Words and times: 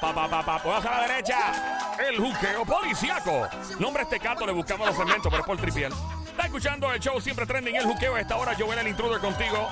Pa, 0.00 0.44
pa, 0.44 0.62
pues 0.62 0.84
a 0.84 0.90
la 0.90 1.08
derecha. 1.08 1.96
El 1.98 2.16
juqueo 2.18 2.64
policiaco. 2.64 3.48
Nombre 3.78 4.02
este 4.04 4.18
cato, 4.18 4.46
le 4.46 4.52
buscamos 4.52 4.86
los 4.86 4.96
segmentos, 4.96 5.26
pero 5.30 5.42
es 5.42 5.46
por 5.46 5.56
tripiel. 5.58 5.92
Está 6.26 6.44
escuchando 6.44 6.92
el 6.92 7.00
show 7.00 7.20
siempre 7.20 7.46
trending 7.46 7.76
el 7.76 7.84
juqueo. 7.84 8.14
A 8.14 8.20
esta 8.20 8.36
hora, 8.36 8.54
Joel 8.58 8.78
el 8.78 8.88
intruder 8.88 9.20
contigo. 9.20 9.68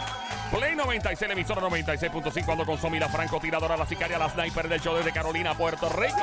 Play 0.50 0.74
96, 0.74 1.28
la 1.28 1.32
emisora 1.34 1.60
96.5. 1.62 2.50
Ando 2.52 2.64
con 2.64 2.78
Somi, 2.78 2.98
la 2.98 3.08
francotiradora, 3.08 3.76
la 3.76 3.84
sicaria, 3.86 4.18
la 4.18 4.30
sniper 4.30 4.66
del 4.68 4.80
show 4.80 4.96
desde 4.96 5.12
Carolina, 5.12 5.54
Puerto 5.54 5.88
Rico. 5.90 6.16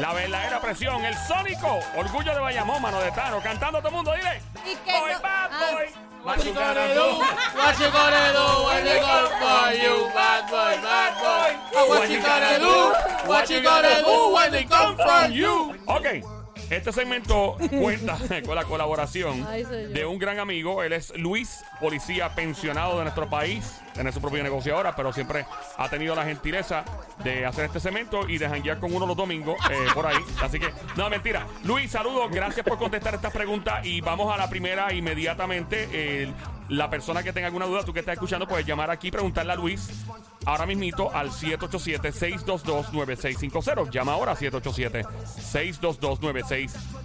La 0.00 0.12
verdadera 0.12 0.60
presión, 0.60 1.04
el 1.04 1.16
sónico. 1.16 1.78
Orgullo 1.96 2.34
de 2.34 2.40
Bayamón, 2.40 2.82
mano 2.82 3.00
de 3.00 3.12
Tano. 3.12 3.40
Cantando 3.40 3.78
todo 3.78 3.88
el 3.88 3.94
mundo, 3.94 4.12
dile. 4.12 4.42
Y 4.66 4.74
que 4.76 4.90
Boy, 4.98 5.12
no- 5.12 5.20
bad 5.20 5.50
Ah. 5.52 5.70
boy. 5.72 5.86
What 6.24 6.38
you 6.44 6.52
gonna 6.52 6.88
do? 6.94 7.20
What 7.54 7.78
you 7.78 7.90
gonna 7.92 8.32
do 8.32 8.66
when 8.66 8.84
they 8.84 8.98
come 8.98 9.28
for 9.38 9.72
you, 9.72 10.10
bad 10.12 10.50
boy, 10.50 10.82
bad 10.82 11.14
boy? 11.20 11.56
Oh, 11.76 11.86
what 11.88 12.08
you 12.10 12.20
gonna 12.20 12.58
do? 12.58 12.92
What 13.28 13.48
you 13.48 13.62
gonna 13.62 14.02
do 14.02 14.34
when 14.34 14.50
they 14.50 14.64
come 14.64 14.96
for 14.96 15.30
you? 15.30 15.74
Ok. 15.86 16.37
Este 16.70 16.92
segmento 16.92 17.56
cuenta 17.70 18.18
con 18.46 18.54
la 18.54 18.64
colaboración 18.64 19.46
Ay, 19.48 19.64
de 19.64 20.04
un 20.04 20.18
gran 20.18 20.38
amigo. 20.38 20.82
Él 20.82 20.92
es 20.92 21.12
Luis, 21.16 21.64
policía 21.80 22.34
pensionado 22.34 22.98
de 22.98 23.04
nuestro 23.04 23.28
país. 23.30 23.80
Tiene 23.98 24.12
su 24.12 24.20
propio 24.20 24.44
negocio 24.44 24.76
ahora, 24.76 24.94
pero 24.94 25.12
siempre 25.12 25.44
ha 25.76 25.88
tenido 25.88 26.14
la 26.14 26.24
gentileza 26.24 26.84
de 27.24 27.44
hacer 27.44 27.64
este 27.64 27.80
segmento 27.80 28.28
y 28.28 28.38
de 28.38 28.48
janguear 28.48 28.78
con 28.78 28.94
uno 28.94 29.06
los 29.06 29.16
domingos 29.16 29.56
eh, 29.72 29.86
por 29.92 30.06
ahí. 30.06 30.18
Así 30.40 30.60
que, 30.60 30.72
no, 30.94 31.10
mentira. 31.10 31.48
Luis, 31.64 31.90
saludos. 31.90 32.30
Gracias 32.30 32.64
por 32.64 32.78
contestar 32.78 33.16
estas 33.16 33.32
preguntas. 33.32 33.84
Y 33.84 34.00
vamos 34.00 34.32
a 34.32 34.36
la 34.36 34.48
primera 34.48 34.94
inmediatamente. 34.94 36.32
La 36.68 36.88
persona 36.88 37.24
que 37.24 37.32
tenga 37.32 37.48
alguna 37.48 37.66
duda, 37.66 37.82
tú 37.82 37.92
que 37.92 37.98
estás 37.98 38.12
escuchando, 38.12 38.46
puedes 38.46 38.64
llamar 38.64 38.92
aquí 38.92 39.08
y 39.08 39.10
preguntarle 39.10 39.54
a 39.54 39.56
Luis 39.56 40.06
ahora 40.44 40.64
mismito 40.64 41.12
al 41.12 41.30
787-622-9650. 41.30 43.90
Llama 43.90 44.12
ahora 44.12 44.36
787-622-9650. 44.36 46.97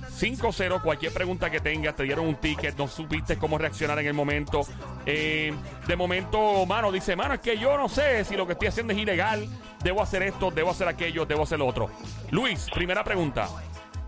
Cualquier 0.83 1.13
pregunta 1.13 1.49
que 1.49 1.59
tengas, 1.59 1.95
te 1.95 2.03
dieron 2.03 2.27
un 2.27 2.35
ticket, 2.35 2.77
no 2.77 2.87
supiste 2.87 3.37
cómo 3.37 3.57
reaccionar 3.57 3.97
en 3.99 4.07
el 4.07 4.13
momento. 4.13 4.61
Eh, 5.05 5.53
de 5.87 5.95
momento, 5.95 6.65
mano, 6.65 6.91
dice, 6.91 7.15
mano, 7.15 7.33
es 7.35 7.39
que 7.39 7.57
yo 7.57 7.77
no 7.77 7.89
sé 7.89 8.23
si 8.25 8.35
lo 8.35 8.45
que 8.45 8.53
estoy 8.53 8.67
haciendo 8.67 8.93
es 8.93 8.99
ilegal. 8.99 9.47
Debo 9.83 10.01
hacer 10.01 10.23
esto, 10.23 10.51
debo 10.51 10.71
hacer 10.71 10.87
aquello, 10.87 11.25
debo 11.25 11.43
hacer 11.43 11.59
lo 11.59 11.67
otro. 11.67 11.89
Luis, 12.31 12.67
primera 12.73 13.03
pregunta. 13.03 13.47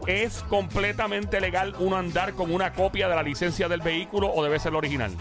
¿Es 0.07 0.43
completamente 0.43 1.41
legal 1.41 1.73
uno 1.79 1.95
andar 1.95 2.33
con 2.33 2.53
una 2.53 2.73
copia 2.73 3.07
de 3.07 3.15
la 3.15 3.23
licencia 3.23 3.67
del 3.67 3.81
vehículo 3.81 4.31
o 4.31 4.43
debe 4.43 4.59
ser 4.59 4.73
la 4.73 4.77
original? 4.79 5.11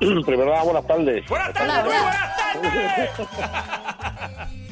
Primero, 0.00 0.46
nada, 0.46 0.62
buenas 0.62 0.86
tardes. 0.86 1.28
Buenas 1.28 1.52
tardes, 1.52 1.72
Hola, 1.72 1.84
Luis, 1.84 2.00
buenas 2.02 3.16
tardes. 3.16 4.60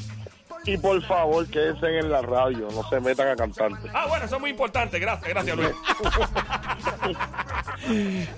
Y 0.67 0.77
por 0.79 1.01
favor, 1.03 1.47
quédense 1.48 1.98
en 1.98 2.11
la 2.11 2.23
radio, 2.23 2.69
no 2.73 2.89
se 2.89 2.98
metan 3.01 3.29
a 3.29 3.37
cantantes. 3.37 3.91
Ah, 3.95 4.07
bueno, 4.09 4.25
eso 4.25 4.37
es 4.37 4.41
muy 4.41 4.51
importante. 4.51 4.98
Gracias, 4.98 5.29
gracias, 5.29 5.57
Luis. 5.57 5.70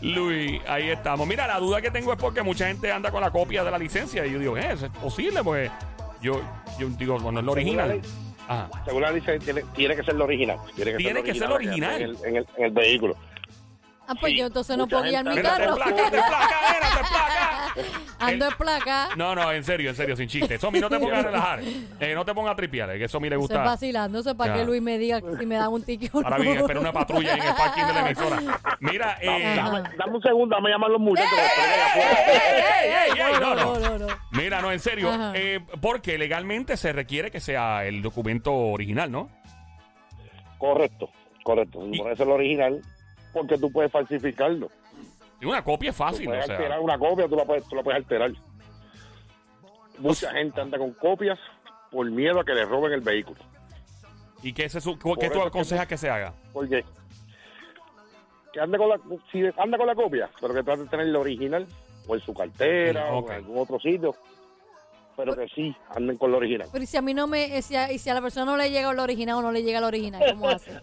Luis, 0.03 0.61
ahí 0.67 0.91
estamos. 0.91 1.27
Mira, 1.27 1.47
la 1.47 1.59
duda 1.59 1.81
que 1.81 1.91
tengo 1.91 2.13
es 2.13 2.19
porque 2.19 2.43
mucha 2.43 2.67
gente 2.67 2.91
anda 2.91 3.11
con 3.11 3.21
la 3.21 3.31
copia 3.31 3.63
de 3.65 3.71
la 3.71 3.79
licencia 3.79 4.27
y 4.27 4.33
yo 4.33 4.39
digo, 4.39 4.57
eh, 4.57 4.69
eso 4.73 4.87
es 4.87 4.93
posible, 4.93 5.43
pues 5.45 5.71
yo, 6.21 6.41
yo 6.79 6.89
digo, 6.99 7.19
bueno, 7.19 7.41
es 7.41 7.47
lo 7.47 7.53
original. 7.53 8.01
Ajá. 8.49 8.69
Según 8.85 9.03
la 9.03 9.11
licencia, 9.11 9.45
tiene, 9.53 9.69
tiene 9.75 9.97
que 9.97 10.03
ser 10.05 10.15
lo 10.15 10.25
original. 10.25 10.59
Tiene 10.75 10.93
que 10.93 10.97
Tiene 10.99 11.23
que 11.23 11.35
ser 11.35 11.49
lo 11.49 11.55
original. 11.57 11.95
En 11.97 12.03
el, 12.11 12.17
en 12.25 12.37
el- 12.37 12.47
en 12.57 12.65
el 12.65 12.71
vehículo. 12.73 13.17
Ah, 14.09 14.15
pues 14.21 14.33
Sí, 14.33 14.39
yo 14.39 14.47
entonces 14.47 14.77
no 14.77 14.85
mucha 14.85 14.97
puedo 14.99 15.09
guiar 15.11 15.25
mi 15.25 15.35
te 15.35 15.43
carro. 15.43 15.75
placa, 15.75 15.95
te 16.11 16.11
placa, 16.11 16.57
mira, 16.73 16.89
te 16.91 16.99
placa. 17.09 17.75
Ando 18.19 18.47
en 18.49 18.55
placa. 18.57 19.09
No, 19.17 19.35
no, 19.35 19.53
en 19.53 19.63
serio, 19.65 19.91
en 19.91 19.97
serio, 19.97 20.17
sin 20.17 20.29
chiste. 20.29 20.59
Somi, 20.59 20.79
no 20.81 20.89
te 20.89 20.99
pongas 20.99 21.19
a 21.19 21.23
relajar. 21.29 21.61
Eh, 22.01 22.15
no 22.15 22.25
te 22.25 22.33
pongas 22.33 22.53
a 22.53 22.57
tripear, 22.57 22.91
eh, 22.91 22.99
que 22.99 23.09
Somi 23.09 23.29
le 23.29 23.35
Estoy 23.37 23.41
gusta. 23.49 23.63
vacilando, 23.63 24.21
eso 24.21 24.31
es 24.31 24.37
para 24.37 24.55
que 24.55 24.65
Luis 24.65 24.81
me 24.81 24.97
diga 24.99 25.21
si 25.39 25.45
me 25.45 25.57
dan 25.57 25.69
un 25.73 25.83
ticket 25.83 26.15
o 26.15 26.21
no. 26.23 26.27
Ahora 26.27 26.39
bien, 26.39 26.57
espera 26.59 26.81
una 26.81 26.93
patrulla 26.93 27.35
en 27.35 27.43
el 27.43 27.55
parking 27.55 27.85
de 27.85 27.93
la 27.93 28.01
emisora. 28.07 28.41
Mira, 28.81 29.19
eh. 29.21 29.55
Dame, 29.57 29.83
dame 29.99 30.13
un 30.17 30.23
segundo, 30.23 30.57
dame 30.57 30.69
a 30.71 30.73
llamar 30.73 30.89
a 30.91 30.93
los 30.93 31.01
muchachos. 31.01 31.31
No, 33.41 33.55
no. 33.55 33.99
no. 33.99 34.07
Mira, 34.33 34.61
no, 34.63 34.73
en 34.73 34.81
serio. 34.81 35.11
Eh, 35.35 35.61
porque 35.81 36.17
legalmente 36.19 36.77
se 36.77 36.93
requiere 36.93 37.31
que 37.31 37.41
sea 37.41 37.85
el 37.85 38.03
documento 38.03 38.53
original, 38.55 39.11
¿no? 39.11 39.29
Correcto, 40.59 41.11
correcto. 41.43 41.87
Y- 41.91 42.01
No 42.01 42.11
es 42.11 42.19
el 42.21 42.31
original 42.31 42.81
porque 43.37 43.59
tú 43.59 43.71
puedes 43.71 43.93
falsificarlo. 43.93 44.71
Y 45.41 45.45
una 45.45 45.63
copia 45.63 45.91
es 45.91 45.97
Tú 45.97 46.03
fácil, 46.03 46.25
puedes 46.27 46.45
o 46.45 46.47
sea. 46.47 46.57
alterar 46.57 46.81
una 46.81 46.99
copia, 46.99 47.29
tú 47.29 47.37
la 47.37 47.45
puedes, 47.45 47.69
tú 47.69 47.77
la 47.77 47.83
puedes 47.83 47.99
alterar. 47.99 48.33
Mucha 49.99 50.31
gente 50.33 50.61
anda 50.61 50.79
con 50.79 50.93
copias 50.95 51.39
por 51.91 52.11
miedo 52.11 52.41
a 52.41 52.45
que 52.45 52.53
le 52.55 52.65
roben 52.65 52.93
el 52.93 53.01
vehículo. 53.01 53.39
¿Y 54.43 54.53
qué, 54.53 54.69
se, 54.69 54.81
su- 54.81 54.99
qué 54.99 55.29
tú 55.31 55.41
que- 55.41 55.47
aconsejas 55.47 55.87
que 55.87 55.97
se 55.99 56.09
haga? 56.11 56.33
Porque 56.53 56.85
que 58.53 58.61
ande 58.61 58.79
con 58.79 58.89
la, 58.89 58.99
si 59.31 59.43
anda 59.59 59.77
con 59.77 59.87
la 59.87 59.95
copia, 59.95 60.31
pero 60.41 60.55
que 60.55 60.63
trate 60.63 60.83
de 60.85 60.89
tener 60.89 61.07
la 61.09 61.19
original, 61.19 61.67
o 62.09 62.15
en 62.15 62.21
su 62.23 62.33
cartera, 62.33 63.13
o 63.13 63.27
en 63.29 63.35
algún 63.37 63.59
otro 63.59 63.79
sitio, 63.79 64.15
pero 65.17 65.35
que 65.35 65.47
sí 65.49 65.75
anden 65.95 66.17
con 66.17 66.31
la 66.31 66.39
original. 66.39 66.69
Pero 66.73 66.85
¿y 66.85 66.87
si 66.87 66.97
a 66.97 67.03
mí 67.03 67.13
no 67.13 67.27
me, 67.27 67.61
si 67.63 67.77
a, 67.77 67.91
y 67.93 67.99
si 67.99 68.09
a 68.09 68.15
la 68.15 68.23
persona 68.23 68.47
no 68.47 68.57
le 68.57 68.71
llega 68.71 68.93
lo 68.95 69.03
original 69.03 69.37
o 69.37 69.43
no 69.43 69.53
le 69.53 69.63
llega 69.63 69.81
lo 69.81 69.87
original, 69.89 70.23
¿cómo 70.33 70.49
hace? 70.49 70.73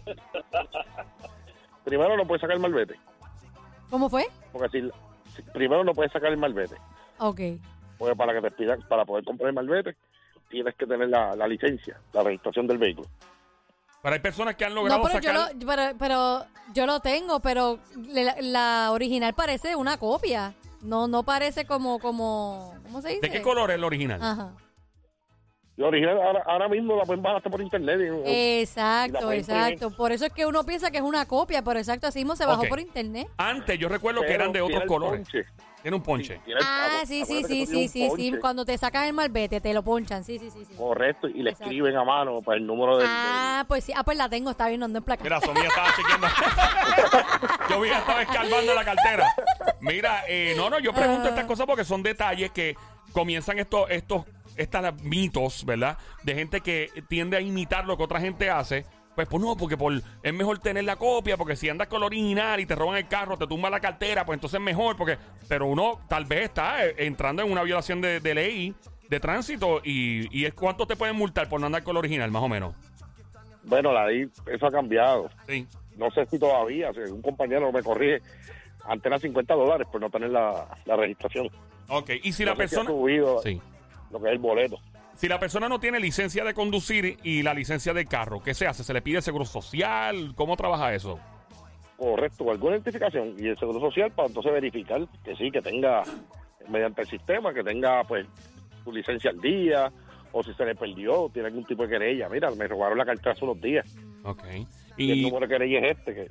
Primero 1.84 2.16
no 2.16 2.26
puedes 2.26 2.40
sacar 2.40 2.56
el 2.56 2.62
malvete, 2.62 2.98
¿Cómo 3.90 4.08
fue? 4.08 4.26
porque 4.52 4.80
si, 4.80 4.90
si- 5.36 5.42
primero 5.52 5.84
no 5.84 5.92
puedes 5.92 6.12
sacar 6.12 6.30
el 6.30 6.38
malvete, 6.38 6.76
Ok. 7.18 7.40
porque 7.98 8.16
para 8.16 8.32
que 8.32 8.40
te 8.40 8.50
pidan, 8.52 8.80
para 8.88 9.04
poder 9.04 9.24
comprar 9.24 9.48
el 9.48 9.54
malvete, 9.54 9.96
tienes 10.48 10.74
que 10.76 10.86
tener 10.86 11.08
la, 11.08 11.36
la 11.36 11.46
licencia, 11.46 12.00
la 12.12 12.22
registración 12.22 12.66
del 12.66 12.78
vehículo. 12.78 13.08
Pero 14.02 14.14
hay 14.14 14.20
personas 14.20 14.54
que 14.56 14.64
han 14.64 14.74
logrado 14.74 14.98
No, 15.00 15.04
pero 15.06 15.20
yo, 15.20 15.30
sacar... 15.30 15.54
lo, 15.54 15.66
pero, 15.66 15.82
pero 15.98 16.44
yo 16.74 16.86
lo 16.86 17.00
tengo, 17.00 17.40
pero 17.40 17.78
la, 18.12 18.36
la 18.40 18.92
original 18.92 19.32
parece 19.34 19.76
una 19.76 19.96
copia. 19.98 20.54
No, 20.82 21.08
no 21.08 21.22
parece 21.22 21.64
como, 21.66 21.98
como, 21.98 22.74
¿cómo 22.84 23.00
se 23.00 23.08
dice? 23.08 23.20
¿De 23.22 23.30
qué 23.30 23.40
color 23.40 23.70
es 23.70 23.76
el 23.76 23.84
original? 23.84 24.22
Ajá. 24.22 24.52
La 25.76 25.88
original 25.88 26.20
ahora, 26.22 26.42
ahora 26.46 26.68
mismo 26.68 26.96
la 26.96 27.02
pueden 27.04 27.20
bajar 27.22 27.38
hasta 27.38 27.50
por 27.50 27.60
internet. 27.60 27.98
y- 28.00 28.30
Y 28.30 28.60
Exacto, 28.60 29.32
exacto. 29.32 29.90
Por 29.90 30.12
eso 30.12 30.24
es 30.26 30.32
que 30.32 30.46
uno 30.46 30.62
piensa 30.64 30.90
que 30.92 30.98
es 30.98 31.02
una 31.02 31.26
copia, 31.26 31.62
pero 31.62 31.78
exacto, 31.80 32.06
así 32.06 32.20
mismo 32.20 32.36
se 32.36 32.46
bajó 32.46 32.62
por 32.68 32.78
internet. 32.78 33.28
Antes 33.36 33.76
yo 33.78 33.88
recuerdo 33.88 34.20
que 34.22 34.32
eran 34.32 34.52
de 34.52 34.60
otros 34.60 34.84
colores. 34.84 35.20
ponche. 35.28 35.44
Tiene 35.82 35.96
un 35.98 36.02
ponche. 36.02 36.40
Ah, 36.64 37.00
sí, 37.04 37.24
sí, 37.26 37.42
sí, 37.44 37.66
sí, 37.66 37.88
sí, 37.88 38.08
sí. 38.16 38.32
Cuando 38.40 38.64
te 38.64 38.78
sacas 38.78 39.06
el 39.06 39.12
malvete, 39.12 39.60
te 39.60 39.74
lo 39.74 39.82
ponchan. 39.82 40.24
Sí, 40.24 40.38
sí, 40.38 40.48
sí. 40.50 40.64
sí. 40.64 40.74
Correcto, 40.76 41.28
y 41.28 41.42
le 41.42 41.50
Exacto. 41.50 41.64
escriben 41.64 41.94
a 41.96 42.04
mano 42.04 42.40
para 42.40 42.56
el 42.56 42.66
número 42.66 42.96
del... 42.96 43.06
Ah, 43.10 43.64
pues 43.68 43.84
sí. 43.84 43.92
Ah, 43.94 44.02
pues 44.02 44.16
la 44.16 44.28
tengo, 44.30 44.50
está 44.50 44.68
bien, 44.68 44.80
no 44.80 44.86
ando 44.86 44.98
en 45.00 45.04
placa. 45.04 45.22
Mira, 45.22 45.40
Somía 45.42 45.68
estaba 45.68 45.88
chequeando. 45.94 46.26
yo 47.68 47.80
vi 47.82 47.90
estaba 47.90 48.22
escarbando 48.22 48.74
la 48.74 48.84
cartera. 48.84 49.34
Mira, 49.80 50.22
eh, 50.28 50.54
no, 50.56 50.70
no, 50.70 50.78
yo 50.78 50.92
pregunto 50.94 51.28
estas 51.28 51.44
cosas 51.44 51.66
porque 51.66 51.84
son 51.84 52.02
detalles 52.02 52.50
que 52.52 52.74
comienzan 53.12 53.58
estos, 53.58 53.90
estos, 53.90 54.24
estas 54.56 55.02
mitos, 55.02 55.64
¿verdad? 55.64 55.98
De 56.22 56.34
gente 56.34 56.60
que 56.60 56.90
tiende 57.08 57.36
a 57.36 57.40
imitar 57.40 57.86
lo 57.86 57.96
que 57.96 58.02
otra 58.02 58.20
gente 58.20 58.50
hace. 58.50 58.84
Pues, 59.14 59.28
pues 59.28 59.40
no, 59.42 59.56
porque 59.56 59.76
por, 59.76 59.92
es 60.22 60.34
mejor 60.34 60.58
tener 60.58 60.84
la 60.84 60.96
copia, 60.96 61.36
porque 61.36 61.54
si 61.54 61.68
andas 61.68 61.86
con 61.86 62.00
la 62.00 62.06
original 62.06 62.58
y 62.58 62.66
te 62.66 62.74
roban 62.74 62.96
el 62.96 63.06
carro, 63.06 63.36
te 63.36 63.46
tumba 63.46 63.70
la 63.70 63.78
cartera, 63.78 64.24
pues 64.26 64.36
entonces 64.36 64.58
es 64.58 64.64
mejor, 64.64 64.96
porque, 64.96 65.16
pero 65.48 65.66
uno 65.66 66.00
tal 66.08 66.24
vez 66.24 66.44
está 66.46 66.84
eh, 66.84 66.94
entrando 66.98 67.42
en 67.42 67.52
una 67.52 67.62
violación 67.62 68.00
de, 68.00 68.18
de 68.18 68.34
ley 68.34 68.74
de 69.08 69.20
tránsito 69.20 69.80
y, 69.84 70.26
y 70.36 70.46
es 70.46 70.54
cuánto 70.54 70.86
te 70.86 70.96
pueden 70.96 71.14
multar 71.14 71.48
por 71.48 71.60
no 71.60 71.66
andar 71.66 71.84
con 71.84 71.94
la 71.94 72.00
original, 72.00 72.30
más 72.32 72.42
o 72.42 72.48
menos. 72.48 72.74
Bueno, 73.62 73.92
la 73.92 74.06
ley, 74.06 74.28
eso 74.52 74.66
ha 74.66 74.70
cambiado. 74.72 75.30
Sí. 75.48 75.66
No 75.96 76.10
sé 76.10 76.26
si 76.26 76.38
todavía, 76.38 76.92
si 76.92 76.98
un 77.12 77.22
compañero 77.22 77.70
me 77.70 77.82
corrige, 77.82 78.20
antes 78.84 79.06
eran 79.06 79.20
50 79.20 79.54
dólares 79.54 79.86
por 79.92 80.00
no 80.00 80.10
tener 80.10 80.30
la, 80.30 80.66
la 80.86 80.96
registración. 80.96 81.48
Ok, 81.88 82.10
y 82.22 82.32
si 82.32 82.44
No 82.44 82.50
la 82.50 82.56
sé 82.56 82.68
si 82.68 82.74
ha 82.74 82.78
persona... 82.80 82.90
subido 82.90 83.40
Sí. 83.42 83.60
Lo 84.14 84.20
que 84.20 84.28
es 84.28 84.32
el 84.32 84.38
boleto. 84.38 84.78
Si 85.16 85.28
la 85.28 85.38
persona 85.38 85.68
no 85.68 85.78
tiene 85.78 86.00
licencia 86.00 86.44
de 86.44 86.54
conducir 86.54 87.18
y 87.22 87.42
la 87.42 87.52
licencia 87.52 87.92
de 87.92 88.06
carro, 88.06 88.40
¿qué 88.42 88.54
se 88.54 88.66
hace? 88.66 88.82
¿Se 88.84 88.92
le 88.94 89.02
pide 89.02 89.20
seguro 89.20 89.44
social? 89.44 90.32
¿Cómo 90.34 90.56
trabaja 90.56 90.94
eso? 90.94 91.18
Correcto, 91.96 92.50
alguna 92.50 92.74
identificación 92.76 93.34
y 93.38 93.46
el 93.46 93.58
Seguro 93.58 93.78
Social 93.80 94.10
para 94.10 94.26
entonces 94.28 94.52
verificar 94.52 95.06
que 95.24 95.36
sí, 95.36 95.50
que 95.52 95.62
tenga, 95.62 96.02
mediante 96.68 97.02
el 97.02 97.08
sistema, 97.08 97.54
que 97.54 97.62
tenga 97.62 98.02
pues 98.04 98.26
su 98.82 98.92
licencia 98.92 99.30
al 99.30 99.40
día 99.40 99.92
o 100.32 100.42
si 100.42 100.52
se 100.54 100.64
le 100.64 100.74
perdió, 100.74 101.30
tiene 101.32 101.48
algún 101.48 101.64
tipo 101.64 101.84
de 101.84 101.90
querella. 101.90 102.28
Mira, 102.28 102.50
me 102.50 102.66
robaron 102.66 102.98
la 102.98 103.04
cartera 103.04 103.32
hace 103.32 103.44
unos 103.44 103.60
días 103.60 103.86
Ok. 104.24 104.42
y, 104.96 105.12
el 105.12 105.18
Y, 105.18 105.22
número 105.22 105.46
de 105.46 105.52
querella 105.54 105.78
es 105.86 105.96
este, 105.98 106.14
que, 106.14 106.28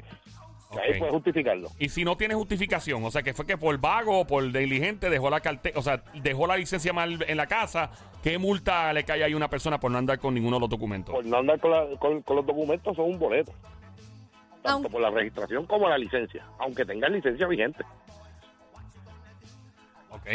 ahí 0.81 0.97
puedes 0.99 1.13
justificarlo. 1.13 1.69
y 1.79 1.89
si 1.89 2.03
no 2.05 2.15
tiene 2.17 2.33
justificación, 2.35 3.03
o 3.03 3.11
sea, 3.11 3.21
que 3.23 3.33
fue 3.33 3.45
que 3.45 3.57
por 3.57 3.77
vago 3.79 4.19
o 4.21 4.27
por 4.27 4.51
diligente 4.51 5.09
dejó 5.09 5.29
la 5.29 5.39
cartera, 5.41 5.77
o 5.77 5.81
sea, 5.81 6.03
dejó 6.15 6.47
la 6.47 6.57
licencia 6.57 6.93
mal 6.93 7.23
en 7.27 7.37
la 7.37 7.47
casa, 7.47 7.91
¿qué 8.23 8.37
multa 8.37 8.91
le 8.93 9.03
cae 9.03 9.23
ahí 9.23 9.33
a 9.33 9.37
una 9.37 9.49
persona 9.49 9.79
por 9.79 9.91
no 9.91 9.97
andar 9.97 10.19
con 10.19 10.33
ninguno 10.33 10.57
de 10.57 10.61
los 10.61 10.69
documentos? 10.69 11.13
Por 11.13 11.25
no 11.25 11.37
andar 11.37 11.59
con, 11.59 11.71
la- 11.71 11.87
con- 11.99 12.21
con 12.21 12.35
los 12.37 12.45
documentos 12.45 12.95
son 12.95 13.05
un 13.05 13.19
boleto. 13.19 13.51
tanto 14.61 14.69
Aunque- 14.69 14.89
por 14.89 15.01
la 15.01 15.09
registración 15.09 15.65
como 15.65 15.89
la 15.89 15.97
licencia, 15.97 16.45
aunque 16.59 16.85
tengan 16.85 17.11
licencia 17.13 17.45
vigente. 17.47 17.83
Ok. 20.09 20.27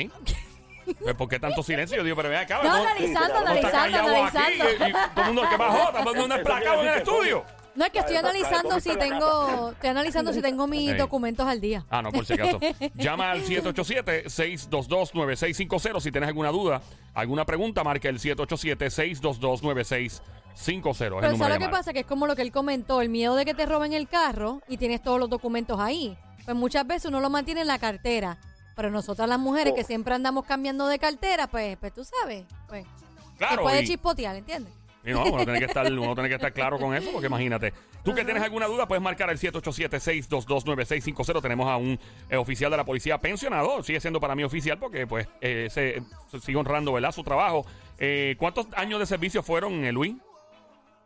Pues, 1.00 1.14
¿Por 1.17 1.29
qué 1.29 1.38
tanto 1.38 1.62
silencio? 1.62 1.99
Yo 1.99 2.05
digo, 2.05 2.17
pero 2.17 2.31
vea 2.31 2.40
acá. 2.40 2.56
No, 2.62 2.70
¿cómo- 2.70 2.75
analizando, 2.85 3.35
no 3.35 3.38
analizando, 3.40 3.79
aquí? 3.99 4.08
analizando. 4.08 4.64
Y- 4.64 4.88
y 4.88 4.93
todo 5.14 5.20
el 5.20 5.26
mundo 5.26 5.43
que 5.50 5.56
bajó, 5.58 5.79
está 5.88 6.02
todo 6.02 6.12
el 6.14 6.19
mundo 6.20 6.35
emplacado 6.37 6.82
en 6.82 6.88
el 6.88 6.94
estudio. 6.99 7.44
No, 7.78 7.84
es 7.84 7.92
que 7.92 8.00
estoy 8.00 8.16
analizando 8.16 8.80
si 8.80 8.96
tengo, 8.96 9.70
estoy 9.70 9.90
analizando 9.90 10.32
si 10.32 10.42
tengo 10.42 10.66
mis 10.66 10.98
documentos 10.98 11.46
al 11.46 11.60
día. 11.60 11.86
Ah, 11.88 12.02
no, 12.02 12.10
por 12.10 12.26
si 12.26 12.32
acaso. 12.34 12.58
Llama 12.94 13.30
al 13.30 13.44
787-622-9650 13.44 16.00
si 16.00 16.10
tienes 16.12 16.28
alguna 16.28 16.50
duda, 16.50 16.82
alguna 17.14 17.44
pregunta, 17.44 17.84
marca 17.84 18.08
el 18.08 18.19
787-622-9650. 18.19 20.20
Es 20.54 20.69
el 20.69 20.82
Pero 21.20 21.36
¿sabes 21.36 21.54
lo 21.54 21.58
que 21.60 21.69
pasa? 21.70 21.92
Que 21.92 22.00
es 22.00 22.06
como 22.06 22.26
lo 22.26 22.34
que 22.34 22.42
él 22.42 22.50
comentó, 22.50 23.00
el 23.00 23.08
miedo 23.08 23.36
de 23.36 23.44
que 23.44 23.54
te 23.54 23.64
roben 23.64 23.92
el 23.92 24.08
carro 24.08 24.60
y 24.69 24.76
tienes 24.76 25.00
todos 25.02 25.20
los 25.20 25.30
documentos 25.30 25.78
ahí. 25.78 26.19
Pues 26.44 26.56
muchas 26.56 26.84
veces 26.86 27.06
uno 27.06 27.20
lo 27.20 27.30
mantiene 27.30 27.60
en 27.60 27.69
la 27.69 27.78
cartera. 27.78 28.38
Pero 28.75 28.90
nosotras 28.90 29.28
las 29.28 29.38
mujeres 29.38 29.75
que 29.75 29.82
Oh. 29.82 29.86
siempre 29.86 30.14
andamos 30.14 30.44
cambiando 30.46 30.86
de 30.86 30.98
cartera, 30.98 31.46
pues, 31.48 31.76
pues 31.78 31.92
tú 31.94 32.04
sabes, 32.04 32.44
pues 32.69 32.84
te 32.84 33.38
Claro, 33.38 33.62
puede 33.62 33.82
y- 33.82 33.86
chispotear, 33.86 34.36
¿entiendes? 34.36 34.72
Y 35.08 35.12
no, 35.12 35.25
uno 35.25 35.44
tiene 35.44 35.58
que 35.58 35.64
estar, 35.64 35.90
uno 35.90 36.14
tiene 36.14 36.28
que 36.28 36.34
estar 36.34 36.52
claro 36.52 36.78
con 36.78 36.94
eso, 36.94 37.10
porque 37.10 37.28
imagínate. 37.28 37.72
Tú 38.05 38.14
que 38.14 38.22
tienes 38.25 38.43
alguna 38.43 38.66
duda, 38.66 38.87
puedes 38.87 39.02
marcar 39.02 39.31
el 39.31 39.38
787-622-9650. 39.38 41.40
Tenemos 41.40 41.66
a 41.69 41.78
un 41.78 41.99
eh, 42.28 42.37
oficial 42.37 42.70
de 42.70 42.76
la 42.76 42.84
policía 42.84 43.16
pensionado. 43.19 43.82
Sigue 43.82 44.00
siendo 44.00 44.20
para 44.20 44.34
mí 44.34 44.44
oficial 44.44 44.78
porque, 44.78 45.06
pues, 45.06 45.26
eh, 45.40 45.69
se, 45.70 46.02
se 46.31 46.40
sigue 46.40 46.58
honrando, 46.58 46.93
¿verdad? 46.93 47.12
Su 47.12 47.25
trabajo. 47.25 47.64
Eh, 47.99 48.37
¿Cuántos 48.38 48.66
años 48.76 49.00
de 49.00 49.06
servicio 49.06 49.43
fueron, 49.43 49.82
eh, 49.84 49.93
Luis? 49.93 50.14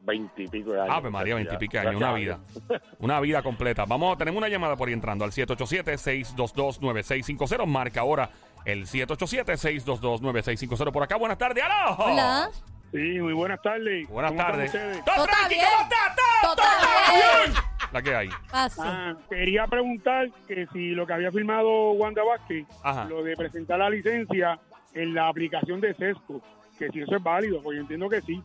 Veintipico 0.00 0.72
de 0.72 0.80
años. 0.80 0.96
Ave 0.96 1.10
María, 1.10 1.34
Ya, 1.34 1.36
veintipico 1.36 1.74
gracias 1.74 1.90
años, 1.90 2.02
una 2.02 2.10
a 2.10 2.14
vida. 2.14 2.40
Una 2.98 3.20
vida 3.20 3.40
completa. 3.42 3.84
Vamos, 3.84 4.18
tenemos 4.18 4.38
una 4.38 4.48
llamada 4.48 4.74
por 4.74 4.88
ahí 4.88 4.94
entrando 4.94 5.24
al 5.24 5.30
787-622-9650. 5.30 7.66
Marca 7.66 8.00
ahora 8.00 8.30
el 8.64 8.84
787-622-9650 8.86 10.90
por 10.92 11.04
acá. 11.04 11.14
Buenas 11.16 11.38
tardes, 11.38 11.62
¡aló! 11.62 11.94
Hola. 11.98 12.50
Sí, 12.92 13.18
muy 13.20 13.32
buenas 13.32 13.60
tardes. 13.62 14.06
Buenas 14.08 14.32
¿Cómo 14.32 14.42
están 14.42 14.52
tardes. 14.70 15.04
¡Todo 15.04 15.24
tranqui! 15.24 15.54
bien. 15.54 15.66
¿Cómo 15.66 15.82
está? 15.82 16.14
¡Todo, 16.42 16.54
Todo 16.56 16.66
está 16.66 17.44
bien! 17.44 17.54
La 17.92 18.02
que 18.02 18.14
hay. 18.14 18.28
Pase. 18.50 18.80
Ah, 18.84 19.14
quería 19.28 19.66
preguntar 19.66 20.28
que 20.46 20.66
si 20.72 20.90
lo 20.90 21.06
que 21.06 21.12
había 21.14 21.30
firmado 21.30 21.92
Wanda 21.92 22.22
Vázquez, 22.22 22.66
Ajá. 22.82 23.06
lo 23.06 23.22
de 23.22 23.34
presentar 23.36 23.78
la 23.78 23.90
licencia 23.90 24.58
en 24.94 25.14
la 25.14 25.28
aplicación 25.28 25.80
de 25.80 25.94
Sesco, 25.94 26.42
que 26.78 26.88
si 26.90 27.00
eso 27.00 27.16
es 27.16 27.22
válido, 27.22 27.62
pues 27.62 27.76
yo 27.76 27.82
entiendo 27.82 28.08
que 28.08 28.20
sí. 28.22 28.42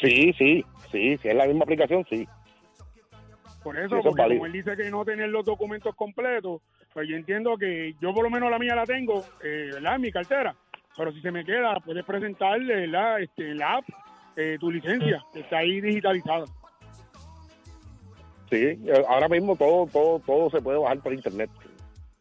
Sí, 0.00 0.32
sí, 0.38 0.64
sí, 0.92 1.18
si 1.18 1.28
es 1.28 1.34
la 1.34 1.46
misma 1.46 1.64
aplicación, 1.64 2.06
sí. 2.08 2.26
Por 3.62 3.74
Sí, 3.76 3.82
eso, 3.82 3.98
eso 3.98 4.08
es 4.10 4.14
porque 4.16 4.34
como 4.34 4.46
él 4.46 4.52
dice 4.52 4.76
que 4.76 4.90
no 4.90 5.04
tener 5.04 5.28
los 5.28 5.44
documentos 5.44 5.94
completos, 5.94 6.62
pues 6.94 7.08
yo 7.08 7.16
entiendo 7.16 7.56
que 7.58 7.94
yo 8.00 8.14
por 8.14 8.22
lo 8.24 8.30
menos 8.30 8.50
la 8.50 8.58
mía 8.58 8.74
la 8.74 8.84
tengo, 8.86 9.24
eh, 9.42 9.70
¿verdad? 9.74 9.96
En 9.96 10.00
mi 10.02 10.12
cartera. 10.12 10.54
Pero 10.96 11.12
si 11.12 11.20
se 11.20 11.30
me 11.30 11.44
queda, 11.44 11.78
puedes 11.84 12.04
presentar 12.04 12.58
¿verdad? 12.60 13.20
Este, 13.20 13.50
en 13.52 13.58
la 13.58 13.76
app 13.76 13.84
eh, 14.36 14.56
tu 14.60 14.70
licencia, 14.70 15.24
que 15.32 15.40
está 15.40 15.58
ahí 15.58 15.80
digitalizada. 15.80 16.44
Sí, 18.50 18.56
eh, 18.56 19.04
ahora 19.08 19.28
mismo 19.28 19.56
todo, 19.56 19.86
todo, 19.86 20.20
todo 20.20 20.50
se 20.50 20.60
puede 20.62 20.78
bajar 20.78 21.00
por 21.00 21.12
internet. 21.12 21.50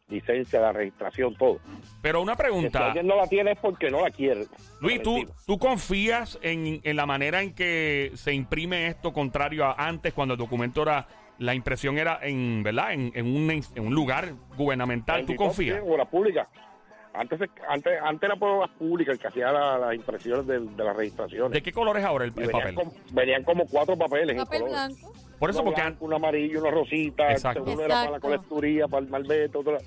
Licencia, 0.10 0.62
la 0.62 0.72
registración, 0.72 1.36
todo. 1.36 1.60
Pero 2.02 2.22
una 2.22 2.36
Que 2.36 2.44
Si 2.44 2.50
pregunta. 2.50 2.88
alguien 2.88 3.08
no 3.08 3.18
la 3.18 3.28
tiene 3.28 3.52
es 3.52 3.60
porque 3.60 3.90
no 3.92 4.02
la 4.02 4.10
quiere. 4.10 4.46
Luis, 4.80 5.02
¿tú. 5.02 5.26
¿tú 5.46 5.58
confías 5.58 6.40
en, 6.42 6.80
en 6.84 6.96
la 6.96 7.06
manera 7.06 7.42
en 7.42 7.54
que 7.54 8.12
se 8.16 8.34
imprime 8.34 8.88
esto 8.88 9.12
contrario 9.12 9.66
a 9.66 9.74
antes 9.74 10.14
cuando 10.14 10.36
el 10.36 10.38
documento 10.40 10.84
era, 10.84 11.08
la 11.40 11.54
impresión 11.54 11.98
era 11.98 12.20
en, 12.22 12.64
¿verdad? 12.64 12.94
En, 12.94 13.12
en, 13.16 13.26
un, 13.28 13.52
en 13.52 13.86
un 13.86 13.94
lugar 13.94 14.34
gubernamental. 14.56 15.26
¿Tú 15.26 15.36
confías? 15.36 15.78
sí, 15.78 15.84
obras 15.86 16.08
públicas. 16.08 16.48
Antes, 17.18 17.40
se- 17.40 17.50
antes, 17.68 18.00
antes 18.04 18.30
era 18.30 18.36
por 18.38 18.50
obras 18.50 18.70
públicas 18.78 19.14
el 19.14 19.20
que 19.20 19.28
hacía 19.28 19.52
la- 19.52 19.78
las 19.78 19.96
impresiones 19.96 20.46
de, 20.46 20.60
de 20.60 20.84
las 20.84 20.96
registraciones. 20.96 21.52
¿De 21.52 21.62
qué 21.62 21.72
color 21.72 21.98
es 21.98 22.06
ahora 22.06 22.26
el, 22.26 22.32
Y 22.36 22.42
el 22.42 22.48
venían, 22.48 22.60
papel? 22.62 22.76
como, 22.76 22.92
venían 23.12 23.44
como 23.44 23.66
cuatro 23.66 23.98
papeles 23.98 24.32
en 24.38 24.44
Papel 24.44 24.62
colores. 24.62 24.88
blanco. 25.02 25.14
Por 25.40 25.50
eso, 25.50 25.60
uno 25.62 25.66
porque 25.72 25.82
blanco, 25.82 26.06
uno 26.06 26.16
amarillo, 26.16 26.62
una 26.62 26.72
rosita, 26.72 27.32
Exacto. 27.32 27.64
uno 27.64 27.72
era 27.82 27.88
para 27.88 27.90
la 28.02 28.06
Exacto. 28.18 28.28
colecturía, 28.28 28.88
para 28.88 29.04
el 29.04 29.10
malvete, 29.10 29.58
otro 29.58 29.78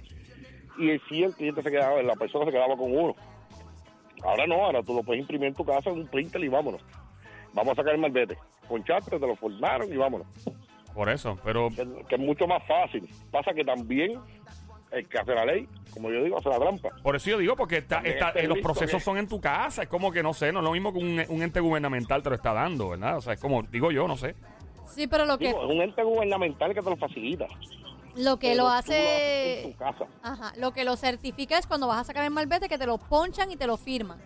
y 0.78 0.98
sí 1.08 1.22
el 1.22 1.34
cliente 1.34 1.62
se 1.62 1.70
quedaba, 1.70 2.02
la 2.02 2.14
persona 2.14 2.44
se 2.46 2.52
quedaba 2.52 2.76
con 2.76 2.96
uno. 2.96 3.14
Ahora 4.22 4.46
no, 4.46 4.64
ahora 4.64 4.82
tú 4.82 4.94
lo 4.94 5.02
puedes 5.02 5.20
imprimir 5.20 5.48
en 5.48 5.54
tu 5.54 5.64
casa 5.64 5.90
en 5.90 5.98
un 6.00 6.06
printer 6.08 6.42
y 6.42 6.48
vámonos. 6.48 6.82
Vamos 7.52 7.72
a 7.72 7.76
sacar 7.76 7.94
el 7.94 8.00
malvete. 8.00 8.36
Ponchaste, 8.68 9.18
te 9.18 9.26
lo 9.26 9.34
formaron 9.36 9.92
y 9.92 9.96
vámonos. 9.96 10.26
por 10.94 11.08
eso, 11.08 11.38
pero 11.44 11.68
Que, 11.70 11.86
que 12.08 12.14
es 12.16 12.20
mucho 12.20 12.46
más 12.46 12.62
fácil. 12.66 13.08
Pasa 13.30 13.52
que 13.52 13.64
también 13.64 14.18
el 14.92 15.08
que 15.08 15.18
hace 15.18 15.34
la 15.34 15.44
ley, 15.44 15.68
como 15.94 16.10
yo 16.10 16.22
digo, 16.24 16.38
hace 16.38 16.48
la 16.48 16.58
trampa. 16.58 16.88
por 17.02 17.14
eso 17.16 17.30
yo 17.30 17.38
digo, 17.38 17.54
porque 17.56 17.78
está, 17.78 17.98
está- 18.00 18.28
está 18.30 18.40
eh, 18.40 18.46
los 18.48 18.58
procesos 18.58 19.00
que- 19.00 19.04
son 19.04 19.18
en 19.18 19.28
tu 19.28 19.40
casa. 19.40 19.82
Es 19.84 19.88
como 19.88 20.10
que 20.12 20.22
no 20.22 20.34
sé, 20.34 20.52
no 20.52 20.58
es 20.60 20.64
lo 20.64 20.72
mismo 20.72 20.92
que 20.92 20.98
un, 20.98 21.22
un 21.28 21.42
ente 21.42 21.60
gubernamental 21.60 22.22
te 22.22 22.30
lo 22.30 22.36
está 22.36 22.52
dando, 22.52 22.90
¿verdad? 22.90 23.16
O 23.16 23.20
sea, 23.20 23.34
es 23.34 23.40
como, 23.40 23.62
digo 23.62 23.90
yo, 23.92 24.08
no 24.08 24.16
sé. 24.16 24.34
Sí, 24.88 25.06
pero 25.06 25.24
lo 25.24 25.38
que, 25.38 25.50
es 25.50 25.54
un 25.54 25.80
ente 25.80 26.02
gubernamental 26.02 26.74
que 26.74 26.82
te 26.82 26.90
lo 26.90 26.96
facilita. 26.96 27.46
lo 28.16 28.38
que 28.38 28.50
Pero 28.50 28.64
lo 28.64 28.68
hace... 28.68 29.62
en 29.66 29.72
tu 29.72 29.78
casa. 29.78 30.04
Ajá, 30.22 30.52
lo 30.56 30.72
que 30.72 30.84
lo 30.84 30.96
certifica 30.96 31.56
es 31.58 31.66
cuando 31.68 31.86
vas 31.86 31.98
a 32.00 32.04
sacar 32.04 32.24
el 32.24 32.30
malvete 32.32 32.68
que 32.68 32.76
te 32.78 32.86
lo 32.86 32.98
ponchan 32.98 33.50
y 33.52 33.56
te 33.56 33.68
lo 33.68 33.76
firman. 33.76 34.18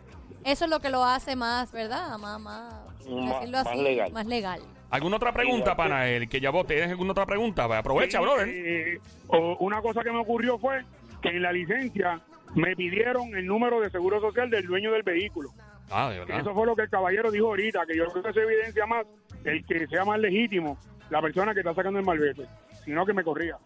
Eso 0.45 0.65
es 0.65 0.71
lo 0.71 0.81
que 0.81 0.89
lo 0.91 1.05
hace 1.05 1.37
más, 1.37 1.71
¿verdad? 1.73 2.17
Más, 2.19 2.41
más, 2.41 2.73
Más- 3.07 3.35
decirlo 3.41 3.59
más 3.59 3.67
así, 3.67 3.83
legal. 3.83 4.13
Más 4.13 4.27
legal. 4.27 4.61
¿Alguna 4.95 5.17
otra 5.17 5.33
pregunta, 5.33 5.75
pana? 5.75 6.07
El 6.09 6.29
que 6.29 6.39
ya 6.41 6.51
vote, 6.51 6.75
¿tienes 6.75 6.91
alguna 6.91 7.11
otra 7.11 7.27
pregunta? 7.27 7.67
Pues 7.67 7.79
Aprovecha, 7.81 8.19
Sí, 8.19 8.23
brother. 8.25 8.49
eh, 8.49 8.99
o- 9.27 9.57
una 9.59 9.83
cosa 9.83 10.03
que 10.05 10.13
me 10.13 10.19
ocurrió 10.21 10.57
fue 10.57 10.83
que 11.21 11.31
en 11.31 11.43
la 11.43 11.53
licencia 11.53 12.21
me 12.55 12.77
pidieron 12.77 13.35
el 13.35 13.45
número 13.45 13.81
de 13.81 13.91
seguro 13.91 14.21
social 14.21 14.49
del 14.51 14.65
dueño 14.67 14.93
del 14.93 15.03
vehículo. 15.03 15.49
Ah, 15.91 16.11
de 16.11 16.21
verdad. 16.21 16.39
Eso 16.41 16.55
fue 16.55 16.65
lo 16.65 16.77
que 16.77 16.83
el 16.83 16.91
caballero 16.91 17.33
dijo 17.33 17.47
ahorita, 17.49 17.85
que 17.87 17.97
yo 17.97 18.05
creo 18.07 18.23
que 18.23 18.33
se 18.35 18.41
evidencia 18.43 18.87
más 18.87 19.05
el 19.45 19.67
que 19.67 19.85
sea 19.89 20.05
más 20.05 20.21
legítimo 20.21 20.79
la 21.11 21.21
persona 21.21 21.53
que 21.55 21.61
está 21.61 21.75
sacando 21.75 21.99
el 21.99 22.05
malvete, 22.07 22.45
sino 22.85 23.05
que 23.05 23.13
me 23.13 23.25
corría. 23.25 23.57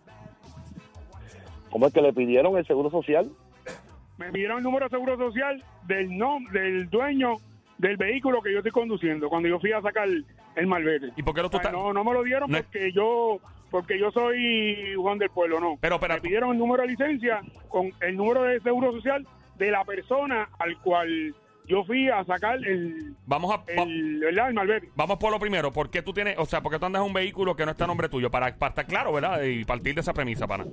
¿Cómo 1.70 1.86
es 1.86 1.92
que 1.92 2.00
le 2.00 2.12
pidieron 2.14 2.56
el 2.56 2.66
seguro 2.66 2.90
social? 2.90 3.30
Me 4.16 4.32
pidieron 4.32 4.56
el 4.58 4.64
número 4.64 4.86
de 4.86 4.90
seguro 4.90 5.16
social 5.18 5.62
del 5.86 6.16
nom 6.16 6.42
del 6.46 6.88
dueño 6.88 7.34
del 7.76 7.96
vehículo 7.98 8.40
que 8.40 8.50
yo 8.50 8.58
estoy 8.58 8.72
conduciendo 8.72 9.28
cuando 9.28 9.48
yo 9.50 9.60
fui 9.60 9.72
a 9.72 9.82
sacar 9.82 10.08
el, 10.56 10.66
malvete. 10.66 11.12
¿Y 11.16 11.22
por 11.22 11.34
qué 11.34 11.42
no 11.42 11.50
tú 11.50 11.56
estás...? 11.58 11.72
no, 11.72 11.92
no 11.92 12.04
me 12.04 12.12
lo 12.12 12.22
dieron 12.22 12.50
No 12.50 12.58
porque 12.58 12.92
yo 12.92 13.40
porque 13.70 13.98
yo 13.98 14.10
soy 14.10 14.94
Juan 14.96 15.18
del 15.18 15.28
Pueblo, 15.30 15.60
no. 15.60 15.76
Pero, 15.80 16.00
pero, 16.00 16.14
me 16.14 16.20
pidieron 16.22 16.52
el 16.52 16.58
número 16.58 16.82
de 16.82 16.88
licencia 16.88 17.42
con 17.68 17.92
el 18.00 18.16
número 18.16 18.44
de 18.44 18.60
seguro 18.60 18.92
social 18.92 19.26
de 19.58 19.70
la 19.70 19.84
persona 19.84 20.48
al 20.58 20.78
cual 20.78 21.34
yo 21.66 21.84
fui 21.84 22.08
a 22.08 22.24
sacar 22.24 22.56
el, 22.64 23.14
vamos 23.26 23.52
a... 23.52 23.58
va- 23.58 23.82
el, 23.82 24.20
¿verdad? 24.20 24.48
el 24.48 24.54
malvete. 24.54 24.88
Vamos 24.96 25.18
por 25.18 25.30
lo 25.30 25.38
primero. 25.38 25.70
¿Por 25.70 25.90
qué 25.90 26.00
tú 26.00 26.14
tienes, 26.14 26.38
o 26.38 26.46
sea, 26.46 26.62
por 26.62 26.72
qué 26.72 26.78
tú 26.78 26.86
andas 26.86 27.00
en 27.02 27.08
un 27.08 27.12
vehículo 27.12 27.54
que 27.54 27.66
no 27.66 27.72
está 27.72 27.84
a 27.84 27.88
nombre 27.88 28.08
tuyo? 28.08 28.30
Para, 28.30 28.54
para 28.56 28.70
estar 28.70 28.86
claro, 28.86 29.12
¿verdad? 29.12 29.42
Y 29.42 29.66
partir 29.66 29.94
de 29.94 30.00
esa 30.00 30.14
premisa, 30.14 30.46
pana. 30.46 30.64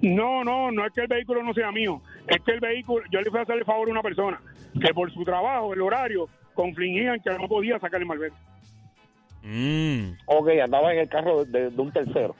No, 0.00 0.42
no, 0.44 0.70
no 0.70 0.86
es 0.86 0.92
que 0.92 1.02
el 1.02 1.08
vehículo 1.08 1.42
no 1.42 1.52
sea 1.52 1.70
mío. 1.72 2.00
Es 2.26 2.40
que 2.42 2.52
el 2.52 2.60
vehículo, 2.60 3.04
yo 3.10 3.20
le 3.20 3.30
fui 3.30 3.38
a 3.38 3.42
hacer 3.42 3.56
el 3.56 3.64
favor 3.66 3.88
a 3.88 3.92
una 3.92 4.02
persona 4.02 4.40
que 4.80 4.94
por 4.94 5.12
su 5.12 5.24
trabajo, 5.24 5.74
el 5.74 5.82
horario, 5.82 6.28
confligían 6.54 7.20
que 7.20 7.30
no 7.38 7.46
podía 7.48 7.78
sacar 7.78 8.00
el 8.00 8.06
malvete. 8.06 8.36
Mm. 9.44 10.16
Ok, 10.26 10.48
andaba 10.62 10.92
en 10.92 11.00
el 11.00 11.08
carro 11.08 11.44
de, 11.44 11.70
de 11.70 11.80
un 11.80 11.92
tercero. 11.92 12.34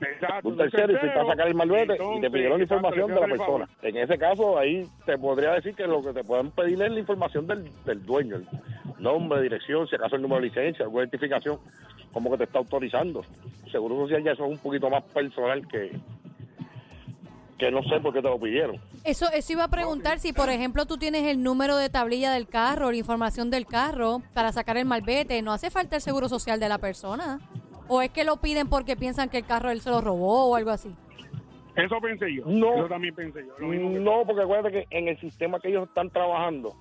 Exacto. 0.00 0.48
Un 0.48 0.56
tercero 0.56 0.92
y 0.92 0.96
fuiste 0.96 1.18
a 1.18 1.26
sacar 1.26 1.46
el 1.46 1.54
malvete 1.54 1.98
y 2.16 2.20
te 2.20 2.30
pidieron 2.30 2.58
la 2.58 2.64
información 2.64 3.08
de 3.14 3.20
la 3.20 3.26
persona. 3.26 3.68
En 3.82 3.96
ese 3.98 4.18
caso, 4.18 4.58
ahí 4.58 4.86
te 5.04 5.18
podría 5.18 5.52
decir 5.52 5.74
que 5.74 5.86
lo 5.86 6.02
que 6.02 6.12
te 6.12 6.24
pueden 6.24 6.50
pedir 6.50 6.80
es 6.82 6.90
la 6.90 6.98
información 6.98 7.46
del, 7.46 7.70
del 7.84 8.04
dueño, 8.04 8.36
el 8.36 8.46
nombre, 8.98 9.42
dirección, 9.42 9.86
si 9.88 9.96
acaso 9.96 10.16
el 10.16 10.22
número 10.22 10.40
de 10.40 10.48
licencia, 10.48 10.84
alguna 10.84 11.02
identificación, 11.02 11.58
como 12.12 12.30
que 12.30 12.38
te 12.38 12.44
está 12.44 12.58
autorizando. 12.58 13.24
Seguro 13.70 13.96
social 13.96 14.24
ya 14.24 14.32
eso 14.32 14.46
es 14.46 14.52
un 14.52 14.58
poquito 14.58 14.88
más 14.88 15.04
personal 15.04 15.66
que 15.68 15.92
que 17.60 17.70
no 17.70 17.82
sé 17.84 18.00
por 18.00 18.12
qué 18.12 18.20
te 18.22 18.28
lo 18.28 18.40
pidieron. 18.40 18.76
Eso, 19.04 19.26
eso 19.32 19.52
iba 19.52 19.64
a 19.64 19.68
preguntar 19.68 20.18
si, 20.18 20.32
por 20.32 20.48
ejemplo, 20.48 20.86
tú 20.86 20.96
tienes 20.96 21.24
el 21.24 21.42
número 21.42 21.76
de 21.76 21.90
tablilla 21.90 22.32
del 22.32 22.48
carro, 22.48 22.90
la 22.90 22.96
información 22.96 23.50
del 23.50 23.66
carro 23.66 24.22
para 24.34 24.50
sacar 24.50 24.76
el 24.78 24.86
malvete. 24.86 25.42
¿No 25.42 25.52
hace 25.52 25.70
falta 25.70 25.96
el 25.96 26.02
seguro 26.02 26.28
social 26.28 26.58
de 26.58 26.68
la 26.68 26.78
persona? 26.78 27.38
¿O 27.86 28.02
es 28.02 28.10
que 28.10 28.24
lo 28.24 28.38
piden 28.38 28.68
porque 28.68 28.96
piensan 28.96 29.28
que 29.28 29.38
el 29.38 29.44
carro 29.44 29.70
él 29.70 29.80
se 29.80 29.90
lo 29.90 30.00
robó 30.00 30.46
o 30.46 30.56
algo 30.56 30.70
así? 30.70 30.90
Eso 31.76 31.96
pensé 32.00 32.34
yo. 32.34 32.44
No. 32.46 32.74
Eso 32.78 32.88
también 32.88 33.14
pensé 33.14 33.44
yo. 33.46 33.52
Lo 33.58 33.68
mismo 33.68 33.90
que- 33.92 33.98
No, 34.00 34.22
porque 34.26 34.42
acuérdate 34.42 34.72
que 34.88 34.96
en 34.98 35.08
el 35.08 35.20
sistema 35.20 35.60
que 35.60 35.68
ellos 35.68 35.86
están 35.88 36.10
trabajando 36.10 36.74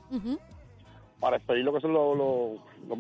para 1.20 1.38
expedir 1.38 1.66
lo 1.66 1.74
que 1.74 1.82
son 1.82 1.94
los, 1.94 2.18
los, 2.18 2.60
los. 2.88 3.00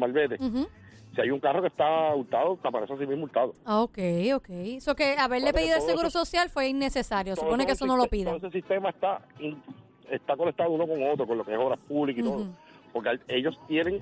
Si 1.15 1.21
hay 1.21 1.31
un 1.31 1.39
carro 1.39 1.61
que 1.61 1.67
está 1.67 2.13
hurtado, 2.15 2.57
te 2.61 2.67
aparece 2.67 2.93
así 2.93 3.05
mismo 3.05 3.23
hurtado. 3.25 3.53
Ah, 3.65 3.81
ok, 3.81 3.97
ok. 4.35 4.49
Eso 4.49 4.95
que 4.95 5.15
haberle 5.17 5.51
pedido 5.53 5.75
el 5.75 5.81
seguro 5.81 6.07
eso- 6.07 6.19
social 6.25 6.49
fue 6.49 6.69
innecesario. 6.69 7.35
Todo- 7.35 7.45
Supone 7.45 7.63
todo 7.63 7.67
que 7.67 7.73
eso 7.73 7.85
no 7.85 7.97
lo 7.97 8.07
pida. 8.07 8.31
Todo 8.35 8.47
ese 8.47 8.51
sistema 8.59 8.89
está 8.89 9.21
in- 9.39 9.61
está 10.09 10.35
conectado 10.37 10.71
uno 10.71 10.87
con 10.87 11.01
otro, 11.09 11.27
con 11.27 11.37
lo 11.37 11.43
que 11.45 11.53
es 11.53 11.59
obras 11.59 11.79
públicas 11.87 12.23
y 12.23 12.27
todo. 12.27 12.47
Porque 12.93 13.19
ellos 13.27 13.59
tienen 13.67 13.99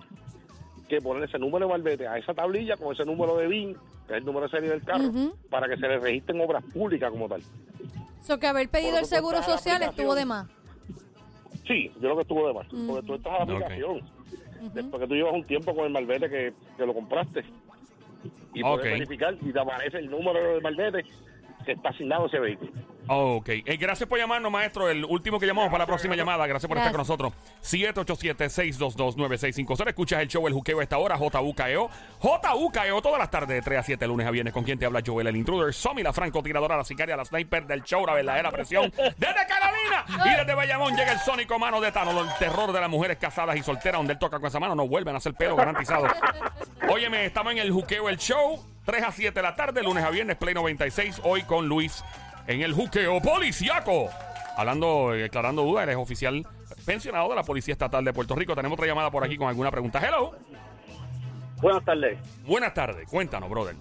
que 0.88 1.02
poner 1.02 1.24
ese 1.24 1.38
número 1.38 1.66
de 1.68 1.72
malvete 1.74 2.08
a 2.08 2.18
esa 2.18 2.34
tablilla 2.34 2.78
con 2.78 2.94
ese 2.94 3.04
número 3.04 3.36
de 3.36 3.48
BIN, 3.48 3.74
que 4.08 4.14
es 4.14 4.20
el 4.20 4.26
número 4.26 4.46
de 4.48 4.52
serie 4.52 4.70
del 4.70 4.84
carro, 4.84 5.12
para 5.50 5.68
que 5.68 5.76
se 5.76 5.88
le 5.88 6.00
registren 6.00 6.40
obras 6.40 6.64
públicas 6.74 7.12
como 7.12 7.28
tal. 7.28 7.42
So 8.22 8.40
que 8.40 8.48
haber 8.48 8.70
pedido 8.70 8.98
el 8.98 9.04
eso 9.04 9.16
seguro 9.16 9.42
social 9.44 9.82
estuvo 9.82 10.16
de 10.16 10.22
aplicación. 10.22 10.28
más. 10.28 10.48
Sí, 11.68 11.92
yo 11.96 12.00
creo 12.00 12.16
que 12.16 12.22
estuvo 12.22 12.48
de 12.48 12.54
más, 12.54 12.68
porque 12.88 13.06
tú 13.08 13.16
estás 13.16 13.34
a 13.42 13.46
la 13.46 13.68
Después 14.74 15.02
que 15.02 15.08
tú 15.08 15.16
llevas 15.16 15.34
un 15.34 15.46
tiempo 15.46 15.76
con 15.76 15.86
el 15.86 15.92
malvete 15.92 16.30
que, 16.30 16.54
que 16.78 16.86
lo 16.86 16.94
compraste 16.94 17.44
y 18.54 18.62
puedes 18.64 18.80
Ok. 18.80 18.84
verificar 18.84 19.36
y 19.42 19.52
te 19.52 19.60
aparece 19.60 19.98
el 19.98 20.10
número 20.10 20.54
del 20.54 20.62
malvete 20.62 21.06
que 21.66 21.74
está 21.74 21.90
asignado 21.90 22.24
a 22.24 22.28
ese 22.28 22.40
vehículo. 22.40 22.72
Ok. 23.08 23.50
Eh, 23.50 23.78
gracias 23.78 24.08
por 24.08 24.20
llamarnos, 24.20 24.52
maestro. 24.52 24.90
El 24.90 25.06
último 25.06 25.40
que 25.40 25.46
llamamos 25.46 25.70
para 25.72 25.84
la 25.84 25.88
próxima 25.88 26.16
llamada. 26.16 26.46
Gracias 26.48 26.68
por 26.68 26.78
estar 26.78 26.92
con 26.92 27.06
Gracias. 27.06 27.20
nosotros. 27.20 27.34
787-622-9650. 27.64 29.88
Escuchas 29.90 30.22
el 30.22 30.28
show 30.28 30.48
El 30.48 30.54
Juqueo 30.54 30.80
a 30.80 30.84
esta 30.84 30.98
hora. 30.98 31.18
JUKEO. 31.18 31.90
JUKEO 32.20 33.02
todas 33.02 33.20
las 33.20 33.30
tardes 33.32 33.50
de 33.50 33.62
3 33.62 33.80
a 33.80 33.84
7, 33.84 34.08
lunes 34.08 34.26
a 34.28 34.32
viernes. 34.32 34.54
¿Con 34.54 34.64
quien 34.64 34.80
te 34.80 34.86
habla 34.86 35.02
Joel, 35.06 35.28
el 35.28 35.36
intruder? 35.36 35.74
Somi, 35.74 36.04
la 36.04 36.14
francotiradora, 36.14 36.78
la 36.78 36.84
sicaria, 36.84 37.16
la 37.18 37.26
sniper 37.26 37.66
del 37.68 37.84
show, 37.84 38.06
la 38.06 38.14
verdadera 38.14 38.52
presión. 38.52 38.92
Desde 38.98 39.46
Carolina 39.48 40.06
y 40.26 40.30
desde 40.38 40.54
Bayamón 40.56 40.96
llega 40.96 41.12
el 41.14 41.20
sónico 41.20 41.60
mano 41.60 41.80
de 41.82 41.92
Tano, 41.92 42.20
el 42.22 42.30
terror 42.40 42.72
de 42.72 42.80
las 42.82 42.90
mujeres 42.90 43.18
casadas 43.18 43.56
y 43.58 43.64
solteras, 43.64 44.00
donde 44.00 44.14
él 44.14 44.20
toca 44.20 44.40
con 44.40 44.48
esa 44.48 44.60
mano, 44.60 44.76
no 44.76 44.88
vuelven 44.88 45.16
a 45.16 45.18
hacer 45.18 45.34
pelo 45.34 45.56
garantizado. 45.56 46.08
Óyeme, 46.90 47.26
estamos 47.26 47.54
en 47.54 47.60
el 47.60 47.72
Juqueo, 47.72 48.10
el 48.10 48.18
show. 48.18 48.64
3 48.86 49.04
a 49.04 49.12
7 49.12 49.34
de 49.34 49.42
la 49.44 49.54
tarde, 49.54 49.84
lunes 49.84 50.02
a 50.06 50.10
viernes, 50.10 50.38
Play 50.38 50.54
96. 50.54 51.20
Hoy 51.26 51.44
con 51.44 51.68
Luis 51.68 52.06
en 52.48 52.62
el 52.62 52.74
Juqueo 52.74 53.22
Policiaco. 53.22 54.10
Hablando, 54.58 55.14
eh, 55.14 55.26
aclarando 55.26 55.64
dudas, 55.64 55.84
eres 55.84 55.98
oficial 55.98 56.46
pensionado 56.86 57.30
de 57.30 57.36
la 57.36 57.44
Policía 57.44 57.74
Estatal 57.74 58.04
de 58.04 58.14
Puerto 58.14 58.36
Rico. 58.36 58.56
Tenemos 58.56 58.78
otra 58.78 58.88
llamada 58.88 59.12
por 59.12 59.24
aquí 59.24 59.38
con 59.38 59.48
alguna 59.48 59.70
pregunta. 59.70 60.00
Hello. 60.06 60.32
Buenas 61.62 61.84
tardes. 61.86 62.18
Buenas 62.46 62.74
tardes. 62.74 63.08
Cuéntanos, 63.10 63.50
brother. 63.50 63.76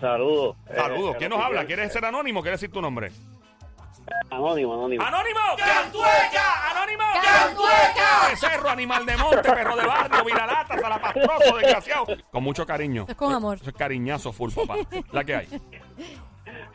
Saludos. 0.00 0.56
Saludos. 0.74 1.14
Eh, 1.14 1.18
¿Quién 1.18 1.32
el 1.32 1.36
nos 1.38 1.44
habla? 1.46 1.60
oficial- 1.60 1.66
¿Quieres 1.66 1.92
ser 1.92 2.04
anónimo? 2.04 2.40
¿Quieres 2.42 2.60
decir 2.60 2.72
tu 2.72 2.80
nombre? 2.80 3.10
Anónimo, 4.30 4.74
anónimo. 4.74 5.04
¡Anónimo! 5.04 5.40
¡Cantueca! 5.58 6.70
¡Anónimo! 6.70 7.02
¡Cantueca! 7.22 8.30
De 8.30 8.36
cerro, 8.36 8.68
animal 8.70 9.04
de 9.06 9.16
monte, 9.16 9.42
perro 9.42 9.76
de 9.76 9.86
barrio, 9.86 10.24
viralata, 10.24 10.78
salapastroso, 10.80 11.56
desgraciado. 11.58 12.06
Con 12.30 12.42
mucho 12.42 12.66
cariño. 12.66 13.04
Es 13.08 13.14
con 13.14 13.32
amor. 13.32 13.58
Eso 13.60 13.70
es 13.70 13.76
cariñazo 13.76 14.32
full, 14.32 14.50
papá. 14.52 14.76
La 15.12 15.22
que 15.22 15.36
hay. 15.36 15.48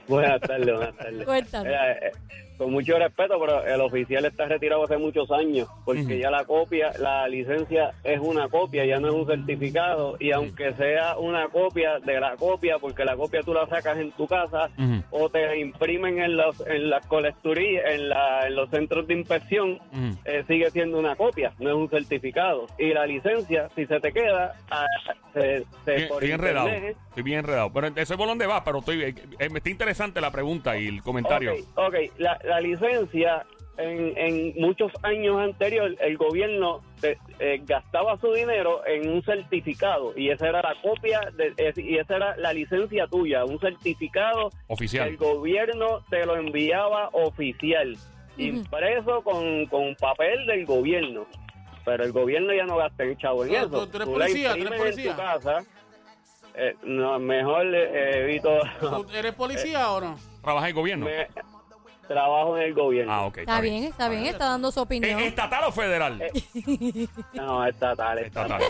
Buenas 0.08 0.42
tardes, 0.42 0.74
buenas 0.76 0.96
tardes. 0.96 1.26
Cuéntanos. 1.26 1.68
Mira, 1.68 1.92
eh, 1.92 2.12
con 2.58 2.72
mucho 2.72 2.98
respeto, 2.98 3.36
pero 3.40 3.64
el 3.66 3.82
oficial 3.82 4.26
está 4.26 4.46
retirado 4.46 4.84
hace 4.84 4.98
muchos 4.98 5.30
años, 5.32 5.68
porque 5.86 6.18
ya 6.20 6.32
la 6.32 6.44
copia, 6.46 6.92
la 7.00 7.28
licencia 7.28 7.94
es 8.04 8.20
una 8.20 8.48
copia, 8.50 8.86
ya 8.86 9.00
no 9.00 9.10
es 9.10 9.14
un 9.14 9.28
certificado, 9.28 10.18
y 10.20 10.32
aunque 10.32 10.74
sea 10.74 11.18
una 11.18 11.48
copia 11.50 12.00
de 12.00 12.20
la 12.20 12.36
copia, 12.36 12.80
porque 12.80 13.06
la 13.06 13.16
copia 13.16 13.42
tú 13.44 13.54
la 13.54 13.68
sacas 13.68 13.98
en 13.98 14.12
tu 14.14 14.28
casa, 14.28 14.70
o 15.12 15.30
te 15.30 15.60
imprimen 15.60 16.20
en 16.20 16.36
los 16.38 16.60
en 16.68 16.90
las 16.90 17.06
colecturías, 17.08 17.84
en, 17.94 18.10
la- 18.10 18.48
en 18.48 18.56
los 18.56 18.70
centros 18.70 19.08
de 19.08 19.14
inspección, 19.14 19.80
eh, 20.26 20.44
sigue 20.48 20.70
siendo 20.72 20.98
una 21.00 21.16
copia, 21.16 21.54
no 21.60 21.70
es 21.70 21.76
un 21.76 21.90
certificado. 21.90 22.68
Y 22.78 22.94
la 22.94 23.06
licencia, 23.06 23.70
si 23.76 23.86
se 23.86 24.00
te 24.00 24.12
queda, 24.12 24.54
ah, 24.72 24.86
se, 25.34 25.64
se- 25.86 25.96
Bien, 25.96 26.08
por 26.10 26.22
bien 26.22 26.34
enredado. 26.36 26.68
Estoy 26.70 27.24
bien 27.24 27.40
enredado. 27.40 27.72
Pero 27.74 27.88
eso 27.88 28.14
es 28.14 28.18
por 28.18 28.28
donde 28.28 28.46
va, 28.48 28.64
pero 28.64 28.80
estoy, 28.80 29.04
eh, 29.04 29.16
eh, 29.40 29.50
me 29.50 29.58
está 29.60 29.70
interesante 29.70 30.22
la 30.22 30.32
pregunta 30.32 30.78
y 30.78 30.88
el 30.88 31.02
comentario. 31.02 31.54
Ok, 31.54 31.60
ok. 31.76 31.96
La, 32.18 32.40
la 32.48 32.60
licencia, 32.60 33.46
en, 33.78 34.18
en 34.18 34.54
muchos 34.60 34.92
años 35.04 35.40
anteriores, 35.40 35.98
el 36.02 36.18
gobierno 36.18 36.82
eh, 37.04 37.16
eh, 37.40 37.62
gastaba 37.64 38.18
su 38.20 38.32
dinero 38.34 38.82
en 38.88 39.08
un 39.10 39.22
certificado 39.24 40.14
y 40.18 40.30
esa 40.30 40.48
era 40.50 40.62
la 40.64 40.76
copia, 40.82 41.20
de, 41.36 41.54
es- 41.58 41.78
y 41.78 41.98
esa 41.98 42.16
era 42.16 42.36
la 42.38 42.54
licencia 42.54 43.06
tuya, 43.08 43.46
un 43.46 43.60
certificado 43.60 44.50
Oficial. 44.68 45.08
el 45.10 45.18
gobierno 45.18 46.02
te 46.10 46.26
lo 46.26 46.36
enviaba 46.38 47.10
oficial, 47.12 47.96
impreso 48.38 49.22
con, 49.22 49.66
con 49.68 49.96
papel 49.96 50.46
del 50.48 50.66
gobierno. 50.66 51.26
Pero 51.86 52.04
el 52.04 52.12
gobierno 52.12 52.54
ya 52.54 52.66
no 52.66 52.78
gasta 52.78 53.04
el 53.04 53.18
chavo 53.18 53.44
en 53.46 53.50
¿Tú- 53.52 53.56
eso. 53.56 53.70
tú- 53.70 53.88
tú 53.88 53.98
eres 53.98 54.08
la 54.08 54.14
policía? 54.14 54.50
¿Tú 54.50 54.56
eres 54.56 54.64
imprimes 54.64 54.80
policía? 54.96 55.12
en 55.12 55.16
tu 55.16 55.22
casa. 55.24 55.64
eh, 56.56 56.76
no, 56.84 57.20
mejor 57.20 57.66
eh, 57.76 58.24
evito... 58.24 58.60
¿Tú 58.80 59.06
¿Eres 59.14 59.34
policía 59.36 59.92
o 59.92 60.02
no? 60.02 60.18
¿Trabaja 60.44 60.68
en 60.70 60.76
gobierno? 60.76 61.06
me- 61.06 61.28
trabajo 62.08 62.58
en 62.58 62.64
el 62.64 62.74
gobierno. 62.74 63.12
Ah, 63.12 63.26
ok. 63.26 63.40
Está 63.40 63.62
bien, 63.62 63.84
está 63.84 64.10
bien, 64.10 64.26
está 64.26 64.46
dando 64.46 64.72
su 64.72 64.80
opinión. 64.80 65.20
¿Eh, 65.20 65.28
¿Estatal 65.28 65.64
o 65.66 65.72
federal? 65.72 66.24
No, 67.34 67.66
estatal, 67.66 68.20
Estatal, 68.20 68.62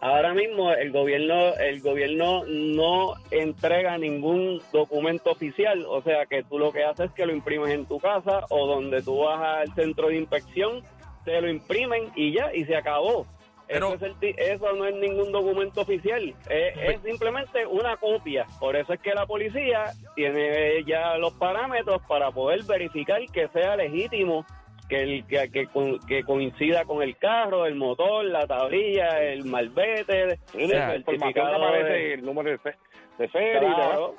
Ahora 0.00 0.32
mismo 0.32 0.72
el 0.72 0.92
gobierno 0.92 1.54
el 1.56 1.80
gobierno 1.80 2.44
no 2.46 3.14
entrega 3.32 3.98
ningún 3.98 4.62
documento 4.72 5.32
oficial, 5.32 5.84
o 5.88 6.00
sea 6.02 6.24
que 6.26 6.44
tú 6.44 6.56
lo 6.56 6.70
que 6.70 6.84
haces 6.84 7.06
es 7.06 7.12
que 7.12 7.26
lo 7.26 7.34
imprimes 7.34 7.70
en 7.70 7.84
tu 7.84 7.98
casa 7.98 8.44
o 8.50 8.68
donde 8.68 9.02
tú 9.02 9.18
vas 9.18 9.40
al 9.40 9.74
centro 9.74 10.08
de 10.08 10.18
inspección, 10.18 10.84
te 11.24 11.40
lo 11.40 11.50
imprimen 11.50 12.12
y 12.14 12.32
ya, 12.32 12.54
y 12.54 12.64
se 12.64 12.76
acabó. 12.76 13.26
Pero- 13.68 13.88
eso, 13.88 13.96
es 13.96 14.02
el 14.02 14.14
ti- 14.18 14.34
eso 14.38 14.72
no 14.72 14.86
es 14.86 14.94
ningún 14.96 15.30
documento 15.30 15.82
oficial, 15.82 16.34
es, 16.48 16.76
es 16.76 17.00
simplemente 17.02 17.66
una 17.66 17.96
copia. 17.98 18.46
Por 18.58 18.74
eso 18.76 18.94
es 18.94 19.00
que 19.00 19.12
la 19.14 19.26
policía 19.26 19.84
tiene 20.14 20.82
ya 20.84 21.16
los 21.18 21.34
parámetros 21.34 22.00
para 22.08 22.30
poder 22.30 22.62
verificar 22.64 23.20
que 23.32 23.48
sea 23.48 23.76
legítimo 23.76 24.46
que, 24.88 25.02
el, 25.02 25.26
que, 25.26 25.50
que, 25.50 25.66
co- 25.66 25.98
que 26.08 26.24
coincida 26.24 26.84
con 26.86 27.02
el 27.02 27.16
carro, 27.18 27.66
el 27.66 27.74
motor, 27.74 28.24
la 28.24 28.46
tablilla, 28.46 29.22
el 29.22 29.44
malvete, 29.44 30.38
Sí, 30.50 30.62
el 30.62 30.70
certificado 31.04 31.56
aparece 31.56 31.88
de- 31.92 32.14
el 32.14 32.24
número 32.24 32.50
de, 32.50 32.58
fe- 32.58 32.76
de 33.18 33.28
serie 33.28 33.68
y 33.68 33.74
Claro, 33.74 34.14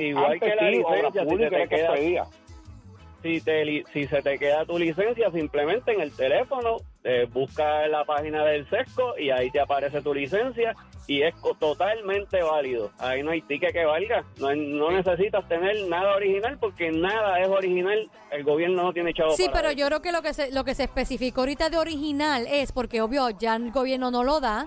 igual 0.00 0.40
que 0.40 0.46
la 0.48 0.52
Antes 0.52 0.68
sí, 0.68 0.76
licencia, 0.78 1.22
si, 1.22 1.36
te 1.36 1.44
era 1.46 1.66
que 1.66 1.76
queda, 1.76 1.92
pedía. 1.94 2.24
Si, 3.22 3.40
te 3.40 3.84
si 3.92 4.06
se 4.06 4.22
te 4.22 4.38
queda 4.38 4.64
tu 4.64 4.78
licencia, 4.78 5.30
simplemente 5.30 5.92
en 5.92 6.00
el 6.00 6.12
teléfono, 6.12 6.76
eh, 7.04 7.26
busca 7.32 7.86
la 7.88 8.04
página 8.04 8.44
del 8.44 8.68
SESCO 8.68 9.18
y 9.18 9.30
ahí 9.30 9.50
te 9.50 9.60
aparece 9.60 10.00
tu 10.02 10.12
licencia 10.14 10.74
y 11.08 11.22
es 11.22 11.34
totalmente 11.60 12.42
válido. 12.42 12.90
Ahí 12.98 13.22
no 13.22 13.30
hay 13.30 13.40
ticket 13.42 13.72
que 13.72 13.84
valga, 13.84 14.24
no, 14.40 14.54
no 14.54 14.90
necesitas 14.90 15.46
tener 15.48 15.88
nada 15.88 16.16
original 16.16 16.58
porque 16.58 16.90
nada 16.90 17.40
es 17.40 17.48
original, 17.48 18.10
el 18.32 18.42
gobierno 18.44 18.82
no 18.82 18.92
tiene 18.92 19.14
chavo 19.14 19.30
Sí, 19.30 19.46
para 19.46 19.58
pero 19.58 19.68
eso. 19.70 19.78
yo 19.78 19.86
creo 19.86 20.02
que 20.02 20.12
lo 20.12 20.22
que 20.22 20.34
se, 20.34 20.52
lo 20.52 20.64
que 20.64 20.74
se 20.74 20.84
especificó 20.84 21.42
ahorita 21.42 21.70
de 21.70 21.78
original 21.78 22.46
es 22.48 22.72
porque 22.72 23.00
obvio 23.02 23.30
ya 23.30 23.54
el 23.56 23.70
gobierno 23.70 24.10
no 24.10 24.24
lo 24.24 24.40
da, 24.40 24.66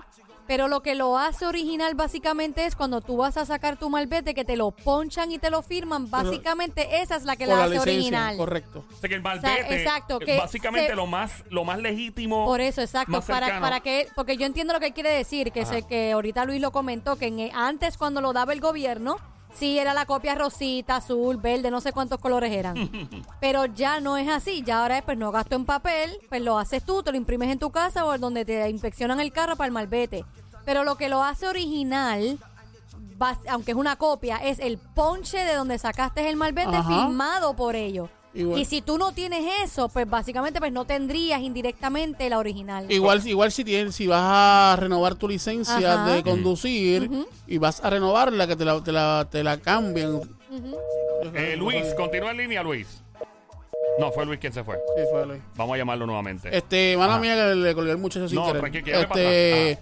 pero 0.50 0.66
lo 0.66 0.82
que 0.82 0.96
lo 0.96 1.16
hace 1.16 1.46
original 1.46 1.94
básicamente 1.94 2.66
es 2.66 2.74
cuando 2.74 3.00
tú 3.00 3.16
vas 3.18 3.36
a 3.36 3.46
sacar 3.46 3.76
tu 3.78 3.88
malvete 3.88 4.34
que 4.34 4.44
te 4.44 4.56
lo 4.56 4.72
ponchan 4.72 5.30
y 5.30 5.38
te 5.38 5.48
lo 5.48 5.62
firman, 5.62 6.10
básicamente 6.10 7.02
esa 7.02 7.14
es 7.14 7.22
la 7.22 7.36
que 7.36 7.46
la 7.46 7.54
la 7.54 7.64
hace 7.66 7.74
licencia, 7.74 7.92
original. 7.92 8.36
correcto. 8.36 8.84
O 8.92 8.96
sea, 8.96 9.08
que 9.08 9.14
el 9.14 9.22
sea, 9.22 9.30
malvete, 9.36 9.76
exacto, 9.76 10.18
eh, 10.20 10.24
que 10.24 10.36
básicamente 10.38 10.88
se- 10.88 10.96
lo 10.96 11.06
más 11.06 11.44
lo 11.50 11.62
más 11.62 11.78
legítimo. 11.78 12.46
Por 12.46 12.60
eso, 12.60 12.80
exacto, 12.82 13.12
más 13.12 13.26
para, 13.26 13.60
para 13.60 13.78
que, 13.78 14.08
porque 14.16 14.36
yo 14.36 14.44
entiendo 14.44 14.72
lo 14.72 14.80
que 14.80 14.86
él 14.86 14.92
quiere 14.92 15.10
decir, 15.10 15.52
que 15.52 15.64
sé 15.64 15.84
que 15.84 16.10
ahorita 16.10 16.44
Luis 16.46 16.60
lo 16.60 16.72
comentó, 16.72 17.14
que 17.14 17.26
en- 17.28 17.54
antes 17.54 17.96
cuando 17.96 18.20
lo 18.20 18.32
daba 18.32 18.52
el 18.52 18.60
gobierno, 18.60 19.18
sí 19.52 19.78
era 19.80 19.94
la 19.94 20.06
copia 20.06 20.36
rosita, 20.36 20.96
azul, 20.96 21.36
verde, 21.36 21.70
no 21.72 21.80
sé 21.80 21.92
cuántos 21.92 22.20
colores 22.20 22.52
eran. 22.52 22.74
Pero 23.40 23.66
ya 23.66 23.98
no 24.00 24.16
es 24.16 24.28
así, 24.28 24.62
ya 24.64 24.82
ahora 24.82 24.98
es, 24.98 25.04
pues 25.04 25.18
no 25.18 25.32
gasto 25.32 25.56
en 25.56 25.64
papel, 25.64 26.10
pues 26.28 26.40
lo 26.42 26.56
haces 26.58 26.84
tú, 26.84 27.02
te 27.02 27.10
lo 27.10 27.16
imprimes 27.16 27.50
en 27.50 27.58
tu 27.58 27.70
casa 27.70 28.04
o 28.04 28.16
donde 28.18 28.44
te 28.44 28.68
inspeccionan 28.68 29.18
el 29.20 29.32
carro 29.32 29.56
para 29.56 29.66
el 29.66 29.72
malvete. 29.72 30.24
Pero 30.64 30.84
lo 30.84 30.96
que 30.96 31.08
lo 31.08 31.22
hace 31.22 31.48
original, 31.48 32.38
aunque 33.48 33.72
es 33.72 33.76
una 33.76 33.96
copia, 33.96 34.36
es 34.36 34.58
el 34.58 34.78
ponche 34.78 35.38
de 35.38 35.54
donde 35.54 35.78
sacaste 35.78 36.28
el 36.28 36.36
malvete 36.36 36.76
Ajá. 36.76 36.88
firmado 37.06 37.54
por 37.56 37.74
ellos. 37.76 38.08
Igual. 38.32 38.60
Y 38.60 38.64
si 38.64 38.80
tú 38.80 38.96
no 38.96 39.10
tienes 39.10 39.44
eso, 39.64 39.88
pues 39.88 40.08
básicamente 40.08 40.60
pues 40.60 40.70
no 40.72 40.84
tendrías 40.84 41.40
indirectamente 41.40 42.30
la 42.30 42.38
original. 42.38 42.86
Igual, 42.88 43.26
igual 43.26 43.50
si 43.50 43.64
tienes, 43.64 43.96
si 43.96 44.06
vas 44.06 44.22
a 44.22 44.76
renovar 44.78 45.16
tu 45.16 45.26
licencia 45.26 45.94
Ajá. 46.04 46.12
de 46.12 46.22
conducir 46.22 47.10
y 47.48 47.58
vas 47.58 47.82
a 47.82 47.90
renovarla, 47.90 48.46
que 48.46 48.54
te 48.54 48.64
la, 48.64 48.80
te 48.84 48.92
la, 48.92 49.26
te 49.28 49.42
la 49.42 49.58
cambian. 49.58 50.20
Eh, 51.34 51.56
Luis, 51.56 51.92
continúa 51.96 52.30
en 52.30 52.36
línea, 52.36 52.62
Luis. 52.62 53.02
No, 53.98 54.12
fue 54.12 54.24
Luis 54.24 54.38
quien 54.38 54.52
se 54.52 54.62
fue. 54.62 54.76
Sí, 54.96 55.02
fue 55.10 55.26
Luis. 55.26 55.42
Vamos 55.56 55.74
a 55.74 55.78
llamarlo 55.78 56.06
nuevamente. 56.06 56.56
Este, 56.56 56.96
mala 56.96 57.14
Ajá. 57.14 57.20
mía 57.20 57.34
que 57.34 57.54
le 57.56 57.74
colgué 57.74 57.90
el 57.90 57.98
muchacho 57.98 58.28
sin 58.28 58.36
No, 58.36 58.46
querer. 58.46 58.60
tranquilo, 58.60 58.84
que 58.84 58.92
ya 58.92 58.98
me 58.98 59.02
Este, 59.72 59.78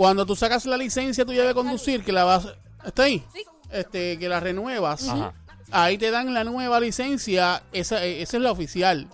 cuando 0.00 0.24
tú 0.24 0.34
sacas 0.34 0.64
la 0.64 0.78
licencia 0.78 1.26
tuya 1.26 1.44
de 1.44 1.52
conducir, 1.52 2.02
que 2.02 2.10
la 2.10 2.24
vas, 2.24 2.48
¿está 2.86 3.02
ahí? 3.02 3.22
Sí. 3.34 3.44
Este, 3.70 4.18
que 4.18 4.30
la 4.30 4.40
renuevas, 4.40 5.06
Ajá. 5.06 5.34
ahí 5.72 5.98
te 5.98 6.10
dan 6.10 6.32
la 6.32 6.42
nueva 6.42 6.80
licencia, 6.80 7.62
esa, 7.70 8.02
eh, 8.02 8.22
esa 8.22 8.38
es 8.38 8.42
la 8.42 8.50
oficial. 8.50 9.08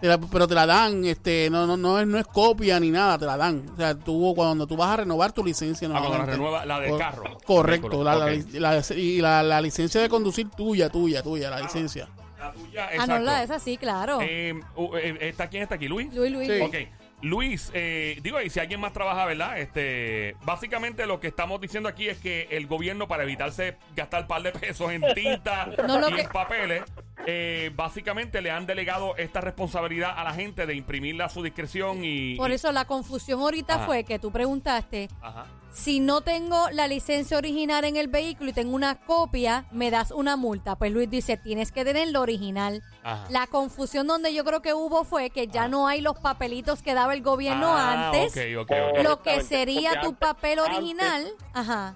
Te 0.00 0.08
la- 0.08 0.18
pero 0.18 0.48
te 0.48 0.56
la 0.56 0.66
dan, 0.66 1.04
este, 1.04 1.48
no, 1.48 1.64
no, 1.64 1.76
no 1.76 2.00
es, 2.00 2.08
no 2.08 2.18
es 2.18 2.26
copia 2.26 2.80
ni 2.80 2.90
nada, 2.90 3.18
te 3.18 3.24
la 3.24 3.36
dan. 3.36 3.70
O 3.72 3.76
sea, 3.76 3.94
tú 3.94 4.32
cuando 4.34 4.66
tú 4.66 4.76
vas 4.76 4.88
a 4.90 4.96
renovar 4.96 5.30
tu 5.30 5.44
licencia, 5.44 5.86
Ah, 5.94 6.00
cuando 6.00 6.18
la 6.18 6.26
renueva 6.26 6.66
la 6.66 6.80
del 6.80 6.98
carro. 6.98 7.38
Correcto, 7.46 8.02
la, 8.02 8.16
la- 8.16 8.24
ok. 8.24 8.32
la- 8.54 8.82
y 8.96 9.20
la, 9.20 9.44
la 9.44 9.60
licencia 9.60 10.00
de 10.00 10.08
conducir 10.08 10.50
tuya, 10.50 10.88
tuya, 10.90 11.22
tuya, 11.22 11.50
la 11.50 11.60
licencia. 11.60 12.08
La 12.36 12.52
tuya, 12.52 12.86
Ah, 12.88 12.96
no, 12.96 13.02
exacto. 13.04 13.24
la 13.26 13.42
esa 13.44 13.58
sí, 13.60 13.76
claro. 13.76 14.18
Eh, 14.20 14.54
eh, 14.96 15.18
¿está, 15.20 15.46
¿Quién 15.48 15.62
está 15.62 15.76
aquí? 15.76 15.86
¿Luis? 15.86 16.12
Luis, 16.12 16.32
Luis. 16.32 16.48
Sí. 16.48 16.60
Ok. 16.60 16.74
Luis, 17.22 17.70
eh, 17.72 18.18
digo, 18.22 18.40
y 18.40 18.50
si 18.50 18.58
alguien 18.60 18.80
más 18.80 18.92
trabaja, 18.92 19.24
¿verdad? 19.26 19.58
Este, 19.58 20.34
básicamente 20.42 21.06
lo 21.06 21.20
que 21.20 21.28
estamos 21.28 21.60
diciendo 21.60 21.88
aquí 21.88 22.08
es 22.08 22.18
que 22.18 22.48
el 22.50 22.66
gobierno, 22.66 23.06
para 23.08 23.22
evitarse 23.22 23.76
gastar 23.94 24.22
un 24.22 24.28
par 24.28 24.42
de 24.42 24.52
pesos 24.52 24.90
en 24.90 25.02
tinta 25.14 25.66
No, 25.86 26.08
y 26.08 26.14
que- 26.14 26.20
en 26.22 26.28
papeles, 26.28 26.82
eh, 27.26 27.70
básicamente 27.74 28.40
le 28.42 28.50
han 28.50 28.66
delegado 28.66 29.16
esta 29.16 29.40
responsabilidad 29.40 30.12
a 30.16 30.24
la 30.24 30.32
gente 30.34 30.66
de 30.66 30.74
imprimirla 30.74 31.26
a 31.26 31.28
su 31.28 31.42
discreción 31.42 32.04
y... 32.04 32.36
Por 32.36 32.50
y- 32.50 32.54
eso 32.54 32.72
la 32.72 32.84
confusión 32.84 33.40
ahorita 33.40 33.74
Ajá. 33.76 33.86
fue 33.86 34.04
que 34.04 34.18
tú 34.18 34.32
preguntaste, 34.32 35.08
Ajá. 35.20 35.46
si 35.72 36.00
no 36.00 36.20
tengo 36.22 36.68
la 36.70 36.88
licencia 36.88 37.38
original 37.38 37.84
en 37.84 37.96
el 37.96 38.08
vehículo 38.08 38.50
y 38.50 38.52
tengo 38.52 38.74
una 38.74 38.96
copia, 38.96 39.66
me 39.70 39.90
das 39.90 40.10
una 40.10 40.36
multa. 40.36 40.76
Pues 40.76 40.90
Luis 40.92 41.08
dice, 41.08 41.36
tienes 41.36 41.70
que 41.72 41.84
tener 41.84 42.08
la 42.08 42.20
original. 42.20 42.82
Ajá. 43.04 43.24
La 43.30 43.46
confusión 43.46 44.06
donde 44.06 44.34
yo 44.34 44.44
creo 44.44 44.60
que 44.62 44.74
hubo 44.74 45.04
fue 45.04 45.30
que 45.30 45.46
ya 45.46 45.68
no 45.68 45.86
hay 45.88 46.00
los 46.00 46.18
papelitos 46.18 46.82
que 46.82 46.94
daba 46.94 47.14
el 47.14 47.22
gobierno 47.22 47.68
Ah, 47.68 48.10
antes. 48.10 48.32
ok, 48.32 48.62
ok, 48.62 48.72
ok. 48.98 49.02
Lo 49.04 49.22
que 49.22 49.42
sería 49.42 50.00
tu 50.00 50.14
papel 50.14 50.58
antes- 50.58 50.76
original. 50.76 51.26
Ajá. 51.54 51.94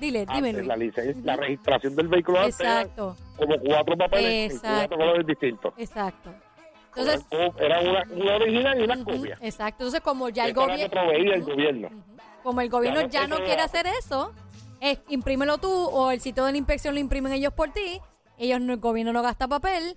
Dile, 0.00 0.26
dime 0.26 0.52
Luis. 0.52 0.66
la 0.66 0.76
licencia, 0.76 1.14
la 1.24 1.36
registración 1.36 1.94
del 1.96 2.08
vehículo 2.08 2.42
Exacto, 2.44 3.16
como 3.36 3.58
cuatro 3.58 3.96
papeles 3.96 4.52
Exacto. 4.54 4.76
cuatro 4.78 4.96
colores 4.98 5.26
distintos. 5.26 5.74
exacto. 5.76 6.30
Entonces, 6.96 7.26
era 7.58 7.80
una, 7.80 8.04
una 8.10 8.36
original 8.36 8.80
y 8.80 8.84
una 8.84 9.04
copia. 9.04 9.38
exacto. 9.40 9.82
Entonces, 9.84 10.00
como 10.00 10.28
ya 10.28 10.46
el 10.46 10.54
gobierno... 10.54 10.88
proveía 10.88 11.34
el 11.34 11.42
gobierno. 11.42 11.88
Como 12.44 12.60
el 12.60 12.68
gobierno 12.70 13.00
Ya 13.08 13.26
no 13.26 13.38
ya 13.38 13.44
quiere 13.44 13.62
hacer. 13.62 13.86
hacer 13.88 13.98
eso, 13.98 14.32
es 14.80 15.00
imprímelo 15.08 15.58
tú 15.58 15.70
o 15.72 16.10
el 16.12 16.20
sitio 16.20 16.44
de 16.44 16.52
la 16.52 16.58
inspección 16.58 16.94
lo 16.94 17.00
imprimen 17.00 17.32
ellos 17.32 17.52
por 17.52 17.70
ti. 17.72 18.00
Ellos 18.38 18.60
el 18.60 18.76
gobierno 18.78 19.12
no 19.12 19.22
gasta 19.22 19.48
papel, 19.48 19.96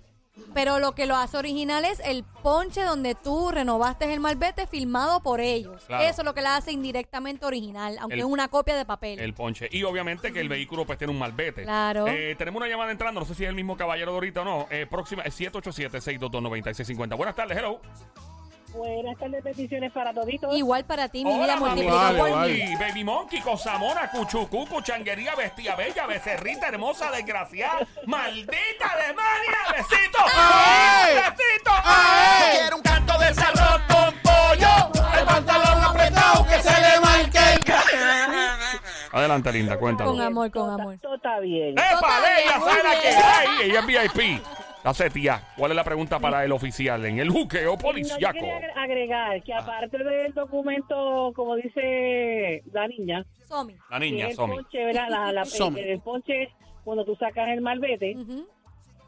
pero 0.54 0.78
lo 0.78 0.94
que 0.94 1.06
lo 1.06 1.16
hace 1.16 1.36
original 1.36 1.84
es 1.84 2.00
el 2.04 2.24
ponche 2.42 2.82
donde 2.82 3.14
tú 3.14 3.50
renovaste 3.50 4.12
el 4.12 4.20
malvete 4.20 4.66
firmado 4.66 5.22
por 5.22 5.40
ellos. 5.40 5.84
Claro. 5.86 6.04
Eso 6.04 6.22
es 6.22 6.24
lo 6.24 6.34
que 6.34 6.40
la 6.42 6.56
hace 6.56 6.72
indirectamente 6.72 7.46
original, 7.46 7.96
aunque 8.00 8.14
El- 8.14 8.20
es 8.20 8.26
una 8.26 8.48
copia 8.48 8.76
de 8.76 8.84
papel. 8.84 9.18
El 9.20 9.34
ponche. 9.34 9.68
Y 9.70 9.82
obviamente 9.84 10.32
que 10.32 10.40
el 10.40 10.48
vehículo 10.48 10.84
pues 10.86 10.98
tiene 10.98 11.12
un 11.12 11.18
malvete. 11.18 11.62
Claro. 11.64 12.06
Eh, 12.06 12.34
tenemos 12.36 12.60
una 12.60 12.68
llamada 12.68 12.90
entrando, 12.90 13.20
no 13.20 13.26
sé 13.26 13.34
si 13.34 13.44
es 13.44 13.48
el 13.48 13.54
mismo 13.54 13.76
caballero 13.76 14.12
de 14.12 14.16
ahorita 14.16 14.40
o 14.42 14.44
no. 14.44 14.66
Eh, 14.70 14.86
próxima 14.88 15.22
es 15.22 15.34
787-622-9650. 15.40 17.16
Buenas 17.16 17.34
tardes, 17.34 17.56
hello. 17.58 17.80
Buenas 18.72 19.16
tardes, 19.18 19.42
peticiones 19.42 19.90
para 19.92 20.12
toditos. 20.12 20.54
Igual 20.56 20.84
para 20.84 21.08
ti, 21.08 21.24
mi 21.24 21.32
Hola, 21.32 21.56
vida 21.56 21.56
mami. 21.56 21.82
por 22.18 22.46
mil. 22.46 22.78
Baby 22.78 23.04
Monkey, 23.04 23.40
Cosamona, 23.40 24.10
Cuchucú, 24.10 24.66
Cuchanguería, 24.66 25.34
Bestia 25.34 25.74
Bella, 25.74 26.06
Becerrita, 26.06 26.68
Hermosa, 26.68 27.10
Desgraciada, 27.10 27.86
Maldita 28.06 28.90
Alemania, 28.92 29.58
Besito, 29.72 30.18
¡Ay! 30.36 31.14
Besito, 31.14 31.70
¡Ay! 31.84 32.58
Quiero 32.58 32.76
un 32.76 32.82
canto 32.82 33.18
de 33.18 33.26
arroz 33.26 33.80
con 33.88 34.14
pollo. 34.22 35.18
El 35.18 35.24
pantalón 35.24 35.84
apretado 35.84 36.46
que 36.46 36.62
se 36.62 36.80
le 36.80 37.00
marque. 37.00 37.38
Adelante, 39.10 39.52
linda, 39.52 39.72
Con 39.72 39.80
cuéntanos. 39.80 40.20
amor, 40.20 40.50
con 40.50 40.70
amor. 40.70 40.98
Todo 41.00 41.16
está 41.16 41.40
bien. 41.40 41.74
¡Epa, 41.78 42.20
muy 42.20 42.64
sabe 42.70 42.82
la 42.82 43.00
que 43.00 43.08
hay! 43.08 43.70
Ella 43.70 43.80
es 43.80 44.14
VIP. 44.14 44.42
Hace 44.84 45.10
tía, 45.10 45.42
¿cuál 45.56 45.72
es 45.72 45.76
la 45.76 45.84
pregunta 45.84 46.18
para 46.20 46.44
el 46.44 46.52
oficial 46.52 47.04
en 47.04 47.18
el 47.18 47.28
juqueo 47.30 47.72
No, 47.72 47.76
yo 47.76 47.78
policiaco? 47.78 48.32
quería 48.32 48.56
agre- 48.58 48.72
agregar 48.76 49.36
Ah. 49.36 49.40
que 49.44 49.52
aparte 49.54 49.98
del 49.98 50.32
documento, 50.32 51.32
como 51.34 51.56
dice 51.56 52.62
la 52.72 52.86
niña, 52.88 53.24
Somi. 53.48 53.74
La 53.90 53.98
que 53.98 54.04
niña, 54.10 54.24
es 54.26 54.30
el 54.30 54.36
Somi. 54.36 54.54
ponche, 54.54 54.84
¿verdad? 54.84 55.06
La- 55.10 55.32
la- 55.32 55.44
Somi. 55.44 55.80
el, 55.80 55.88
el 55.90 56.00
ponche 56.00 56.48
cuando 56.84 57.04
tú 57.04 57.16
sacas 57.16 57.48
el 57.48 57.60
malvete, 57.60 58.14
Ujú, 58.16 58.46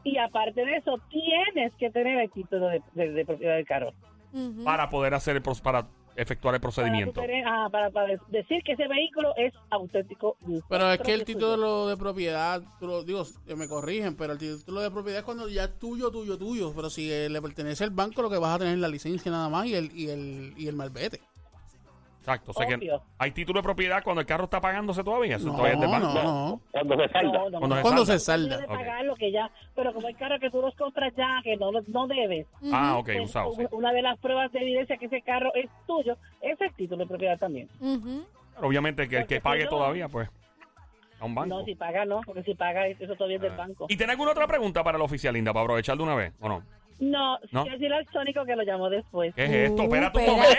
y 0.03 0.17
aparte 0.17 0.63
de 0.65 0.75
eso, 0.77 0.99
tienes 1.09 1.73
que 1.79 1.89
tener 1.89 2.19
el 2.19 2.31
título 2.31 2.67
de, 2.67 2.81
de- 2.93 3.11
de 3.11 3.25
propiedad 3.25 3.55
del 3.55 3.65
carro. 3.65 3.93
ujú. 4.33 4.63
Para 4.63 4.89
poder 4.89 5.13
hacer 5.13 5.35
el, 5.37 5.41
pros- 5.41 5.61
para 5.61 5.87
efectuar 6.21 6.55
el 6.55 6.61
Para, 6.61 6.71
procedimiento. 6.73 7.19
tener- 7.21 7.43
ah, 7.47 7.67
para, 7.71 7.89
para 7.89 8.07
decir 8.29 8.61
que 8.63 8.73
ese 8.73 8.87
vehículo 8.87 9.33
es 9.37 9.53
auténtico. 9.69 10.37
Pero 10.69 10.91
es 10.91 10.99
que 11.01 11.13
el 11.13 11.23
título 11.25 11.87
de 11.87 11.97
propiedad, 11.97 12.61
lo- 12.79 13.03
digo, 13.03 13.25
me 13.57 13.67
corrigen, 13.67 14.15
pero 14.15 14.33
el 14.33 14.39
título 14.39 14.81
de 14.81 14.91
propiedad 14.91 15.19
es 15.19 15.25
cuando 15.25 15.49
ya 15.49 15.63
es 15.65 15.79
tuyo, 15.79 16.11
tuyo, 16.11 16.37
tuyo. 16.37 16.73
Pero 16.75 16.89
si 16.89 17.07
le 17.27 17.41
pertenece 17.41 17.83
al 17.83 17.89
banco, 17.91 18.21
lo 18.21 18.29
que 18.29 18.37
vas 18.37 18.55
a 18.55 18.59
tener 18.59 18.73
es 18.75 18.79
la 18.79 18.87
licencia 18.87 19.31
nada 19.31 19.49
más 19.49 19.65
y 19.65 19.75
el, 19.75 19.91
y 19.97 20.09
el, 20.09 20.53
y 20.57 20.67
el 20.67 20.75
malvete. 20.75 21.21
Exacto. 22.21 22.51
O 22.51 22.53
sea 22.53 22.67
que 22.67 22.75
Obvio. 22.75 23.01
hay 23.17 23.31
título 23.31 23.59
de 23.59 23.63
propiedad 23.63 24.03
cuando 24.03 24.21
el 24.21 24.27
carro 24.27 24.43
está 24.43 24.61
pagándose 24.61 25.03
todavía. 25.03 25.37
Eso 25.37 25.47
No, 25.47 25.53
todavía 25.55 25.73
es 25.73 25.79
del 25.81 25.89
banco. 25.89 26.07
no, 26.13 26.23
no. 26.23 26.61
Cuando 26.71 26.95
se 26.97 27.09
salda. 27.09 27.31
No, 27.31 27.49
no, 27.49 27.59
Cuando 27.59 27.75
se 27.75 27.81
Cuando 27.81 28.05
salda. 28.05 28.19
se 28.19 28.25
salda. 28.25 28.47
Tienes 28.57 28.67
que 28.67 28.73
Ok. 28.73 28.79
pagar 28.79 29.05
lo 29.05 29.15
que 29.15 29.31
ya, 29.31 29.51
pero 29.75 29.93
como 29.93 30.07
hay 30.07 30.13
carros 30.13 30.39
que 30.39 30.49
tú 30.51 30.61
los 30.61 30.75
compras 30.75 31.13
ya, 31.17 31.39
que 31.43 31.57
no, 31.57 31.71
no 31.71 32.07
debes. 32.07 32.45
Ah, 32.71 32.97
ok, 32.99 33.05
pues, 33.05 33.21
usado. 33.29 33.51
sí. 33.53 33.63
Una 33.71 33.91
de 33.91 34.01
las 34.03 34.19
pruebas 34.19 34.51
de 34.51 34.59
evidencia 34.59 34.97
que 34.97 35.07
ese 35.07 35.21
carro 35.23 35.51
es 35.55 35.67
tuyo 35.87 36.15
es 36.41 36.61
el 36.61 36.71
título 36.75 36.99
de 37.03 37.07
propiedad 37.07 37.39
también. 37.39 37.67
Ujú. 37.79 38.23
Pero 38.55 38.67
obviamente 38.67 39.09
que 39.09 39.17
el 39.17 39.25
que 39.25 39.35
Porque 39.37 39.41
pague 39.41 39.59
si 39.61 39.65
no- 39.65 39.69
todavía, 39.71 40.07
pues, 40.07 40.29
a 41.19 41.25
un 41.25 41.33
banco. 41.33 41.55
No, 41.59 41.65
si 41.65 41.73
paga 41.73 42.05
no, 42.05 42.21
porque 42.23 42.43
si 42.43 42.53
paga 42.53 42.85
eso 42.87 43.15
todavía 43.15 43.37
es 43.37 43.41
del 43.41 43.53
Ah. 43.53 43.57
banco. 43.57 43.85
¿Y 43.89 43.97
tiene 43.97 44.11
alguna 44.11 44.31
otra 44.31 44.45
pregunta 44.45 44.83
para 44.83 44.97
el 44.97 45.01
oficial, 45.01 45.33
Linda, 45.33 45.53
para 45.53 45.63
aprovechar 45.63 45.97
de 45.97 46.03
una 46.03 46.13
vez 46.15 46.33
o 46.39 46.47
no? 46.49 46.63
No, 47.01 47.37
¿No? 47.51 47.63
quiero 47.63 47.77
decirle 47.77 47.95
al 47.97 48.07
Sónico 48.13 48.45
que 48.45 48.55
lo 48.55 48.61
llamó 48.63 48.87
después. 48.89 49.33
¿Qué 49.35 49.43
es 49.45 49.51
esto? 49.71 49.81
Uh, 49.81 49.85
Espera 49.85 50.11
tu 50.11 50.19
momento. 50.19 50.55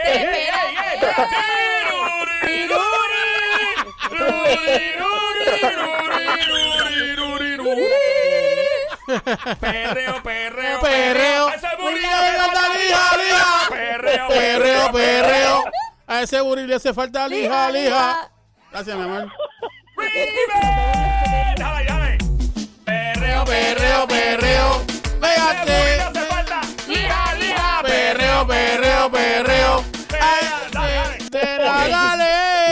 Perreo, 9.61 10.23
perreo, 10.23 10.81
Perreo. 10.81 11.49
¡Ese 11.49 11.67
Mira, 11.67 11.77
burrito 11.79 12.07
mira, 12.09 12.33
le 12.33 12.39
falta 12.39 12.69
lija, 12.69 13.17
lija. 13.17 13.17
lija! 13.17 13.69
Perreo, 13.69 14.29
Perreo, 14.29 14.93
perreo. 14.93 15.65
A 16.07 16.23
ese 16.23 16.41
buril 16.41 16.67
le 16.67 16.75
hace 16.75 16.93
falta 16.93 17.29
lija, 17.29 17.71
Lija. 17.71 18.31
Gracias, 18.71 18.97
mi 18.97 19.03
amor. 19.03 19.33
Dale, 21.57 21.85
dale. 21.87 22.19
Perreo, 22.85 23.45
Perreo, 23.45 24.09
perreo. 24.09 24.83
Pégate. 25.21 26.22
Perreo, 28.47 29.11
perreo, 29.11 29.11
perreo. 29.11 29.85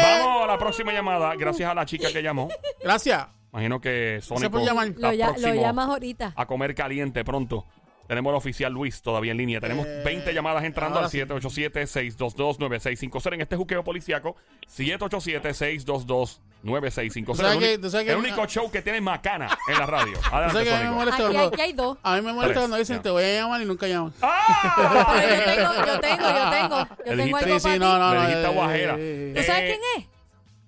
Vamos 0.03 0.45
a 0.45 0.47
la 0.47 0.59
próxima 0.59 0.93
llamada. 0.93 1.35
Gracias 1.37 1.71
a 1.71 1.75
la 1.75 1.85
chica 1.87 2.09
que 2.13 2.23
llamó. 2.23 2.49
Gracias. 2.83 3.27
Imagino 3.53 3.81
que 3.81 4.21
Gracias 4.21 4.27
Sónico 4.27 4.51
por 4.59 4.63
llamar. 4.65 4.89
está 4.89 5.09
Lo, 5.09 5.13
ya- 5.13 5.27
lo 5.27 5.33
próximo 5.35 5.55
llamas 5.63 5.89
ahorita. 5.89 6.33
a 6.37 6.47
comer 6.47 6.75
caliente 6.75 7.25
pronto. 7.25 7.67
Tenemos 8.11 8.31
al 8.33 8.37
oficial 8.39 8.73
Luis 8.73 9.03
todavía 9.03 9.31
en 9.31 9.39
línea. 9.39 9.61
Tenemos 9.61 9.87
Eh, 9.87 10.03
20 10.05 10.35
llamadas 10.35 10.65
entrando 10.65 10.99
al 10.99 11.09
sí. 11.09 11.19
787-622-9650 11.21 13.35
en 13.35 13.41
este 13.43 13.55
juqueo 13.55 13.85
policiaco. 13.85 14.35
787-622-9650. 14.67 17.27
Tú 17.27 17.35
sabes 17.37 17.55
El, 17.55 17.61
que- 17.81 18.05
que- 18.05 18.11
el 18.13 18.17
único 18.19 18.45
show 18.47 18.69
que 18.71 18.83
tiene 18.83 19.01
macana 19.01 19.57
en 19.69 19.79
la 19.79 19.87
radio. 19.87 20.19
Adelante, 20.33 20.53
¿Sabes 20.53 20.69
qué 20.69 20.75
a 20.75 20.79
mí 20.79 20.85
me 20.87 20.91
molesta 20.91 21.23
Aquí, 21.25 21.35
cuando- 21.35 21.53
aquí 21.55 21.61
hay 21.63 21.73
dos. 21.73 21.99
A 22.03 22.17
mí 22.17 22.23
me 22.23 22.33
molesta 22.33 22.59
cuando 22.61 22.77
dicen 22.79 23.01
te 23.03 23.11
voy 23.11 23.23
a 23.23 23.33
llamar 23.43 23.63
y 23.63 23.65
nunca 23.65 23.87
llaman. 23.87 24.13
¡Ah! 24.23 25.23
Yo 25.23 25.29
tengo, 25.55 25.73
yo 25.87 26.01
tengo, 26.01 26.29
yo 26.29 26.51
tengo. 26.51 26.79
Yo 27.07 27.17
tengo 27.17 27.37
algo 27.37 27.39
Sí, 27.39 27.45
para 27.45 27.61
sí, 27.61 27.69
ti. 27.73 27.79
no, 27.79 27.99
no, 27.99 28.15
no. 28.15 28.21
dijiste 28.27 28.49
guajera. 28.49 28.97
eh, 28.99 29.35
¿Tú 29.37 29.43
sabes 29.45 29.63
Eh, 29.63 29.67
quién 29.67 29.81
es? 29.99 30.05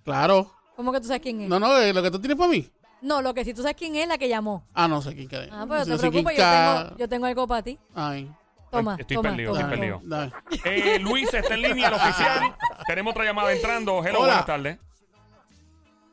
Claro. 0.05 0.53
¿Cómo 0.77 0.93
que 0.93 1.01
tú 1.01 1.07
sabes 1.09 1.23
quién 1.23 1.41
es? 1.43 1.49
No, 1.49 1.59
no, 1.59 1.77
eh, 1.79 1.93
lo 1.93 2.03
que 2.05 2.11
tú 2.13 2.21
tienes 2.21 2.39
para 2.39 2.51
mí. 2.51 2.71
No, 3.03 3.21
lo 3.21 3.35
que 3.35 3.45
sí 3.45 3.53
tú 3.53 3.61
sabes 3.63 3.77
quién 3.77 3.97
es 3.97 4.07
la 4.09 4.17
que 4.17 4.29
llamó. 4.29 4.65
Ah, 4.75 4.87
no 4.89 5.03
sé 5.03 5.13
quién 5.15 5.29
queda. 5.29 5.49
Ah, 5.51 5.67
pero 5.69 5.81
no 5.81 5.87
No 5.87 5.97
te 5.97 6.03
sé 6.03 6.11
quién 6.11 6.25
preocupes, 6.25 6.37
yo 6.37 6.43
ca- 6.43 6.83
tengo, 6.85 6.97
yo 6.99 7.09
tengo 7.09 7.27
algo 7.27 7.47
para 7.49 7.63
ti. 7.63 7.79
Ay. 7.95 8.31
Toma, 8.71 8.97
Estoy 8.99 9.17
toma, 9.17 9.29
perdido, 9.31 9.53
toma, 9.53 9.61
estoy 9.65 9.79
perdido. 9.79 10.01
Dale. 10.05 10.33
Eh, 10.65 10.99
Luis 11.01 11.35
está 11.35 11.55
en 11.55 11.63
línea, 11.63 11.89
el 11.89 11.95
oficial. 11.95 12.57
Tenemos 12.87 13.11
otra 13.11 13.25
llamada 13.25 13.53
entrando. 13.53 14.03
Hello, 14.03 14.21
Hola. 14.21 14.29
buenas 14.29 14.47
tardes. 14.47 14.79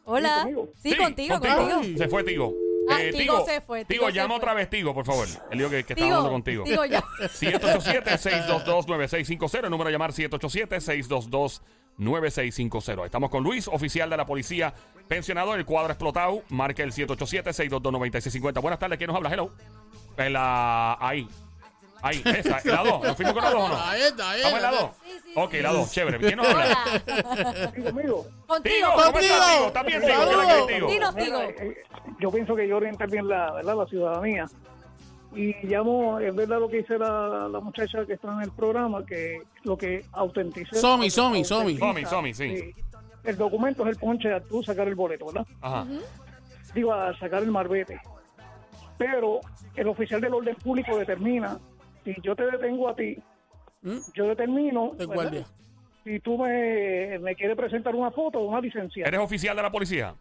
Hola. 0.03 0.49
Sí, 0.81 0.97
contigo, 0.97 1.39
contigo. 1.39 1.81
Se 1.97 2.07
fue 2.09 2.23
Tigo. 2.23 2.53
Ah, 2.89 3.01
Eh, 3.03 3.11
Tigo 3.13 3.45
se 3.45 3.61
fue, 3.61 3.85
Tigo 3.85 3.99
Tigo, 3.99 4.07
se 4.07 4.13
llama 4.15 4.29
fue. 4.29 4.37
otra 4.37 4.53
vez 4.55 4.67
Tigo, 4.69 4.93
por 4.95 5.05
favor. 5.05 5.27
El 5.51 5.57
lío 5.59 5.69
que, 5.69 5.83
que 5.85 5.93
está 5.93 6.03
hablando 6.05 6.31
contigo. 6.31 6.63
Digo 6.65 6.83
ya. 6.85 7.03
787-622-9650. 7.21 9.63
El 9.65 9.69
número 9.69 9.89
a 9.89 9.91
llamar 9.91 10.11
787-622-9650. 10.11 11.61
Estamos 11.99 13.29
con 13.29 13.43
Luis, 13.43 13.67
oficial 13.67 14.09
de 14.09 14.15
la 14.17 14.25
policía, 14.25 14.73
pensionado, 15.07 15.53
el 15.55 15.65
cuadro 15.65 15.91
explotado. 15.91 16.43
Marca 16.49 16.81
el 16.81 16.93
787-622-9650. 16.93 18.61
Buenas 18.61 18.79
tardes, 18.79 18.97
¿quién 18.97 19.09
nos 19.09 19.17
habla? 19.17 19.29
Hello. 19.33 19.51
En 20.17 20.33
la... 20.33 20.97
Ahí. 20.99 21.27
Ahí, 22.01 22.21
esa. 22.25 22.61
¿La 22.63 22.83
2? 22.83 23.03
¿Nos 23.03 23.17
fuimos 23.17 23.33
con 23.33 23.43
la 23.43 23.49
2 23.51 23.61
o 23.61 23.67
no? 23.67 23.81
Ahí 23.81 24.01
está, 24.01 24.31
ahí 24.31 24.37
¿Estamos 24.37 24.57
en 24.57 24.63
la 24.63 24.69
está. 24.71 24.81
2? 24.85 24.91
Sí, 25.03 25.11
sí, 25.23 25.31
ok, 25.35 25.51
sí. 25.51 25.61
la 25.61 25.71
2. 25.73 25.91
Chévere. 25.91 26.17
¿Quién 26.19 26.37
nos 26.37 26.47
habla? 26.47 26.77
Contigo. 27.75 28.23
Tigo, 28.63 28.87
¿cómo 28.93 29.11
Contigo. 29.11 29.33
estás, 29.33 29.53
Tigo? 29.53 29.67
¿Estás 29.67 29.85
bien, 29.85 30.01
Tigo? 30.01 30.13
¿Qué 30.15 30.31
es 30.31 30.37
la 30.37 30.45
que 30.47 30.73
Tigo? 30.73 30.87
Dinos, 30.89 31.15
Tigo. 31.15 31.41
Eh, 31.41 31.83
yo 32.19 32.31
pienso 32.31 32.55
que 32.55 32.67
yo 32.67 32.77
orientar 32.77 33.09
bien 33.09 33.27
la, 33.27 33.51
¿verdad? 33.51 33.75
la 33.75 33.85
ciudadanía. 33.87 34.45
Y 35.35 35.53
llamo, 35.67 36.19
es 36.19 36.33
verdad 36.33 36.59
lo 36.59 36.69
que 36.69 36.77
dice 36.77 36.97
la, 36.97 37.47
la 37.51 37.59
muchacha 37.59 38.05
que 38.05 38.13
está 38.13 38.33
en 38.33 38.41
el 38.41 38.51
programa, 38.51 39.05
que 39.05 39.43
lo 39.63 39.77
que 39.77 40.03
autentice. 40.13 40.75
Somi, 40.75 41.09
Somi, 41.09 41.43
Somi. 41.45 41.77
Somi, 41.77 42.05
Somi, 42.05 42.33
sí. 42.33 42.73
El 43.23 43.37
documento 43.37 43.83
es 43.83 43.89
el 43.89 43.95
ponche 43.97 44.33
a 44.33 44.41
tú 44.41 44.63
sacar 44.63 44.87
el 44.87 44.95
boleto, 44.95 45.27
¿verdad? 45.27 45.45
Ajá. 45.61 45.85
Digo, 46.73 46.93
a 46.93 47.15
sacar 47.19 47.43
el 47.43 47.51
marbete. 47.51 47.99
Pero 48.97 49.39
el 49.75 49.87
oficial 49.87 50.19
del 50.19 50.33
orden 50.33 50.55
público 50.55 50.97
determina 50.97 51.59
si 52.03 52.15
yo 52.23 52.35
te 52.35 52.43
detengo 52.49 52.89
a 52.89 52.95
ti 52.95 53.17
¿Mm? 53.81 53.97
yo 54.13 54.27
determino 54.27 54.91
De 54.97 55.05
guardia. 55.05 55.45
si 56.03 56.19
tú 56.19 56.37
me, 56.37 57.17
me 57.19 57.35
quieres 57.35 57.55
presentar 57.55 57.95
una 57.95 58.11
foto 58.11 58.39
o 58.39 58.47
una 58.47 58.59
licencia. 58.59 59.05
¿Eres 59.07 59.19
oficial 59.21 59.55
de 59.55 59.61
la 59.63 59.71
policía? 59.71 60.15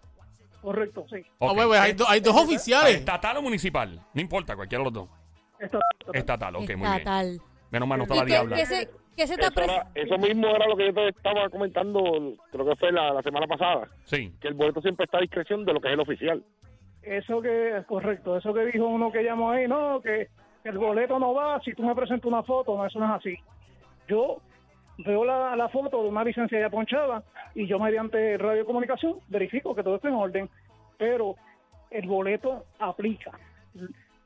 Correcto, 0.62 1.06
sí. 1.08 1.22
Ah, 1.40 1.46
Ok. 1.52 1.54
pues, 1.54 1.80
hay, 1.80 1.92
do- 1.92 2.08
hay 2.08 2.20
dos 2.20 2.36
Ah, 2.36 2.42
oficiales. 2.42 2.94
¿Estatal 2.96 3.36
o 3.36 3.42
municipal? 3.42 4.00
No 4.14 4.20
importa, 4.20 4.56
cualquiera 4.56 4.80
de 4.82 4.90
los 4.90 4.92
dos. 4.92 5.08
Esto- 5.58 5.78
Estatal, 6.12 6.56
ok, 6.56 6.60
muy 6.70 6.74
bien. 6.76 6.92
Estatal. 6.94 7.40
Menos 7.70 7.88
mal 7.88 7.98
no 7.98 8.04
está 8.04 8.14
¿Y 8.14 8.18
la 8.18 8.24
qué, 8.24 8.30
diabla. 8.32 8.56
se, 8.56 8.64
se 8.66 8.86
era- 9.34 9.86
eso 9.94 10.18
mismo 10.18 10.46
era 10.48 10.66
lo 10.66 10.76
que 10.76 10.86
yo 10.86 10.94
te 10.94 11.08
estaba 11.08 11.48
comentando, 11.50 12.00
creo 12.50 12.66
que 12.66 12.76
fue 12.76 12.92
la, 12.92 13.12
la 13.12 13.22
semana 13.22 13.46
pasada, 13.46 13.88
Sí. 14.04 14.32
que 14.40 14.48
el 14.48 14.54
boleto 14.54 14.80
siempre 14.80 15.04
está 15.04 15.18
a 15.18 15.20
discreción 15.20 15.64
de 15.64 15.72
lo 15.74 15.80
que 15.80 15.88
es 15.88 15.94
el 15.94 16.00
oficial. 16.00 16.42
Eso 17.02 17.40
que 17.42 17.78
es 17.78 17.86
correcto, 17.86 18.36
eso 18.36 18.52
que 18.54 18.66
dijo 18.66 18.86
uno 18.86 19.10
que 19.12 19.22
llamó 19.22 19.50
ahí, 19.50 19.66
no, 19.68 20.00
que 20.00 20.28
el 20.64 20.78
boleto 20.78 21.18
no 21.18 21.34
va 21.34 21.60
si 21.62 21.72
tú 21.74 21.82
me 21.82 21.94
presentas 21.94 22.26
una 22.26 22.42
foto, 22.42 22.76
no, 22.76 22.86
eso 22.86 22.98
no 22.98 23.06
es 23.06 23.20
así. 23.20 23.34
Yo 24.08 24.38
veo 24.98 25.24
la, 25.24 25.56
la 25.56 25.68
foto 25.68 26.02
de 26.02 26.08
una 26.08 26.24
licencia 26.24 26.60
ya 26.60 26.70
ponchada 26.70 27.22
y 27.54 27.66
yo 27.66 27.78
mediante 27.78 28.36
radiocomunicación 28.36 29.14
verifico 29.28 29.74
que 29.74 29.82
todo 29.82 29.96
está 29.96 30.08
en 30.08 30.14
orden, 30.14 30.50
pero 30.98 31.36
el 31.90 32.06
boleto 32.06 32.64
aplica. 32.78 33.30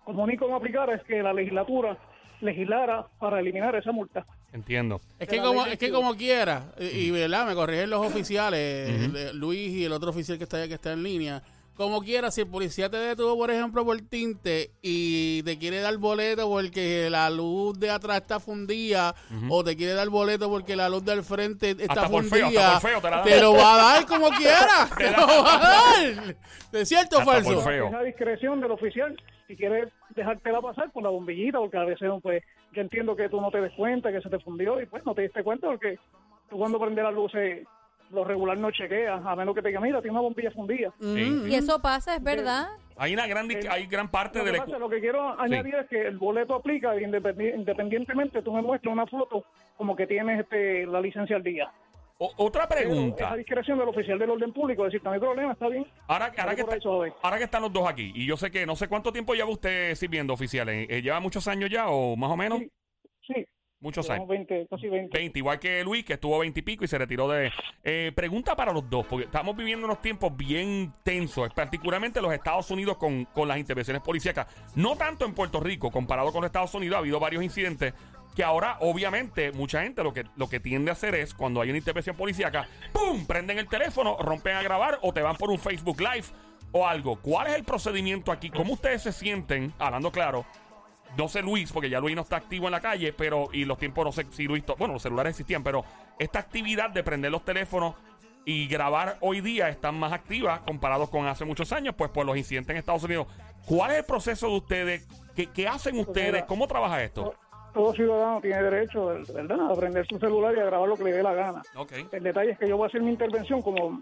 Como 0.05 0.25
único 0.25 0.49
no 0.49 0.57
aplicara 0.57 0.95
es 0.95 1.03
que 1.05 1.23
la 1.23 1.33
legislatura 1.33 1.97
legislara 2.41 3.07
para 3.19 3.39
eliminar 3.41 3.75
esa 3.77 3.93
multa. 3.93 4.27
Entiendo. 4.53 5.01
Es 5.19 5.29
que 5.29 5.39
como, 5.39 5.61
es 5.65 5.79
que 5.79 5.87
21. 5.87 5.97
como 5.99 6.17
quiera, 6.17 6.73
y, 6.79 6.85
y, 6.85 7.11
verdad, 7.11 7.47
me 7.47 7.55
corrigen 7.55 7.89
los 7.89 8.05
oficiales, 8.05 8.91
el- 9.15 9.39
Luis 9.39 9.71
y 9.71 9.85
el 9.85 9.93
otro 9.93 10.11
oficial 10.11 10.37
que 10.39 10.45
está 10.45 10.57
allá, 10.59 10.69
que 10.69 10.75
está 10.75 10.93
en 10.93 11.03
línea. 11.03 11.43
Como 11.75 12.03
quiera, 12.03 12.31
si 12.31 12.43
el 12.43 12.49
policía 12.49 12.91
te 12.91 12.99
detuvo, 12.99 13.35
por 13.37 13.51
ejemplo, 13.51 13.85
por 13.85 13.99
tinte 14.03 14.71
y 14.83 15.43
te 15.43 15.59
quiere 15.59 15.81
dar 15.81 15.97
boleto 15.97 16.47
porque 16.49 17.09
la 17.09 17.31
luz 17.31 17.79
de 17.81 17.91
atrás 17.91 18.19
está 18.21 18.39
fundida, 18.41 19.15
o 19.49 19.65
te 19.65 19.75
quiere 19.75 19.95
dar 19.95 20.09
boleto 20.11 20.51
porque 20.51 20.77
la 20.77 20.89
luz 20.91 21.03
del 21.05 21.23
frente 21.23 21.71
está 21.71 21.93
Hasta 21.95 22.09
por 22.11 22.25
feo, 22.25 22.41
fundida, 22.43 22.77
hasta 22.77 22.81
por 22.81 22.91
feo 22.91 23.23
te 23.25 23.37
la 23.37 23.43
lo 23.43 23.53
va 23.55 23.75
a 23.75 23.95
dar 23.95 24.07
como 24.07 24.29
quiera. 24.37 24.89
te 24.97 25.11
lo 25.13 25.27
va 25.43 25.55
a 25.55 25.59
dar. 26.15 26.37
¿Es 26.73 26.89
cierto 26.89 27.19
o 27.19 27.23
falso? 27.23 27.55
por 27.55 27.65
feo. 27.65 27.89
Es 27.89 27.95
a 27.95 28.03
discreción 28.03 28.61
del 28.61 28.71
oficial 28.71 29.17
si 29.49 29.57
quieres 29.57 29.89
dejártela 30.15 30.61
pasar 30.61 30.93
con 30.93 31.03
la 31.05 31.11
bombillita, 31.11 31.59
porque 31.59 31.79
a 31.79 31.85
veces 31.85 32.09
pues 32.23 32.43
yo 32.75 32.83
entiendo 32.83 33.17
que 33.17 33.29
tú 33.29 33.41
no 33.41 33.51
te 33.51 33.61
des 33.61 33.73
cuenta 33.75 34.13
que 34.13 34.21
se 34.21 34.29
te 34.31 34.39
fundió 34.41 34.81
y 34.81 34.87
pues 34.87 35.05
no 35.07 35.15
te 35.15 35.23
diste 35.23 35.43
cuenta 35.43 35.67
porque 35.69 35.99
tú 36.51 36.59
cuando 36.59 36.79
prendes 36.79 37.03
las 37.05 37.15
luces 37.15 37.67
lo 38.13 38.25
regular 38.25 38.57
no 38.59 38.71
chequeas, 38.71 39.25
a 39.25 39.35
menos 39.35 39.55
que 39.55 39.63
te 39.63 39.69
diga, 39.69 39.81
mira, 39.81 40.01
tiene 40.01 40.13
una 40.13 40.21
bombilla 40.21 40.51
fundida. 40.51 40.93
Mm. 41.01 41.49
Y 41.51 41.55
eso 41.55 41.81
pasa, 41.81 42.15
es 42.17 42.23
verdad. 42.23 42.69
Hay 42.97 43.15
una 43.15 43.27
gran, 43.27 43.49
hay 43.71 43.87
gran 43.87 44.09
parte 44.11 44.39
Lo 44.41 44.45
de 44.45 44.53
la... 44.53 44.65
pasa, 44.65 44.79
lo 44.79 44.89
que 44.89 45.01
quiero 45.01 45.41
añadir 45.41 45.75
es 45.77 45.89
que 45.89 46.07
el 46.07 46.19
boleto 46.19 46.55
aplica 46.55 46.95
independi- 46.95 47.55
independientemente, 47.55 48.43
tú 48.43 48.53
me 48.53 48.61
muestras 48.63 48.93
una 48.93 49.07
foto 49.07 49.45
como 49.77 49.97
que 49.97 50.07
tienes 50.07 50.41
este, 50.41 50.87
la 50.87 51.01
licencia 51.01 51.37
al 51.37 51.43
día. 51.43 51.71
O- 52.19 52.33
otra 52.37 52.69
Pero 52.69 52.81
Es 52.83 52.87
pregunta. 52.87 53.33
a 53.33 53.37
discreción 53.37 53.79
del 53.79 53.89
oficial 53.89 54.19
del 54.19 54.31
orden 54.31 54.53
público, 54.53 54.85
decir, 54.85 55.01
no 55.03 55.11
hay 55.11 55.19
problema, 55.19 55.53
está 55.53 55.69
bien. 55.69 55.87
Ahora, 56.07 56.31
ahora, 56.37 56.55
que 56.55 56.61
está- 56.61 56.81
suave. 56.81 57.13
ahora 57.23 57.39
que 57.39 57.45
están 57.45 57.63
los 57.63 57.73
dos 57.73 57.89
aquí, 57.89 58.13
y 58.15 58.27
yo 58.27 58.37
sé 58.37 58.51
que 58.51 58.67
no 58.67 58.77
sé 58.77 58.87
cuánto 58.89 59.11
tiempo 59.13 59.35
lleva 59.35 59.49
usted 59.49 59.95
sirviendo 59.95 60.35
oficial, 60.35 60.69
¿eh? 60.69 60.87
Eh, 60.89 61.03
¿lleva 61.03 61.19
muchos 61.19 61.49
años 61.49 61.71
ya 61.71 61.89
o 61.89 62.15
más 62.15 62.31
o 62.31 62.37
menos? 62.37 62.59
Sí, 62.61 62.71
Muchos 63.83 64.09
años. 64.09 64.29
20, 64.29 64.69
casi 64.71 64.89
20. 64.89 65.19
20, 65.19 65.39
igual 65.39 65.59
que 65.59 65.83
Luis, 65.83 66.05
que 66.05 66.15
estuvo 66.15 66.39
20 66.39 66.61
y 66.61 66.63
pico 66.63 66.85
y 66.85 66.89
se 66.89 66.97
retiró 66.97 67.29
de... 67.29 67.51
Eh, 67.83 68.13
pregunta 68.15 68.55
para 68.55 68.73
los 68.73 68.89
dos, 68.89 69.05
porque 69.07 69.25
estamos 69.27 69.57
viviendo 69.57 69.87
unos 69.87 70.01
tiempos 70.01 70.35
bien 70.37 70.95
tensos, 71.03 71.53
particularmente 71.53 72.21
en 72.21 72.25
los 72.25 72.33
Estados 72.33 72.71
Unidos 72.71 72.97
con, 72.97 73.25
con 73.27 73.49
las 73.49 73.59
intervenciones 73.59 74.01
policíacas. 74.03 74.47
No 74.77 74.97
tanto 74.97 75.25
en 75.25 75.35
Puerto 75.35 75.59
Rico, 75.59 75.91
comparado 75.91 76.31
con 76.31 76.43
los 76.43 76.49
Estados 76.49 76.73
Unidos, 76.75 76.95
ha 76.95 76.99
habido 77.01 77.19
varios 77.19 77.43
incidentes 77.43 77.93
que 78.35 78.45
ahora, 78.45 78.79
obviamente, 78.81 79.53
mucha 79.53 79.83
gente 79.83 80.03
lo 80.03 80.13
que, 80.13 80.25
lo 80.37 80.49
que 80.49 80.61
tiende 80.61 80.91
a 80.91 80.93
hacer 80.93 81.15
es, 81.15 81.35
cuando 81.35 81.61
hay 81.61 81.69
una 81.71 81.79
intervención 81.79 82.17
policíaca, 82.17 82.67
¡pum! 82.93 83.27
Prenden 83.27 83.59
el 83.59 83.69
teléfono, 83.69 84.17
rompen 84.19 84.57
a 84.57 84.63
grabar 84.63 84.99
o 85.03 85.13
te 85.13 85.23
van 85.23 85.37
por 85.37 85.51
un 85.51 85.59
Facebook 85.59 86.01
Live 86.01 86.27
o 86.73 86.87
algo. 86.87 87.17
¿Cuál 87.17 87.49
es 87.49 87.55
el 87.55 87.65
procedimiento 87.65 88.33
aquí? 88.33 88.51
¿Cómo 88.51 88.75
ustedes 88.75 89.03
se 89.03 89.13
sienten, 89.13 89.73
hablando 89.79 90.11
claro, 90.11 90.47
no 91.17 91.29
sé 91.29 91.43
Luis, 91.43 91.73
porque 91.73 91.91
ya 91.91 92.01
Luis 92.01 92.17
no 92.17 92.23
está 92.23 92.37
activo 92.37 92.67
en 92.67 92.73
la 92.73 92.81
calle, 92.81 93.13
pero 93.13 93.49
y 93.53 93.65
los 93.65 93.79
tiempos 93.79 94.05
no 94.05 94.13
sé 94.13 94.27
si 94.31 94.45
Luis, 94.45 94.65
bueno, 94.79 94.95
los 94.95 95.03
celulares 95.03 95.31
existían, 95.31 95.63
pero 95.63 95.85
esta 96.19 96.39
actividad 96.39 96.91
de 96.91 97.03
prender 97.03 97.31
los 97.31 97.45
teléfonos 97.45 97.95
y 98.45 98.67
grabar 98.67 99.19
hoy 99.21 99.41
día 99.41 99.69
están 99.69 99.99
más 99.99 100.13
activas 100.13 100.61
comparados 100.61 101.11
con 101.11 101.27
hace 101.27 101.45
muchos 101.45 101.73
años, 101.73 101.95
pues 101.97 102.11
por 102.11 102.27
los 102.27 102.37
incidentes 102.37 102.71
en 102.71 102.79
Estados 102.79 103.05
Unidos. 103.05 103.27
¿Cuál 103.67 103.93
es 103.93 103.99
el 103.99 104.05
proceso 104.05 104.49
de 104.49 104.57
ustedes? 104.57 105.09
¿Qué, 105.37 105.47
qué 105.47 105.69
hacen 105.69 105.99
ustedes? 105.99 106.33
mira, 106.33 106.47
¿Cómo 106.47 106.67
trabaja 106.67 107.03
esto? 107.03 107.35
Todo 107.73 107.95
ciudadano 107.95 108.41
tiene 108.41 108.63
derecho, 108.63 109.07
¿verdad?, 109.33 109.71
a 109.71 109.75
prender 109.75 110.07
su 110.07 110.19
celular 110.19 110.55
y 110.57 110.61
a 110.61 110.65
grabar 110.65 110.89
lo 110.89 110.97
que 110.97 111.05
le 111.05 111.13
dé 111.13 111.23
la 111.23 111.33
gana. 111.33 111.63
Ok. 111.77 111.93
El 112.13 112.23
detalle 112.23 112.51
es 112.51 112.59
que 112.59 112.69
yo 112.69 112.77
voy 112.77 112.85
a 112.85 112.89
hacer 112.89 113.01
mi 113.01 113.11
intervención 113.11 113.63
como 113.63 113.99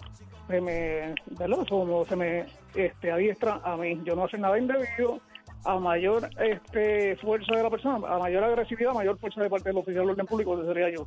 se 0.49 0.61
me, 0.61 1.14
¿verdad? 1.38 1.66
Como 1.68 2.05
se 2.05 2.16
me 2.16 2.46
este, 2.75 3.12
adiestra 3.12 3.61
a 3.62 3.77
mí. 3.77 4.01
Yo 4.05 4.14
no 4.14 4.23
voy 4.23 4.25
a 4.25 4.27
hacer 4.27 4.40
nada 4.40 4.59
indebido. 4.59 5.20
A 5.64 5.79
mayor 5.79 6.29
este, 6.38 7.16
fuerza 7.16 7.55
de 7.55 7.62
la 7.62 7.70
persona, 7.70 7.96
a 8.09 8.18
mayor 8.18 8.44
agresividad, 8.44 8.92
a 8.92 8.94
mayor 8.94 9.18
fuerza 9.18 9.42
de 9.42 9.51
parte 9.51 9.68
del 9.68 9.79
oficial 9.79 10.05
del 10.05 10.11
orden 10.12 10.27
público, 10.27 10.59
que 10.59 10.66
sería 10.66 10.90
yo. 10.90 11.07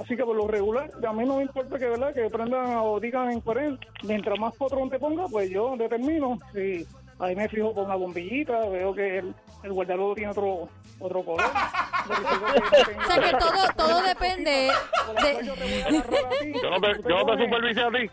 Así 0.00 0.16
que 0.16 0.24
por 0.24 0.36
lo 0.36 0.46
regular, 0.46 0.90
a 1.06 1.12
mí 1.12 1.24
no 1.24 1.36
me 1.36 1.42
importa 1.42 1.78
que 1.78 1.86
verdad 1.86 2.14
que 2.14 2.30
prendan 2.30 2.76
o 2.78 2.98
digan 3.00 3.30
en 3.30 3.40
coherente. 3.40 3.86
Mientras 4.04 4.38
más 4.38 4.56
patrón 4.56 4.88
te 4.88 4.98
ponga, 4.98 5.26
pues 5.28 5.50
yo 5.50 5.76
determino 5.76 6.38
si 6.54 6.86
ahí 7.18 7.36
me 7.36 7.48
fijo 7.48 7.74
con 7.74 7.86
una 7.86 7.96
bombillita, 7.96 8.58
veo 8.68 8.94
que 8.94 9.18
el, 9.18 9.34
el 9.64 10.14
tiene 10.14 10.30
otro 10.30 10.68
otro 11.00 11.24
color. 11.24 11.44
O 12.02 13.06
sea 13.06 13.20
que 13.20 13.36
todo, 13.36 13.68
todo 13.76 14.02
depende 14.08 14.72
yo 16.60 16.70
no 16.70 16.80
te, 16.80 17.02
yo 17.08 17.16
no 17.16 17.26
te 17.26 17.44
supervisé 17.44 17.80
a 17.82 17.90
ti. 17.90 18.10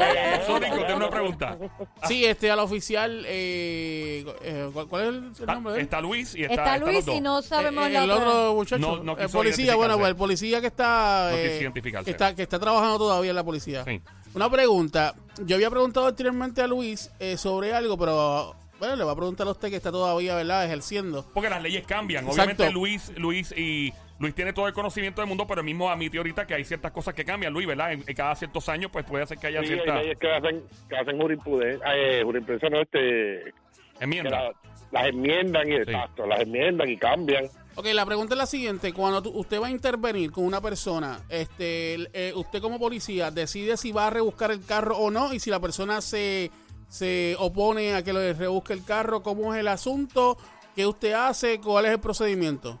Eh, 0.00 0.42
Sónico, 0.46 0.76
tiene 0.76 0.94
una 0.94 1.10
pregunta. 1.10 1.58
Sí, 2.06 2.24
este, 2.24 2.50
al 2.50 2.58
oficial, 2.60 3.24
eh, 3.26 4.24
eh, 4.42 4.70
¿cuál, 4.72 4.86
cuál 4.88 5.02
es 5.02 5.08
el 5.08 5.32
Está, 5.40 5.54
nombre 5.54 5.72
de 5.74 5.78
él? 5.80 5.84
está 5.84 6.00
Luis 6.00 6.34
y 6.34 6.42
está, 6.42 6.54
está 6.54 6.74
están 6.76 6.92
Luis 6.92 7.08
y 7.08 7.20
no 7.20 7.42
sabemos 7.42 7.86
Eh, 7.86 7.90
la 7.90 8.04
el 8.04 8.10
otra. 8.10 8.26
otro 8.28 8.54
muchacho, 8.54 8.78
No- 8.80 9.02
no 9.02 9.12
el 9.12 9.26
quiso 9.26 9.38
policía, 9.38 9.74
bueno, 9.74 9.94
identificarse. 9.94 9.98
pues 10.00 10.08
el 10.10 10.16
policía 10.16 10.60
que 10.60 10.66
está, 10.68 11.28
No 11.30 11.36
eh, 11.36 11.42
quiso 11.50 11.62
identificarse. 11.62 12.04
que 12.04 12.10
está, 12.10 12.34
que 12.36 12.42
está 12.42 12.58
trabajando 12.58 12.98
todavía 12.98 13.30
en 13.30 13.36
la 13.36 13.44
policía. 13.44 13.84
Sí. 13.84 14.00
Una 14.34 14.50
pregunta, 14.50 15.14
yo 15.44 15.56
había 15.56 15.70
preguntado 15.70 16.06
anteriormente 16.06 16.62
a 16.62 16.66
Luis 16.66 17.10
eh, 17.20 17.36
sobre 17.36 17.74
algo, 17.74 17.98
pero 17.98 18.54
bueno, 18.78 18.96
le 18.96 19.04
voy 19.04 19.12
a 19.12 19.16
preguntar 19.16 19.46
a 19.46 19.50
usted 19.50 19.68
que 19.70 19.76
está 19.76 19.92
todavía, 19.92 20.34
¿verdad?, 20.34 20.64
ejerciendo. 20.64 21.24
Porque 21.34 21.48
las 21.50 21.62
leyes 21.62 21.86
cambian. 21.86 22.24
Exacto. 22.24 22.42
Obviamente 22.42 22.70
Luis, 22.72 23.12
Luis 23.16 23.52
y 23.56 23.92
Luis 24.22 24.34
tiene 24.36 24.52
todo 24.52 24.68
el 24.68 24.72
conocimiento 24.72 25.20
del 25.20 25.28
mundo, 25.28 25.46
pero 25.48 25.64
mismo 25.64 25.90
admitió 25.90 26.20
ahorita 26.20 26.46
que 26.46 26.54
hay 26.54 26.64
ciertas 26.64 26.92
cosas 26.92 27.12
que 27.12 27.24
cambian. 27.24 27.52
Luis, 27.52 27.66
¿verdad? 27.66 27.92
En, 27.92 28.04
en 28.06 28.14
cada 28.14 28.36
ciertos 28.36 28.68
años, 28.68 28.88
pues 28.92 29.04
puede 29.04 29.24
hacer 29.24 29.36
que 29.36 29.48
haya 29.48 29.60
Sí, 29.62 29.66
hay 29.66 29.74
ciertas 29.74 30.00
leyes 30.00 30.18
que 30.18 30.30
hacen, 30.32 30.62
que 30.88 30.96
hacen 30.96 31.20
jurisprudencia, 31.20 31.96
eh, 31.96 32.22
jurisprudencia 32.22 32.70
no, 32.70 32.80
este, 32.80 33.52
la- 34.00 34.52
las 34.92 35.06
enmiendan 35.08 35.68
y 35.68 35.74
exacto, 35.74 36.24
las 36.26 36.40
enmiendan 36.40 36.88
y 36.88 36.96
cambian. 36.96 37.46
Ok, 37.74 37.86
la 37.94 38.04
pregunta 38.06 38.34
es 38.34 38.38
la 38.38 38.46
siguiente. 38.46 38.92
Cuando 38.92 39.22
tú- 39.22 39.30
usted 39.30 39.60
va 39.60 39.66
a 39.66 39.70
intervenir 39.70 40.30
con 40.30 40.44
una 40.44 40.60
persona, 40.60 41.18
este, 41.28 41.94
eh, 42.12 42.32
usted 42.36 42.60
como 42.60 42.78
policía 42.78 43.30
decide 43.32 43.76
si 43.76 43.90
va 43.90 44.06
a 44.06 44.10
rebuscar 44.10 44.50
el 44.52 44.64
carro 44.64 44.98
o 44.98 45.10
no 45.10 45.32
y 45.34 45.40
si 45.40 45.50
la 45.50 45.58
persona 45.58 46.00
se, 46.00 46.50
se 46.88 47.34
opone 47.40 47.94
a 47.94 48.04
que 48.04 48.12
le 48.12 48.34
rebusque 48.34 48.72
el 48.74 48.84
carro, 48.84 49.22
¿cómo 49.22 49.52
es 49.54 49.58
el 49.60 49.66
asunto? 49.68 50.36
¿Qué 50.76 50.86
usted 50.86 51.12
hace? 51.14 51.58
¿Cuál 51.60 51.86
es 51.86 51.92
el 51.92 51.98
procedimiento? 52.00 52.78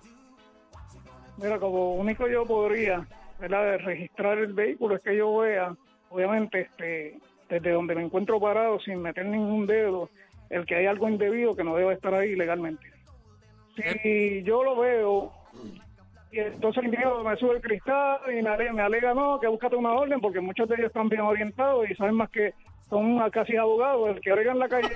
Mira, 1.42 1.58
como 1.58 1.96
único 1.96 2.28
yo 2.28 2.46
podría, 2.46 3.04
¿verdad?, 3.40 3.64
de 3.64 3.78
registrar 3.78 4.38
el 4.38 4.52
vehículo 4.52 4.94
es 4.94 5.02
que 5.02 5.16
yo 5.16 5.38
vea, 5.38 5.74
obviamente, 6.08 6.60
este, 6.60 7.18
desde 7.48 7.72
donde 7.72 7.96
me 7.96 8.04
encuentro 8.04 8.38
parado, 8.38 8.78
sin 8.78 9.02
meter 9.02 9.26
ningún 9.26 9.66
dedo, 9.66 10.08
el 10.50 10.64
que 10.64 10.76
hay 10.76 10.86
algo 10.86 11.08
indebido 11.08 11.56
que 11.56 11.64
no 11.64 11.74
debe 11.74 11.94
estar 11.94 12.14
ahí 12.14 12.36
legalmente. 12.36 12.86
Si 13.74 14.44
yo 14.44 14.62
lo 14.62 14.76
veo, 14.76 15.32
y 16.30 16.38
entonces 16.38 16.78
el 16.78 16.90
individuo 16.90 17.24
me 17.24 17.36
sube 17.36 17.56
el 17.56 17.62
cristal 17.62 18.20
y 18.28 18.40
me 18.40 18.50
alega, 18.50 18.72
me 18.72 18.82
alega 18.82 19.12
no, 19.12 19.40
que 19.40 19.48
búscate 19.48 19.74
una 19.74 19.94
orden, 19.94 20.20
porque 20.20 20.40
muchos 20.40 20.68
de 20.68 20.76
ellos 20.76 20.86
están 20.88 21.08
bien 21.08 21.22
orientados 21.22 21.90
y 21.90 21.94
saben 21.96 22.14
más 22.14 22.30
que 22.30 22.54
son 22.92 23.18
casi 23.30 23.56
abogados, 23.56 24.10
el 24.10 24.20
que 24.20 24.32
orega 24.32 24.52
en 24.52 24.58
la 24.58 24.68
calle. 24.68 24.90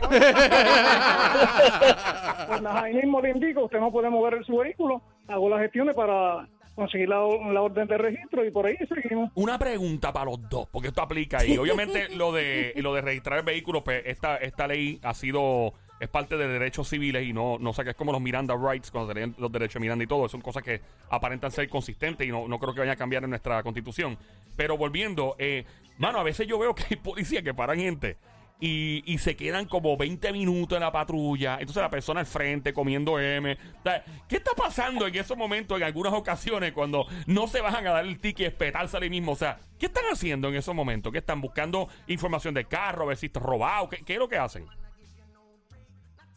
pues 2.47 2.61
nada, 2.61 2.83
ahí 2.83 2.93
mismo 2.93 3.23
le 3.23 3.31
indico, 3.31 3.65
usted 3.65 3.81
no 3.81 3.91
puede 3.91 4.11
mover 4.11 4.45
su 4.45 4.59
vehículo, 4.59 5.01
hago 5.27 5.49
las 5.49 5.61
gestiones 5.61 5.97
para 5.97 6.47
conseguir 6.75 7.09
la, 7.09 7.27
la 7.53 7.63
orden 7.63 7.89
de 7.89 7.97
registro 7.97 8.45
y 8.45 8.51
por 8.51 8.67
ahí 8.67 8.77
seguimos. 8.87 9.31
Una 9.35 9.59
pregunta 9.59 10.13
para 10.13 10.27
los 10.27 10.47
dos, 10.47 10.69
porque 10.71 10.89
esto 10.89 11.01
aplica 11.01 11.39
ahí. 11.39 11.57
Obviamente, 11.57 12.09
lo 12.15 12.33
de 12.33 12.75
lo 12.77 12.93
de 12.93 13.01
registrar 13.01 13.39
el 13.39 13.47
vehículo, 13.47 13.83
pues 13.83 14.03
esta, 14.05 14.37
esta 14.37 14.69
ley 14.69 15.01
ha 15.03 15.15
sido, 15.15 15.73
es 15.99 16.09
parte 16.09 16.37
de 16.37 16.47
derechos 16.49 16.89
civiles 16.89 17.27
y 17.27 17.33
no, 17.33 17.59
no 17.59 17.73
sé 17.73 17.85
qué 17.85 17.91
es 17.91 17.97
como 17.97 18.13
los 18.13 18.21
Miranda 18.21 18.55
Rights, 18.55 18.91
cuando 18.91 19.13
tenían 19.13 19.35
los 19.39 19.51
derechos 19.51 19.75
de 19.75 19.81
Miranda 19.81 20.05
y 20.05 20.07
todo. 20.07 20.29
Son 20.29 20.41
cosas 20.41 20.63
que 20.63 20.81
aparentan 21.11 21.51
ser 21.51 21.69
consistentes 21.69 22.27
y 22.27 22.31
no, 22.31 22.49
no 22.49 22.59
creo 22.59 22.75
que 22.75 22.81
vayan 22.81 22.95
a 22.95 22.97
cambiar 22.97 23.25
en 23.25 23.31
nuestra 23.31 23.63
constitución. 23.63 24.19
Pero 24.57 24.77
volviendo, 24.77 25.37
eh, 25.39 25.65
mano, 25.99 26.19
a 26.19 26.23
veces 26.23 26.47
yo 26.47 26.59
veo 26.59 26.75
que 26.75 26.85
hay 26.91 26.97
policías 26.97 27.43
que 27.43 27.55
paran 27.55 27.79
gente 27.79 28.17
y, 28.61 29.03
y 29.07 29.19
se 29.19 29.37
quedan 29.37 29.67
como 29.67 29.97
20 29.97 30.33
minutos 30.33 30.77
en 30.77 30.83
la 30.83 30.93
patrulla. 30.93 31.59
Entonces 31.61 31.83
la 31.83 31.91
persona 31.91 32.21
al 32.21 32.27
frente 32.27 32.73
comiendo 32.73 33.19
M. 33.19 33.57
Sea, 33.83 34.05
¿Qué 34.29 34.37
está 34.37 34.53
pasando 34.53 35.07
en 35.07 35.15
esos 35.15 35.37
momentos, 35.37 35.79
en 35.79 35.85
algunas 35.85 36.13
ocasiones, 36.13 36.73
cuando 36.73 37.07
no 37.27 37.47
se 37.49 37.61
bajan 37.61 37.87
a 37.87 37.93
dar 37.93 38.05
el 38.05 38.19
ticket 38.19 38.41
y 38.41 38.45
espetarse 38.45 38.97
a 38.97 39.01
sí 39.01 39.11
mismo? 39.11 39.33
O 39.33 39.37
sea, 39.37 39.59
¿qué 39.79 39.87
están 39.87 40.05
haciendo 40.13 40.49
en 40.49 40.57
esos 40.57 40.75
momentos? 40.75 41.13
¿Qué 41.13 41.19
están 41.19 41.41
buscando 41.41 41.89
información 42.07 42.55
del 42.55 42.67
carro, 42.67 43.05
a 43.05 43.07
ver 43.07 43.17
si 43.17 43.27
está 43.27 43.41
robado? 43.41 43.89
¿Qué, 43.89 43.99
qué 43.99 44.15
es 44.15 44.19
lo 44.19 44.29
que 44.29 44.39
hacen? 44.39 44.67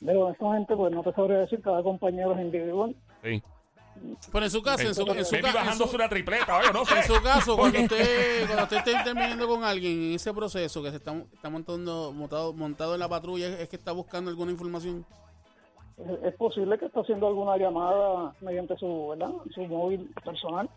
Pero 0.05 0.25
honestamente, 0.25 0.75
pues 0.75 0.93
no 0.93 1.03
te 1.03 1.11
sabría 1.13 1.39
decir, 1.39 1.61
cada 1.61 1.83
compañero 1.83 2.33
es 2.33 2.39
individual. 2.41 2.95
Sí. 3.23 3.43
Pero 4.31 4.45
en 4.45 4.51
su 4.51 4.61
caso, 4.61 4.87
en 4.87 4.95
su, 4.95 5.01
en 5.11 5.25
su, 5.25 5.31
Baby 5.35 5.41
ca- 5.43 5.49
en 5.49 5.53
bajándose 5.55 5.89
su- 5.89 5.95
una 5.97 6.07
tripleta, 6.07 6.57
oye, 6.57 6.67
no 6.71 6.85
sé. 6.85 6.97
en 6.99 7.03
su 7.03 7.21
caso, 7.21 7.57
cuando 7.57 7.79
usted, 7.81 8.45
cuando 8.45 8.63
usted 8.63 8.77
esté 8.77 8.91
interviniendo 8.93 9.45
con 9.47 9.63
alguien 9.65 9.91
en 10.03 10.13
ese 10.13 10.33
proceso 10.33 10.81
que 10.81 10.89
se 10.91 10.95
está, 10.97 11.13
está 11.33 11.49
montando, 11.49 12.13
montado, 12.13 12.53
montado 12.53 12.93
en 12.93 12.99
la 13.01 13.09
patrulla, 13.09 13.47
es 13.59 13.67
que 13.67 13.75
está 13.75 13.91
buscando 13.91 14.29
alguna 14.29 14.51
información. 14.51 15.05
Es, 15.97 16.23
es 16.23 16.33
posible 16.35 16.77
que 16.77 16.85
esté 16.85 16.97
haciendo 17.01 17.27
alguna 17.27 17.57
llamada 17.57 18.33
mediante 18.39 18.77
su, 18.77 19.09
¿verdad? 19.09 19.33
su 19.53 19.61
móvil 19.65 20.09
personal 20.23 20.69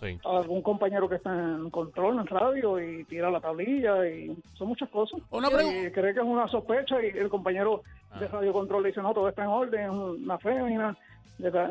Sí. 0.00 0.18
a 0.24 0.38
algún 0.38 0.62
compañero 0.62 1.08
que 1.08 1.14
está 1.14 1.32
en 1.32 1.70
control, 1.70 2.18
en 2.18 2.26
radio, 2.26 2.80
y 2.80 3.04
tira 3.04 3.30
la 3.30 3.40
tablilla, 3.40 4.04
y 4.08 4.36
son 4.54 4.66
muchas 4.66 4.88
cosas. 4.90 5.20
Una 5.30 5.46
y 5.46 5.92
cree 5.92 6.12
que 6.12 6.18
es 6.18 6.26
una 6.26 6.48
sospecha, 6.48 6.96
y 7.04 7.16
el 7.16 7.28
compañero. 7.28 7.84
De 8.18 8.28
radio 8.28 8.52
control 8.52 8.82
le 8.82 8.88
dice, 8.90 9.00
no, 9.02 9.12
todo 9.14 9.28
está 9.28 9.42
en 9.42 9.48
orden, 9.48 9.80
es 9.84 9.90
una 9.90 10.38
fémina, 10.38 10.96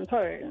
¿sabes? 0.10 0.46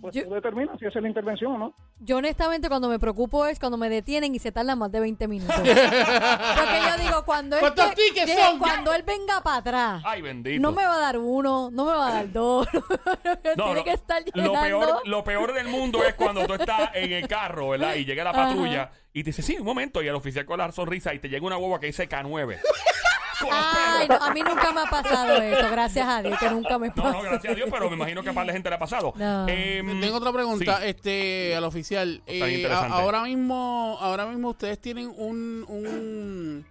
Pues 0.00 0.14
Yo- 0.14 0.28
tú 0.28 0.34
determinas 0.34 0.78
si 0.78 0.86
hace 0.86 1.00
la 1.00 1.08
intervención 1.08 1.52
o 1.52 1.58
no. 1.58 1.74
Yo 2.00 2.18
honestamente 2.18 2.68
cuando 2.68 2.88
me 2.88 3.00
preocupo 3.00 3.44
es 3.46 3.58
cuando 3.58 3.76
me 3.76 3.88
detienen 3.90 4.32
y 4.32 4.38
se 4.38 4.52
tardan 4.52 4.78
más 4.78 4.92
de 4.92 5.00
20 5.00 5.26
minutos. 5.26 5.56
Porque 5.58 5.74
yo 5.74 7.02
digo, 7.02 7.24
cuando 7.24 7.56
él, 7.56 7.60
¿Cuántos 7.60 7.90
te- 7.90 7.96
tickets 7.96 8.26
dije, 8.26 8.40
son? 8.40 8.58
cuando 8.60 8.92
él 8.94 9.02
venga 9.02 9.40
para 9.42 9.56
atrás, 9.56 10.02
Ay, 10.06 10.22
bendito. 10.22 10.62
no 10.62 10.70
me 10.70 10.84
va 10.86 10.94
a 10.94 10.98
dar 11.00 11.18
uno, 11.18 11.70
no 11.72 11.84
me 11.84 11.92
va 11.94 12.06
a 12.08 12.12
dar 12.12 12.32
dos. 12.32 12.68
No, 13.56 13.64
Tiene 13.64 13.74
lo- 13.80 13.84
que 13.84 13.92
estar 13.92 14.22
lo 14.34 14.52
peor, 14.52 15.08
lo 15.08 15.24
peor 15.24 15.52
del 15.52 15.66
mundo 15.66 16.04
es 16.04 16.14
cuando 16.14 16.46
tú 16.46 16.54
estás 16.54 16.90
en 16.94 17.12
el 17.12 17.26
carro, 17.26 17.70
¿verdad? 17.70 17.94
Y 17.96 18.04
llega 18.04 18.22
la 18.22 18.32
patrulla 18.32 18.90
y 19.12 19.24
te 19.24 19.30
dice, 19.30 19.42
sí, 19.42 19.56
un 19.58 19.64
momento, 19.64 20.00
y 20.00 20.06
el 20.06 20.14
oficial 20.14 20.44
con 20.46 20.58
la 20.58 20.70
sonrisa 20.70 21.12
y 21.14 21.18
te 21.18 21.28
llega 21.28 21.44
una 21.44 21.56
boba 21.56 21.80
que 21.80 21.86
dice 21.86 22.08
K9. 22.08 22.58
Con 23.40 23.50
los 23.50 23.58
Ay, 23.60 24.08
perros. 24.08 24.20
no, 24.20 24.26
a 24.26 24.34
mí 24.34 24.40
nunca 24.42 24.72
me 24.72 24.80
ha 24.80 24.86
pasado 24.86 25.32
eso, 25.42 25.70
gracias 25.70 26.08
a 26.08 26.22
Dios, 26.22 26.38
que 26.38 26.50
nunca 26.50 26.78
me 26.78 26.88
No, 26.88 26.94
pasa. 26.94 27.12
no, 27.12 27.22
gracias 27.22 27.52
a 27.52 27.56
Dios, 27.56 27.68
pero 27.70 27.88
me 27.90 27.96
imagino 27.96 28.22
que 28.22 28.30
a 28.30 28.32
par 28.32 28.46
de 28.46 28.52
gente 28.52 28.68
le 28.68 28.74
ha 28.74 28.78
pasado. 28.78 29.12
No. 29.16 29.46
Em, 29.48 30.00
Tengo 30.00 30.16
otra 30.16 30.32
pregunta, 30.32 30.78
sí. 30.78 30.86
este, 30.88 31.54
al 31.56 31.64
oficial. 31.64 32.22
Está 32.26 32.48
Eh, 32.48 32.54
interesante. 32.56 32.94
ahora 32.96 33.22
mismo, 33.22 33.96
ahora 34.00 34.26
mismo 34.26 34.50
ustedes 34.50 34.80
tienen 34.80 35.08
un, 35.16 35.64
un, 35.68 36.66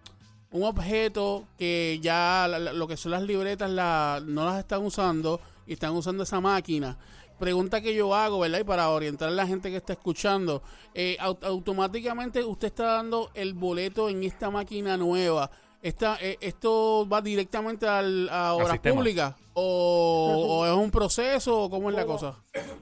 un 0.51 0.63
objeto 0.63 1.45
que 1.57 1.99
ya 2.01 2.47
la- 2.49 2.59
la- 2.59 2.73
lo 2.73 2.87
que 2.87 2.97
son 2.97 3.11
las 3.11 3.21
libretas 3.23 3.69
la, 3.69 4.21
no 4.25 4.45
las 4.45 4.59
están 4.59 4.83
usando 4.85 5.39
y 5.65 5.73
están 5.73 5.91
usando 5.91 6.23
esa 6.23 6.39
máquina. 6.41 6.97
Pregunta 7.39 7.81
que 7.81 7.93
yo 7.93 8.15
hago, 8.15 8.39
¿verdad? 8.39 8.59
Y 8.59 8.63
para 8.63 8.89
orientar 8.89 9.27
a 9.29 9.31
la 9.31 9.45
gente 9.45 9.69
que 9.69 9.77
está 9.77 9.93
escuchando, 9.93 10.63
eh, 10.95 11.17
au- 11.19 11.37
automáticamente 11.43 12.43
usted 12.43 12.67
está 12.69 12.85
dando 12.93 13.29
el 13.35 13.53
boleto 13.53 14.09
en 14.09 14.23
esta 14.23 14.49
máquina 14.49 14.97
nueva. 14.97 15.51
Esta, 15.87 16.17
eh, 16.21 16.37
¿Esto 16.41 17.07
va 17.07 17.21
directamente 17.21 17.87
al, 17.87 18.27
a 18.29 18.53
obras 18.55 18.71
sistema. 18.71 18.95
públicas? 18.97 19.35
O, 19.53 20.59
¿O 20.59 20.65
es 20.65 20.73
un 20.73 20.91
proceso? 20.91 21.63
¿O 21.63 21.69
cómo 21.69 21.89
es 21.89 21.95
la 21.95 22.05
cosa? 22.05 22.35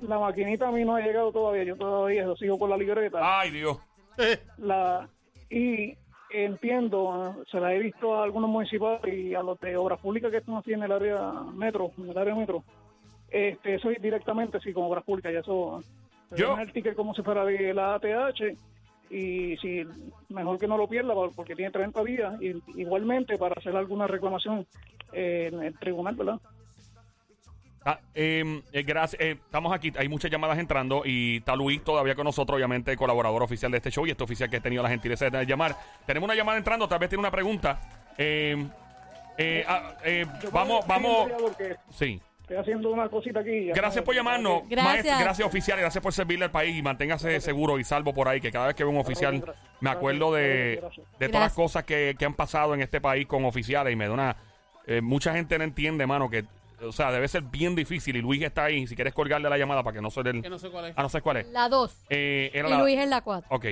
La 0.07 0.17
maquinita 0.17 0.67
a 0.67 0.71
mí 0.71 0.83
no 0.83 0.95
ha 0.95 1.01
llegado 1.01 1.31
todavía, 1.31 1.63
yo 1.63 1.75
todavía 1.75 2.25
sigo 2.39 2.57
con 2.57 2.69
la 2.71 2.77
libreta. 2.77 3.19
Ay, 3.21 3.51
Dios. 3.51 3.77
la 4.57 5.07
y 5.51 5.93
entiendo, 6.31 7.35
se 7.51 7.59
la 7.59 7.73
he 7.75 7.79
visto 7.79 8.15
a 8.15 8.23
algunos 8.23 8.49
municipales 8.49 9.13
y 9.13 9.35
a 9.35 9.43
los 9.43 9.59
de 9.59 9.77
obras 9.77 9.99
públicas 9.99 10.31
que 10.31 10.37
están 10.37 10.55
así 10.55 10.73
en 10.73 10.81
el 10.83 10.91
área 10.91 11.31
metro, 11.53 11.91
en 11.99 12.09
el 12.09 12.17
área 12.17 12.33
metro. 12.33 12.63
Este, 13.29 13.75
eso 13.75 13.91
es 13.91 14.01
directamente 14.01 14.59
sí 14.61 14.73
con 14.73 14.83
obras 14.85 15.03
públicas, 15.03 15.31
ya 15.31 15.39
eso 15.41 15.83
Yo- 16.35 16.57
el 16.57 16.71
ticket 16.73 16.95
como 16.95 17.13
si 17.13 17.21
fuera 17.21 17.45
de 17.45 17.71
la 17.73 17.95
ATH 17.95 18.57
y 19.09 19.57
si 19.57 19.83
mejor 20.29 20.57
que 20.59 20.67
no 20.67 20.77
lo 20.77 20.87
pierda 20.87 21.13
por- 21.13 21.33
porque 21.35 21.55
tiene 21.55 21.71
30 21.71 22.03
días 22.03 22.33
y 22.41 22.53
igualmente 22.79 23.37
para 23.37 23.55
hacer 23.57 23.75
alguna 23.75 24.07
reclamación 24.07 24.65
eh, 25.13 25.49
en 25.53 25.63
el 25.63 25.77
tribunal, 25.79 26.15
¿verdad? 26.15 26.39
Ah, 27.87 27.99
em, 28.15 28.63
eh, 28.73 28.81
gracias. 28.81 29.21
eh, 29.21 29.31
estamos 29.33 29.71
aquí, 29.71 29.93
hay 29.97 30.09
muchas 30.09 30.31
llamadas 30.31 30.57
entrando 30.57 31.03
y 31.05 31.37
está 31.37 31.55
Luis 31.55 31.83
todavía 31.83 32.15
con 32.15 32.23
nosotros, 32.25 32.55
obviamente 32.55 32.97
colaborador 32.97 33.43
oficial 33.43 33.71
de 33.71 33.77
este 33.77 33.91
show 33.91 34.07
y 34.07 34.11
este 34.11 34.23
oficial 34.23 34.49
que 34.49 34.57
ha 34.57 34.61
tenido 34.61 34.81
la 34.81 34.89
gentileza 34.89 35.29
de 35.29 35.45
llamar. 35.45 35.75
Tenemos 36.07 36.25
una 36.27 36.33
llamada 36.35 36.57
entrando, 36.57 36.87
tal 36.87 36.97
vez 36.97 37.09
tiene 37.09 37.19
una 37.19 37.29
pregunta. 37.29 37.79
Em, 38.17 38.67
ah, 39.67 39.93
vamos, 40.51 40.87
vamos. 40.87 41.29
Sí. 41.91 42.19
Estoy 42.45 42.57
haciendo 42.57 42.91
una 42.91 43.09
cosita 43.09 43.39
aquí. 43.39 43.69
Gracias 43.73 44.03
por 44.03 44.13
llamarnos. 44.13 44.63
Gracias. 44.69 44.83
Maestro, 45.05 45.19
gracias 45.19 45.47
oficial, 45.47 45.79
gracias 45.79 46.01
por 46.03 46.13
servirle 46.13 46.45
al 46.45 46.51
país 46.51 46.77
y 46.77 46.81
manténgase 46.83 47.41
seguro 47.41 47.79
y 47.79 47.83
salvo 47.83 48.13
por 48.13 48.27
ahí, 48.27 48.39
que 48.39 48.51
cada 48.51 48.67
vez 48.67 48.75
que 48.75 48.83
veo 48.83 48.91
un 48.91 48.99
oficial 48.99 49.43
me 49.79 49.89
acuerdo 49.89 50.31
de, 50.33 50.81
de 51.19 51.27
todas 51.29 51.41
las 51.41 51.53
cosas 51.53 51.83
que, 51.85 52.15
que 52.19 52.25
han 52.25 52.35
pasado 52.35 52.75
en 52.75 52.81
este 52.81 53.01
país 53.01 53.25
con 53.25 53.45
oficiales 53.45 53.91
y 53.93 53.95
me 53.95 54.05
da 54.07 54.13
una... 54.13 54.35
eh, 54.85 55.01
mucha 55.01 55.33
gente 55.33 55.57
no 55.57 55.63
entiende, 55.63 56.05
mano, 56.05 56.29
que... 56.29 56.45
O 56.83 56.91
sea, 56.91 57.09
debe 57.11 57.27
ser 57.29 57.41
bien 57.41 57.73
difícil 57.73 58.15
y 58.17 58.21
Luis 58.21 58.41
está 58.43 58.65
ahí. 58.65 58.85
Si 58.85 58.95
quieres 58.95 59.13
colgarle 59.13 59.49
la 59.49 59.57
llamada 59.57 59.81
para 59.81 59.95
que 59.95 60.01
no 60.01 60.11
se 60.11 60.19
el... 60.19 60.41
Que 60.43 60.49
no 60.49 60.59
sé 60.59 60.69
cuál 60.69 60.85
es. 60.87 60.93
Ah, 60.97 61.01
no 61.03 61.09
sé 61.09 61.21
cuál 61.21 61.37
es. 61.37 61.47
La 61.47 61.67
2 61.69 62.03
Eh, 62.09 62.51
era 62.53 62.67
y 62.67 62.71
la- 62.71 62.79
Luis 62.79 62.99
en 62.99 63.09
la 63.09 63.21
4. 63.21 63.47
Ok. 63.49 63.65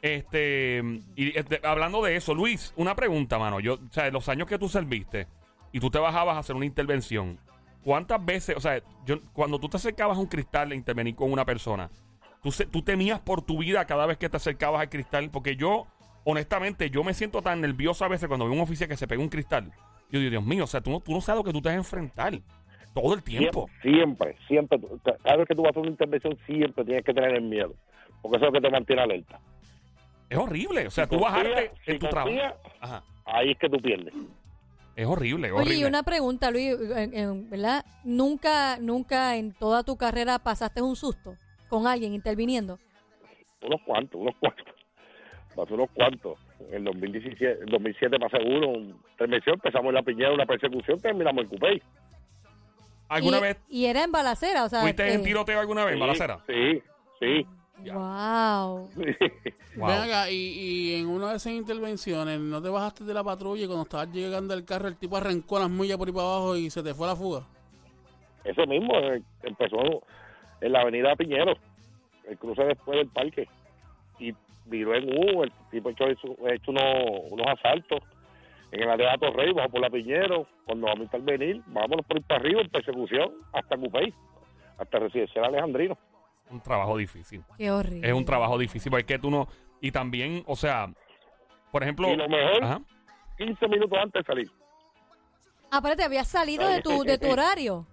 Este, 0.00 0.82
y 1.16 1.36
este, 1.36 1.60
hablando 1.62 2.02
de 2.02 2.14
eso, 2.16 2.34
Luis, 2.34 2.72
una 2.76 2.94
pregunta, 2.94 3.38
mano. 3.38 3.58
Yo, 3.58 3.74
o 3.74 3.78
sea, 3.92 4.08
los 4.10 4.28
años 4.28 4.46
que 4.46 4.58
tú 4.58 4.68
serviste 4.68 5.26
y 5.72 5.80
tú 5.80 5.90
te 5.90 5.98
bajabas 5.98 6.36
a 6.36 6.40
hacer 6.40 6.54
una 6.54 6.66
intervención, 6.66 7.38
¿cuántas 7.84 8.24
veces, 8.24 8.56
o 8.56 8.60
sea, 8.60 8.80
yo, 9.06 9.16
cuando 9.32 9.58
tú 9.58 9.68
te 9.68 9.76
acercabas 9.76 10.16
a 10.16 10.20
un 10.20 10.26
cristal 10.26 10.72
a 10.72 10.74
intervenir 10.74 11.14
con 11.14 11.30
una 11.32 11.44
persona, 11.44 11.90
tú, 12.42 12.50
se- 12.50 12.66
tú 12.66 12.82
temías 12.82 13.20
por 13.20 13.42
tu 13.42 13.58
vida 13.58 13.84
cada 13.84 14.06
vez 14.06 14.18
que 14.18 14.28
te 14.28 14.36
acercabas 14.36 14.80
al 14.80 14.88
cristal? 14.88 15.30
Porque 15.30 15.56
yo, 15.56 15.86
honestamente, 16.24 16.90
yo 16.90 17.04
me 17.04 17.14
siento 17.14 17.42
tan 17.42 17.60
nervioso 17.60 18.04
a 18.04 18.08
veces 18.08 18.26
cuando 18.28 18.46
veo 18.46 18.54
un 18.54 18.60
oficial 18.60 18.88
que 18.88 18.96
se 18.96 19.06
pega 19.06 19.22
un 19.22 19.28
cristal. 19.28 19.70
Yo 20.10 20.18
digo, 20.20 20.30
Dios 20.30 20.44
mío, 20.44 20.64
o 20.64 20.66
sea, 20.66 20.80
tú 20.80 20.90
no, 20.90 21.00
tú 21.00 21.12
no 21.12 21.20
sabes 21.20 21.38
lo 21.40 21.44
que 21.44 21.52
tú 21.52 21.60
te 21.60 21.68
vas 21.68 21.74
a 21.74 21.78
enfrentar 21.78 22.32
todo 22.94 23.14
el 23.14 23.22
tiempo. 23.22 23.68
Siempre, 23.82 24.36
siempre. 24.46 24.78
Cada 25.22 25.36
vez 25.36 25.48
que 25.48 25.54
tú 25.54 25.62
vas 25.62 25.68
a 25.68 25.70
hacer 25.70 25.82
una 25.82 25.90
intervención, 25.90 26.38
siempre 26.46 26.84
tienes 26.84 27.04
que 27.04 27.12
tener 27.12 27.34
el 27.34 27.42
miedo. 27.42 27.74
Porque 28.22 28.36
eso 28.36 28.46
es 28.46 28.52
lo 28.52 28.60
que 28.60 28.66
te 28.66 28.70
mantiene 28.70 29.02
alerta. 29.02 29.40
Es 30.30 30.38
horrible. 30.38 30.86
O 30.86 30.90
sea, 30.90 31.04
Si 31.04 31.10
tú 31.10 31.18
bajarte 31.20 31.50
confías- 31.50 31.70
en 31.86 31.92
si 31.94 31.98
tu 31.98 32.06
trabajo. 32.08 32.58
Ajá. 32.80 33.02
Ahí 33.24 33.50
es 33.50 33.58
que 33.58 33.68
tú 33.68 33.78
pierdes. 33.78 34.14
Es 34.96 35.06
horrible, 35.06 35.48
es 35.48 35.52
horrible. 35.52 35.74
Oye, 35.74 35.80
y 35.80 35.84
una 35.84 36.02
pregunta, 36.02 36.50
Luis, 36.50 36.76
¿verdad? 37.50 37.84
¿Nunca, 38.04 38.78
nunca 38.78 39.36
en 39.36 39.52
toda 39.52 39.82
tu 39.82 39.96
carrera 39.96 40.38
pasaste 40.38 40.82
un 40.82 40.94
susto 40.94 41.36
con 41.68 41.86
alguien 41.86 42.14
interviniendo? 42.14 42.78
Unos 43.62 43.80
cuantos, 43.82 44.20
unos 44.20 44.34
cuantos. 44.38 44.74
Pasó 45.56 45.74
unos 45.74 45.90
cuantos. 45.90 46.38
En 46.70 46.74
el 46.74 46.84
2017, 46.84 47.62
en 47.62 47.66
2007 47.66 48.16
pasé 48.18 48.38
uno, 48.44 48.68
un 48.70 49.00
empezamos 49.18 49.88
en 49.88 49.94
la 49.94 50.02
piñera, 50.02 50.32
una 50.32 50.46
persecución, 50.46 50.98
terminamos 50.98 51.44
en 51.44 51.48
Cupey. 51.50 51.82
¿Alguna 53.08 53.38
y, 53.38 53.40
vez 53.40 53.62
Y 53.68 53.84
era 53.86 54.02
en 54.02 54.10
balacera, 54.10 54.64
o 54.64 54.68
sea... 54.68 54.80
fuiste 54.80 55.12
en 55.12 55.20
eh, 55.20 55.24
tiroteo 55.24 55.60
alguna 55.60 55.84
vez, 55.84 55.94
en 55.94 56.00
balacera? 56.00 56.40
Sí, 56.46 56.82
sí. 57.20 57.46
Wow. 57.78 57.94
Wow. 57.94 58.90
Ven 59.76 59.98
acá, 59.98 60.30
y, 60.30 60.34
y 60.34 60.94
en 60.94 61.08
una 61.08 61.30
de 61.30 61.36
esas 61.36 61.52
intervenciones, 61.52 62.38
¿no 62.38 62.62
te 62.62 62.68
bajaste 62.68 63.04
de 63.04 63.12
la 63.12 63.24
patrulla 63.24 63.64
y 63.64 63.66
cuando 63.66 63.82
estabas 63.82 64.12
llegando 64.12 64.54
al 64.54 64.64
carro 64.64 64.88
el 64.88 64.96
tipo 64.96 65.16
arrancó 65.16 65.58
las 65.58 65.68
millas 65.68 65.98
por 65.98 66.08
ahí 66.08 66.14
para 66.14 66.26
abajo 66.26 66.56
y 66.56 66.70
se 66.70 66.82
te 66.82 66.94
fue 66.94 67.06
a 67.06 67.10
la 67.10 67.16
fuga? 67.16 67.46
Eso 68.44 68.66
mismo, 68.66 68.96
eh, 68.98 69.22
empezó 69.42 70.02
en 70.60 70.72
la 70.72 70.80
avenida 70.80 71.16
Piñero, 71.16 71.54
el 72.28 72.38
cruce 72.38 72.64
después 72.64 72.98
del 72.98 73.08
parque. 73.08 73.48
Y 74.18 74.32
viró 74.66 74.94
en 74.94 75.08
U, 75.08 75.42
el 75.42 75.52
tipo 75.70 75.90
hecho, 75.90 76.06
hecho, 76.06 76.36
hecho 76.48 76.70
unos, 76.70 76.84
unos 77.30 77.46
asaltos 77.48 78.00
en 78.70 78.82
el 78.82 78.90
área 78.90 79.12
de 79.12 79.18
Torrey, 79.18 79.52
bajó 79.52 79.70
por 79.70 79.80
la 79.80 79.90
Piñero. 79.90 80.46
Cuando 80.66 80.86
vamos 80.86 81.00
a 81.00 81.16
intervenir, 81.16 81.62
vámonos 81.66 82.06
por 82.06 82.18
ir 82.18 82.22
para 82.24 82.40
arriba 82.40 82.60
en 82.60 82.68
persecución 82.68 83.32
hasta 83.52 83.76
Cupey, 83.76 84.12
hasta 84.78 84.98
Residencial 84.98 85.46
Alejandrino. 85.46 85.98
Un 86.50 86.60
trabajo 86.60 86.96
difícil. 86.96 87.42
Qué 87.56 87.70
horrible. 87.70 88.08
Es 88.08 88.14
un 88.14 88.24
trabajo 88.24 88.58
difícil 88.58 88.90
porque 88.90 89.18
tú 89.18 89.30
no... 89.30 89.48
Y 89.80 89.90
también, 89.92 90.42
o 90.46 90.56
sea, 90.56 90.92
por 91.70 91.82
ejemplo... 91.82 92.08
Y 92.08 92.16
lo 92.16 92.28
mejor, 92.28 92.64
Ajá. 92.64 92.80
15 93.38 93.68
minutos 93.68 93.98
antes 94.00 94.24
de 94.24 94.26
salir. 94.26 94.50
Aparte, 95.70 96.04
habías 96.04 96.28
salido 96.28 96.68
de 96.68 96.82
tu, 96.82 97.02
de 97.02 97.18
tu 97.18 97.30
horario. 97.30 97.86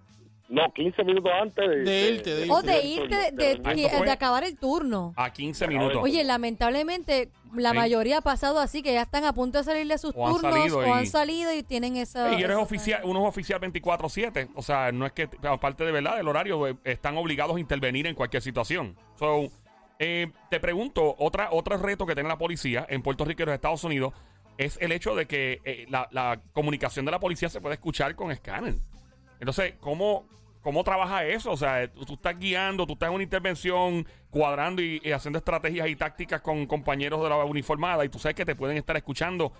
No, 0.51 0.69
15 0.73 1.03
minutos 1.05 1.31
antes 1.41 1.69
de, 1.69 1.75
De 1.79 2.09
irte, 2.11 2.29
de 2.35 2.41
irte. 2.41 2.51
O 2.53 2.61
de 2.61 2.83
irte, 2.85 3.31
de, 3.31 4.11
acabar 4.11 4.43
el 4.43 4.57
turno. 4.57 5.13
A 5.15 5.31
15 5.31 5.65
minutos. 5.67 5.97
Oye, 6.03 6.23
lamentablemente, 6.25 7.29
la 7.55 7.71
Sí. 7.71 7.77
mayoría 7.77 8.17
ha 8.17 8.21
pasado 8.21 8.59
así, 8.59 8.83
que 8.83 8.91
ya 8.93 9.03
están 9.03 9.23
a 9.23 9.31
punto 9.33 9.59
de 9.59 9.63
salir 9.63 9.87
de 9.87 9.97
sus 9.97 10.13
O 10.13 10.27
han 10.27 10.33
turnos 10.33 10.53
salido 10.53 10.77
o 10.79 10.85
y- 10.85 10.89
han 10.89 11.07
salido 11.07 11.53
y 11.53 11.63
tienen 11.63 11.95
esa... 11.95 12.31
y 12.33 12.35
eres 12.43 12.49
esa- 12.51 12.59
oficial, 12.59 13.01
uno 13.05 13.21
es 13.23 13.29
oficial 13.29 13.61
24-7. 13.61 14.49
O 14.55 14.61
sea, 14.61 14.91
no 14.91 15.05
es 15.05 15.13
que, 15.13 15.29
aparte 15.43 15.85
de 15.85 15.91
verdad, 15.93 16.17
del 16.17 16.27
horario, 16.27 16.67
eh, 16.67 16.75
están 16.83 17.15
obligados 17.17 17.55
a 17.55 17.59
intervenir 17.59 18.05
en 18.07 18.15
cualquier 18.15 18.41
situación. 18.43 18.97
So, 19.17 19.45
eh, 19.99 20.27
te 20.49 20.59
pregunto, 20.59 21.15
otra, 21.17 21.47
otro 21.51 21.77
reto 21.77 22.05
que 22.05 22.13
tiene 22.13 22.27
la 22.27 22.37
policía 22.37 22.85
en 22.89 23.01
Puerto 23.01 23.23
Rico 23.23 23.43
y 23.43 23.45
los 23.45 23.55
Estados 23.55 23.83
Unidos, 23.85 24.13
es 24.57 24.77
el 24.81 24.91
hecho 24.91 25.15
de 25.15 25.27
que 25.27 25.61
eh, 25.63 25.85
la, 25.89 26.09
la 26.11 26.41
comunicación 26.51 27.05
de 27.05 27.11
la 27.11 27.19
policía 27.21 27.47
se 27.47 27.61
puede 27.61 27.75
escuchar 27.75 28.15
con 28.15 28.31
escáner. 28.31 28.75
Entonces, 29.39 29.73
¿cómo, 29.79 30.27
¿cómo 30.61 30.83
trabaja 30.83 31.25
eso? 31.25 31.51
O 31.51 31.57
sea, 31.57 31.87
tú, 31.91 32.05
tú 32.05 32.13
estás 32.13 32.37
guiando, 32.37 32.85
tú 32.85 32.93
estás 32.93 33.09
en 33.09 33.15
una 33.15 33.23
intervención, 33.23 34.05
cuadrando 34.29 34.81
y, 34.81 34.99
haciendo 35.11 35.39
estrategias 35.39 35.87
y 35.89 35.95
tácticas 35.95 36.41
con 36.41 36.65
compañeros 36.65 37.21
de 37.21 37.29
la 37.29 37.43
uniformada 37.45 38.05
y 38.05 38.09
tú 38.09 38.19
sabes 38.19 38.35
que 38.35 38.45
te 38.45 38.55
pueden 38.55 38.77
estar 38.77 38.95
escuchando. 38.97 39.51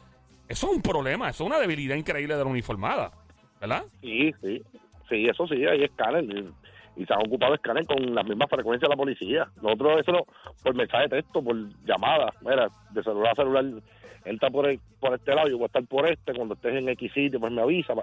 Eso 0.48 0.68
es 0.68 0.76
un 0.76 0.82
problema, 0.82 1.30
eso 1.30 1.44
es 1.44 1.48
una 1.48 1.60
debilidad 1.60 1.96
increíble 1.96 2.36
de 2.36 2.44
la 2.44 2.50
uniformada, 2.50 3.12
¿verdad? 3.60 3.84
Sí, 4.02 4.34
sí. 4.42 4.62
Sí, 5.12 5.28
eso 5.28 5.46
sí, 5.48 5.66
hay 5.66 5.84
escáner. 5.84 6.24
Y, 6.24 7.06
se 7.06 7.14
han 7.14 7.26
ocupado 7.26 7.56
escáner 7.56 7.86
con 7.86 8.14
la 8.14 8.22
misma 8.22 8.48
frecuencia 8.48 8.86
de 8.86 8.94
la 8.94 8.98
policía. 8.98 9.48
Nosotros 9.62 10.02
eso 10.02 10.28
por 10.62 10.76
mensaje 10.76 11.04
de 11.04 11.22
texto, 11.22 11.42
por 11.42 11.56
llamada. 11.86 12.34
Mira, 12.42 12.68
de 12.92 13.04
celular 13.04 13.32
a 13.32 13.36
celular, 13.36 13.66
entra 14.26 14.50
por, 14.50 14.70
el, 14.70 14.80
por 15.00 15.14
este 15.16 15.34
lado, 15.34 15.48
yo 15.48 15.58
voy 15.58 15.64
a 15.64 15.68
estar 15.68 15.86
por 15.86 16.08
este. 16.08 16.34
Cuando 16.34 16.54
estés 16.54 16.76
en 16.76 16.90
X 16.90 17.12
sitio, 17.14 17.40
pues 17.40 17.52
me 17.52 17.62
avisa. 17.62 17.94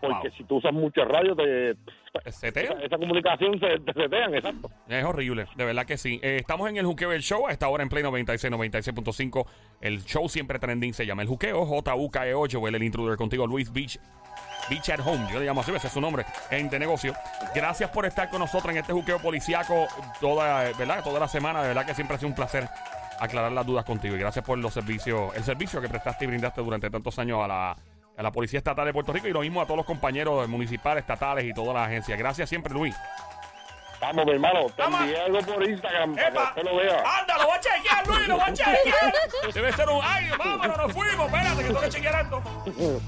Porque 0.00 0.28
Wow. 0.28 0.36
si 0.36 0.44
tú 0.44 0.56
usas 0.56 0.72
mucho 0.72 1.04
radio, 1.04 1.34
te, 1.34 1.74
¿Te 2.22 2.32
setea? 2.32 2.62
esa, 2.64 2.82
esa 2.84 2.96
comunicación 2.98 3.58
se, 3.58 3.80
te 3.80 3.92
setean, 3.92 4.34
exacto. 4.34 4.70
Es 4.88 5.04
horrible, 5.04 5.46
de 5.56 5.64
verdad 5.64 5.84
que 5.86 5.98
sí. 5.98 6.20
Eh, 6.22 6.36
estamos 6.40 6.68
en 6.70 6.76
el 6.76 6.86
Juqueo 6.86 7.10
del 7.10 7.22
Show, 7.22 7.48
a 7.48 7.52
esta 7.52 7.68
hora 7.68 7.82
en 7.82 7.88
Play 7.88 8.02
96, 8.04 8.52
96.5. 8.52 9.46
El 9.80 10.04
show 10.04 10.28
siempre 10.28 10.58
trending 10.58 10.94
se 10.94 11.04
llama 11.04 11.22
El 11.22 11.28
Juqueo, 11.28 11.66
J-U-K-E-O. 11.66 12.46
Joel, 12.50 12.74
el 12.76 12.82
intruder 12.82 13.16
contigo, 13.16 13.46
Luis 13.46 13.72
Beach. 13.72 13.98
Beach 14.70 14.90
at 14.90 15.00
Home, 15.04 15.26
yo 15.32 15.40
le 15.40 15.46
llamo 15.46 15.62
así, 15.62 15.72
ese 15.74 15.86
es 15.86 15.92
su 15.92 16.00
nombre, 16.00 16.24
en 16.50 16.68
de 16.68 16.78
negocio. 16.78 17.14
Gracias 17.54 17.90
por 17.90 18.04
estar 18.06 18.28
con 18.28 18.40
nosotros 18.40 18.70
en 18.72 18.78
este 18.78 18.92
juqueo 18.92 19.18
policiaco 19.18 19.86
toda, 20.20 20.70
¿verdad? 20.78 21.02
toda 21.02 21.18
la 21.18 21.28
semana. 21.28 21.62
De 21.62 21.68
verdad 21.68 21.86
que 21.86 21.94
siempre 21.94 22.16
ha 22.16 22.18
sido 22.18 22.28
un 22.28 22.34
placer 22.34 22.68
aclarar 23.18 23.50
las 23.50 23.64
dudas 23.66 23.84
contigo. 23.84 24.14
Y 24.14 24.18
gracias 24.18 24.44
por 24.44 24.58
los 24.58 24.72
servicios, 24.74 25.34
el 25.34 25.42
servicio 25.42 25.80
que 25.80 25.88
prestaste 25.88 26.24
y 26.24 26.28
brindaste 26.28 26.60
durante 26.60 26.90
tantos 26.90 27.18
años 27.18 27.40
a 27.42 27.48
la, 27.48 27.76
a 28.18 28.22
la 28.22 28.32
Policía 28.32 28.58
Estatal 28.58 28.84
de 28.84 28.92
Puerto 28.92 29.12
Rico 29.12 29.28
y 29.28 29.32
lo 29.32 29.40
mismo 29.40 29.62
a 29.62 29.64
todos 29.64 29.76
los 29.76 29.86
compañeros 29.86 30.48
municipales, 30.48 31.02
estatales 31.02 31.44
y 31.44 31.54
todas 31.54 31.72
las 31.72 31.86
agencias. 31.86 32.18
Gracias 32.18 32.48
siempre, 32.48 32.74
Luis. 32.74 32.94
Vamos, 34.00 34.26
mi 34.26 34.32
hermano, 34.32 34.66
te 34.76 34.82
Vamos. 34.82 35.00
envié 35.00 35.20
algo 35.20 35.38
por 35.40 35.68
Instagram 35.68 36.14
para 36.14 36.28
¡Epa! 36.28 36.40
que 36.54 36.60
usted 36.60 36.72
lo 36.72 36.76
vea. 36.76 37.02
¡Anda, 37.18 37.38
lo 37.38 37.46
voy 37.46 37.56
a 37.56 37.60
chequear, 37.60 38.06
Luis! 38.06 38.28
¡Lo 38.28 38.34
voy 38.34 38.44
a 38.44 38.52
chequear! 38.52 39.14
Debe 39.54 39.72
ser 39.72 39.88
un... 39.88 40.00
¡Ay, 40.04 40.30
vámonos, 40.38 40.76
nos 40.78 40.92
fuimos! 40.92 41.26
Espérate, 41.26 41.56
que 41.62 41.64
tengo 41.64 41.80
que 41.80 41.88
chequear 41.88 42.24
esto. 42.24 42.42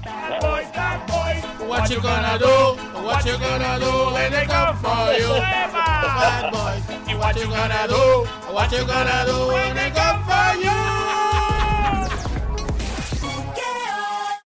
Bad 0.03 0.41
boy, 0.41 0.63
bad 0.73 1.07
boy. 1.07 1.67
What 1.69 1.89
you 1.89 2.01
gonna 2.01 2.37
do? 2.37 2.77
What 3.05 3.25
you 3.25 3.37
gonna 3.37 3.79
do 3.79 4.13
when 4.13 4.31
they 4.31 4.45
come 4.45 4.77
for 4.77 5.13
you? 5.17 5.33
¡Epa! 5.33 6.01
Bad 6.19 6.51
boys. 6.51 7.17
What 7.17 7.35
you 7.35 7.47
gonna 7.47 7.87
do? 7.87 8.27
What 8.53 8.71
you 8.71 8.85
gonna 8.85 9.25
do 9.25 9.47
when 9.47 9.71